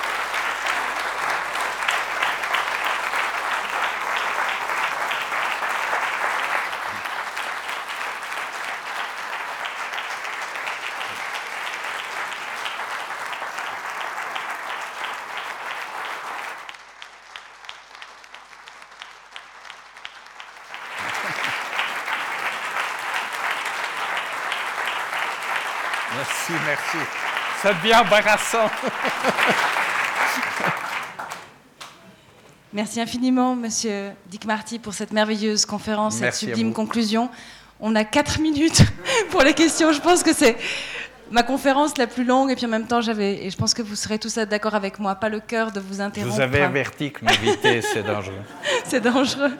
[26.19, 26.97] Merci, merci.
[27.61, 28.69] Ça devient embarrassant.
[32.71, 37.29] Merci infiniment, Monsieur Dick Marty, pour cette merveilleuse conférence, cette Merci sublime conclusion.
[37.81, 38.81] On a quatre minutes
[39.31, 39.91] pour les questions.
[39.91, 40.55] Je pense que c'est
[41.31, 43.81] ma conférence la plus longue, et puis en même temps, j'avais, et je pense que
[43.81, 46.35] vous serez tous d'accord avec moi, pas le cœur de vous interrompre.
[46.35, 48.33] vous avais averti que m'inviter, c'est dangereux.
[48.85, 49.51] C'est dangereux.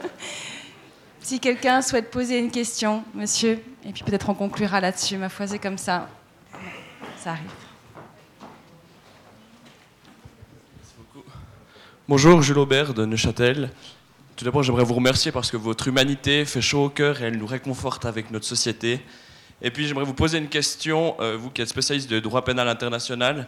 [1.20, 5.18] Si quelqu'un souhaite poser une question, monsieur, et puis peut-être on conclura là-dessus.
[5.18, 6.08] Ma foi, c'est comme ça.
[7.18, 7.69] Ça arrive.
[12.10, 13.70] Bonjour, Jules Aubert de Neuchâtel.
[14.36, 17.38] Tout d'abord, j'aimerais vous remercier parce que votre humanité fait chaud au cœur et elle
[17.38, 19.00] nous réconforte avec notre société.
[19.62, 22.68] Et puis, j'aimerais vous poser une question, euh, vous qui êtes spécialiste de droit pénal
[22.68, 23.48] international.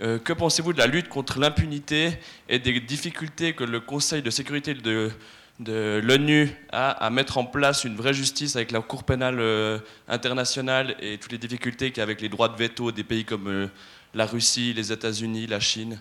[0.00, 2.18] Euh, que pensez-vous de la lutte contre l'impunité
[2.48, 7.94] et des difficultés que le Conseil de sécurité de l'ONU à, mettre en place une
[7.94, 9.78] vraie justice avec la Cour pénale euh,
[10.08, 13.24] internationale et toutes les difficultés qu'il y a avec les droits de veto des pays
[13.24, 13.70] comme
[14.14, 16.00] la Russie, les États-Unis, la Chine,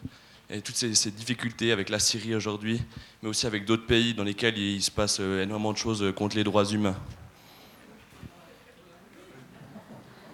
[0.50, 2.82] et toutes ces, difficultés avec la Syrie aujourd'hui,
[3.22, 6.36] mais aussi avec d'autres pays dans lesquels il, se passe euh, énormément de choses contre
[6.36, 6.96] les droits humains.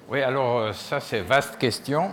[0.07, 2.11] Oui, alors ça c'est vaste question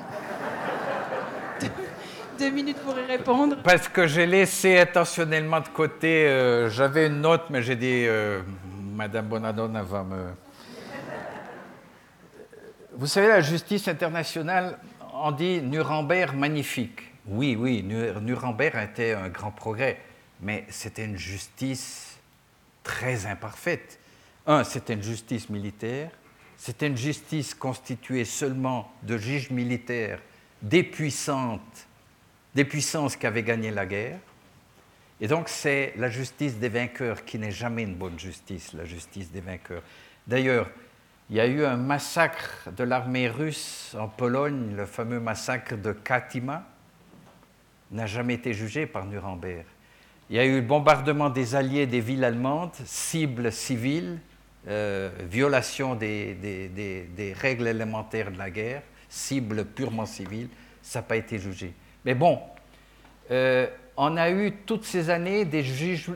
[2.39, 3.57] deux minutes pour y répondre.
[3.63, 8.43] Parce que j'ai laissé intentionnellement de côté, euh, j'avais une note, mais j'ai dit, euh,
[8.95, 10.25] Madame Bonadonna va me...
[12.95, 14.79] Vous savez, la justice internationale,
[15.15, 17.12] on dit Nuremberg magnifique.
[17.27, 20.01] Oui, oui, Nuremberg a été un grand progrès,
[20.41, 22.19] mais c'était une justice
[22.83, 24.01] très imparfaite.
[24.47, 26.11] Un, c'était une justice militaire,
[26.57, 30.21] c'était une justice constituée seulement de juges militaires
[30.63, 31.87] dépuissantes
[32.55, 34.19] des puissances qui avaient gagné la guerre.
[35.21, 39.31] Et donc c'est la justice des vainqueurs qui n'est jamais une bonne justice, la justice
[39.31, 39.83] des vainqueurs.
[40.27, 40.69] D'ailleurs,
[41.31, 45.93] il y a eu un massacre de l'armée russe en Pologne, le fameux massacre de
[45.93, 46.67] Katima,
[47.93, 49.65] n'a jamais été jugé par Nuremberg.
[50.31, 54.19] Il y a eu le bombardement des alliés des villes allemandes, cibles civiles,
[54.69, 60.49] euh, violation des, règles élémentaires de la guerre, cible purement civile,
[60.81, 61.75] ça n'a pas été jugé.
[62.05, 62.41] Mais bon,
[63.31, 63.67] euh,
[63.97, 65.65] on a eu toutes ces années des,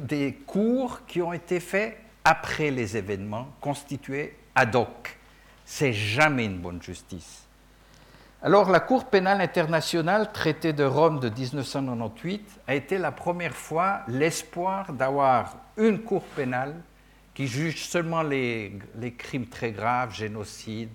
[0.02, 5.18] des cours qui ont été faits après les événements, constitués ad hoc.
[5.64, 7.45] C'est jamais une bonne justice.
[8.42, 14.02] Alors la Cour pénale internationale, traité de Rome de 1998, a été la première fois
[14.08, 16.74] l'espoir d'avoir une Cour pénale
[17.32, 18.78] qui juge seulement les,
[19.16, 20.90] crimes très graves, génocide,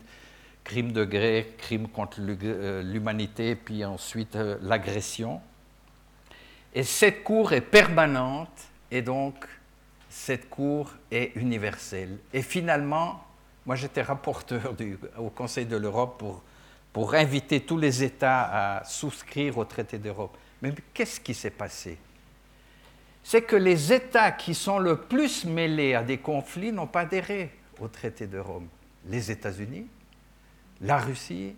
[0.64, 5.42] crimes de guerre, crimes contre euh, l'humanité, puis ensuite euh, l'agression.
[6.76, 9.48] Et cette cour est permanente et donc
[10.10, 12.18] cette cour est universelle.
[12.34, 13.24] Et finalement,
[13.66, 14.76] moi j'étais rapporteur
[15.18, 16.44] au Conseil de l'Europe pour,
[16.94, 20.38] pour inviter tous les États à souscrire au traité d'Europe.
[20.62, 21.98] Mais qu'est-ce qui s'est passé?
[23.24, 27.52] C'est que les États qui sont le plus mêlés à des conflits n'ont pas adhéré
[27.80, 28.68] au traité de Rome.
[29.06, 29.88] Les États-Unis,
[30.82, 31.56] la Russie,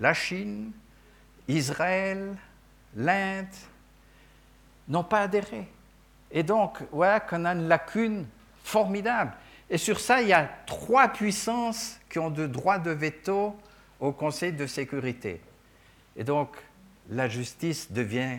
[0.00, 0.72] la Chine,
[1.46, 2.34] Israël,
[2.96, 3.46] l'Inde
[4.88, 5.66] n'ont pas adhéré.
[6.30, 8.26] Et donc, voilà qu'on a une lacune
[8.62, 9.32] formidable.
[9.70, 13.56] Et sur ça, il y a trois puissances qui ont de droit de veto
[14.04, 15.40] au Conseil de sécurité.
[16.14, 16.50] Et donc,
[17.08, 18.38] la justice devient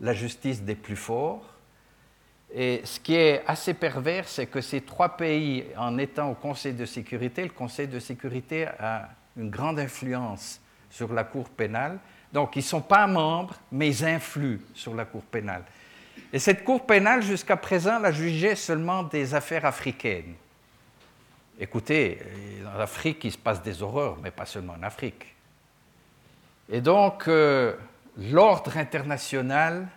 [0.00, 1.44] la justice des plus forts.
[2.54, 6.72] Et ce qui est assez pervers, c'est que ces trois pays, en étant au Conseil
[6.72, 11.98] de sécurité, le Conseil de sécurité a une grande influence sur la Cour pénale.
[12.32, 15.64] Donc, ils ne sont pas membres, mais ils influent sur la Cour pénale.
[16.32, 20.34] Et cette Cour pénale, jusqu'à présent, a jugé seulement des affaires africaines.
[21.58, 22.18] Écoutez,
[22.66, 25.34] en Afrique, il se passe des horreurs, mais pas seulement en Afrique.
[26.68, 27.74] Et donc, euh,
[28.18, 29.88] l'ordre international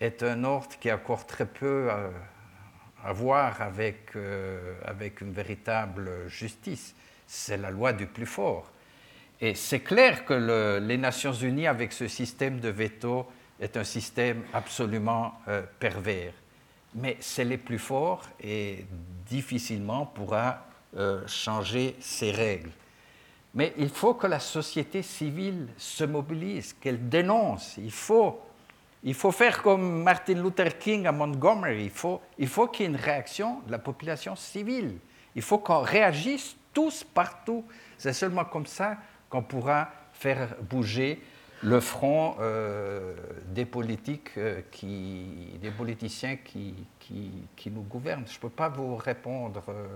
[0.00, 4.74] est un ordre qui a encore très peu à, voir avec, euh,
[5.20, 6.94] une véritable justice
[7.32, 8.70] c'est la loi du plus fort.
[9.40, 13.26] Et c'est clair que les Nations Unies, avec ce système de veto,
[13.58, 16.34] est un système absolument euh, pervers.
[16.94, 18.84] Mais c'est les plus forts et
[19.26, 20.66] difficilement pourra
[20.96, 22.70] euh, changer ces règles.
[23.54, 27.76] Mais il faut que la société civile se mobilise, qu'elle dénonce.
[27.78, 28.40] Il faut,
[29.02, 31.84] il faut faire comme Martin Luther King à Montgomery.
[31.84, 34.98] Il faut, il faut qu'il y ait une réaction de la population civile.
[35.34, 37.64] Il faut qu'on réagisse tous partout.
[37.98, 38.96] C'est seulement comme ça
[39.28, 41.22] qu'on pourra faire bouger
[41.62, 43.14] le front euh,
[43.46, 48.24] des politiques, euh, des politiciens qui, qui, nous gouvernent.
[48.26, 49.86] Je ne peux pas vous répondre euh,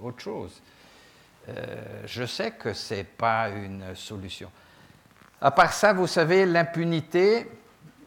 [0.00, 0.62] autre chose.
[2.06, 4.50] je sais que ce n'est pas une solution.
[5.40, 7.50] À part ça, vous savez, l'impunité,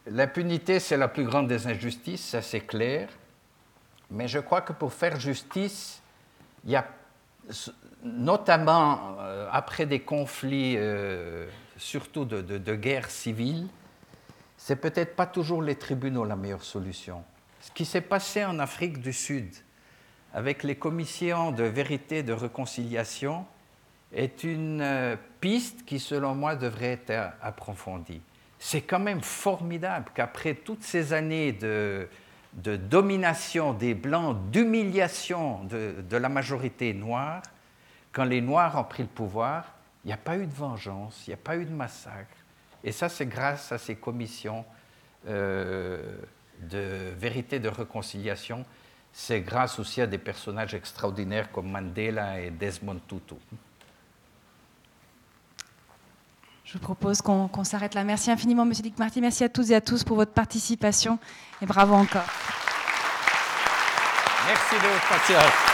[0.08, 3.10] l'impunité, c'est la plus grande des injustices, ça c'est clair.
[4.12, 6.02] Mais je crois que pour faire justice,
[6.64, 6.86] il y a
[8.04, 9.18] notamment
[9.52, 10.78] après des conflits,
[11.78, 13.68] surtout de, guerre civile,
[14.58, 17.24] c'est peut-être pas toujours les tribunaux la meilleure solution.
[17.62, 19.54] Ce qui s'est passé en Afrique du Sud
[20.34, 23.46] avec les commissions de vérité et de réconciliation
[24.12, 28.22] est une euh, piste qui, selon moi, devrait être approfondie.
[28.60, 32.08] C'est quand même formidable qu'après toutes ces années de
[32.76, 37.42] domination des Blancs, d'humiliation de, la majorité noire,
[38.12, 39.73] quand les Noirs ont pris le pouvoir,
[40.04, 42.36] il n'y a pas eu de vengeance, il n'y a pas eu de massacre.
[42.84, 44.66] Et ça, c'est grâce à ces commissions
[45.28, 46.18] euh,
[46.60, 48.66] de vérité, de réconciliation,
[49.14, 53.36] c'est grâce aussi à des personnages extraordinaires comme Mandela et Desmond Tutu.
[56.66, 58.04] Je vous propose qu'on s'arrête là.
[58.04, 59.22] Merci infiniment, Monsieur Dick Marty.
[59.22, 61.20] Merci à tous et à tous pour votre participation
[61.62, 62.26] et bravo encore.
[64.48, 65.73] Merci de votre patience.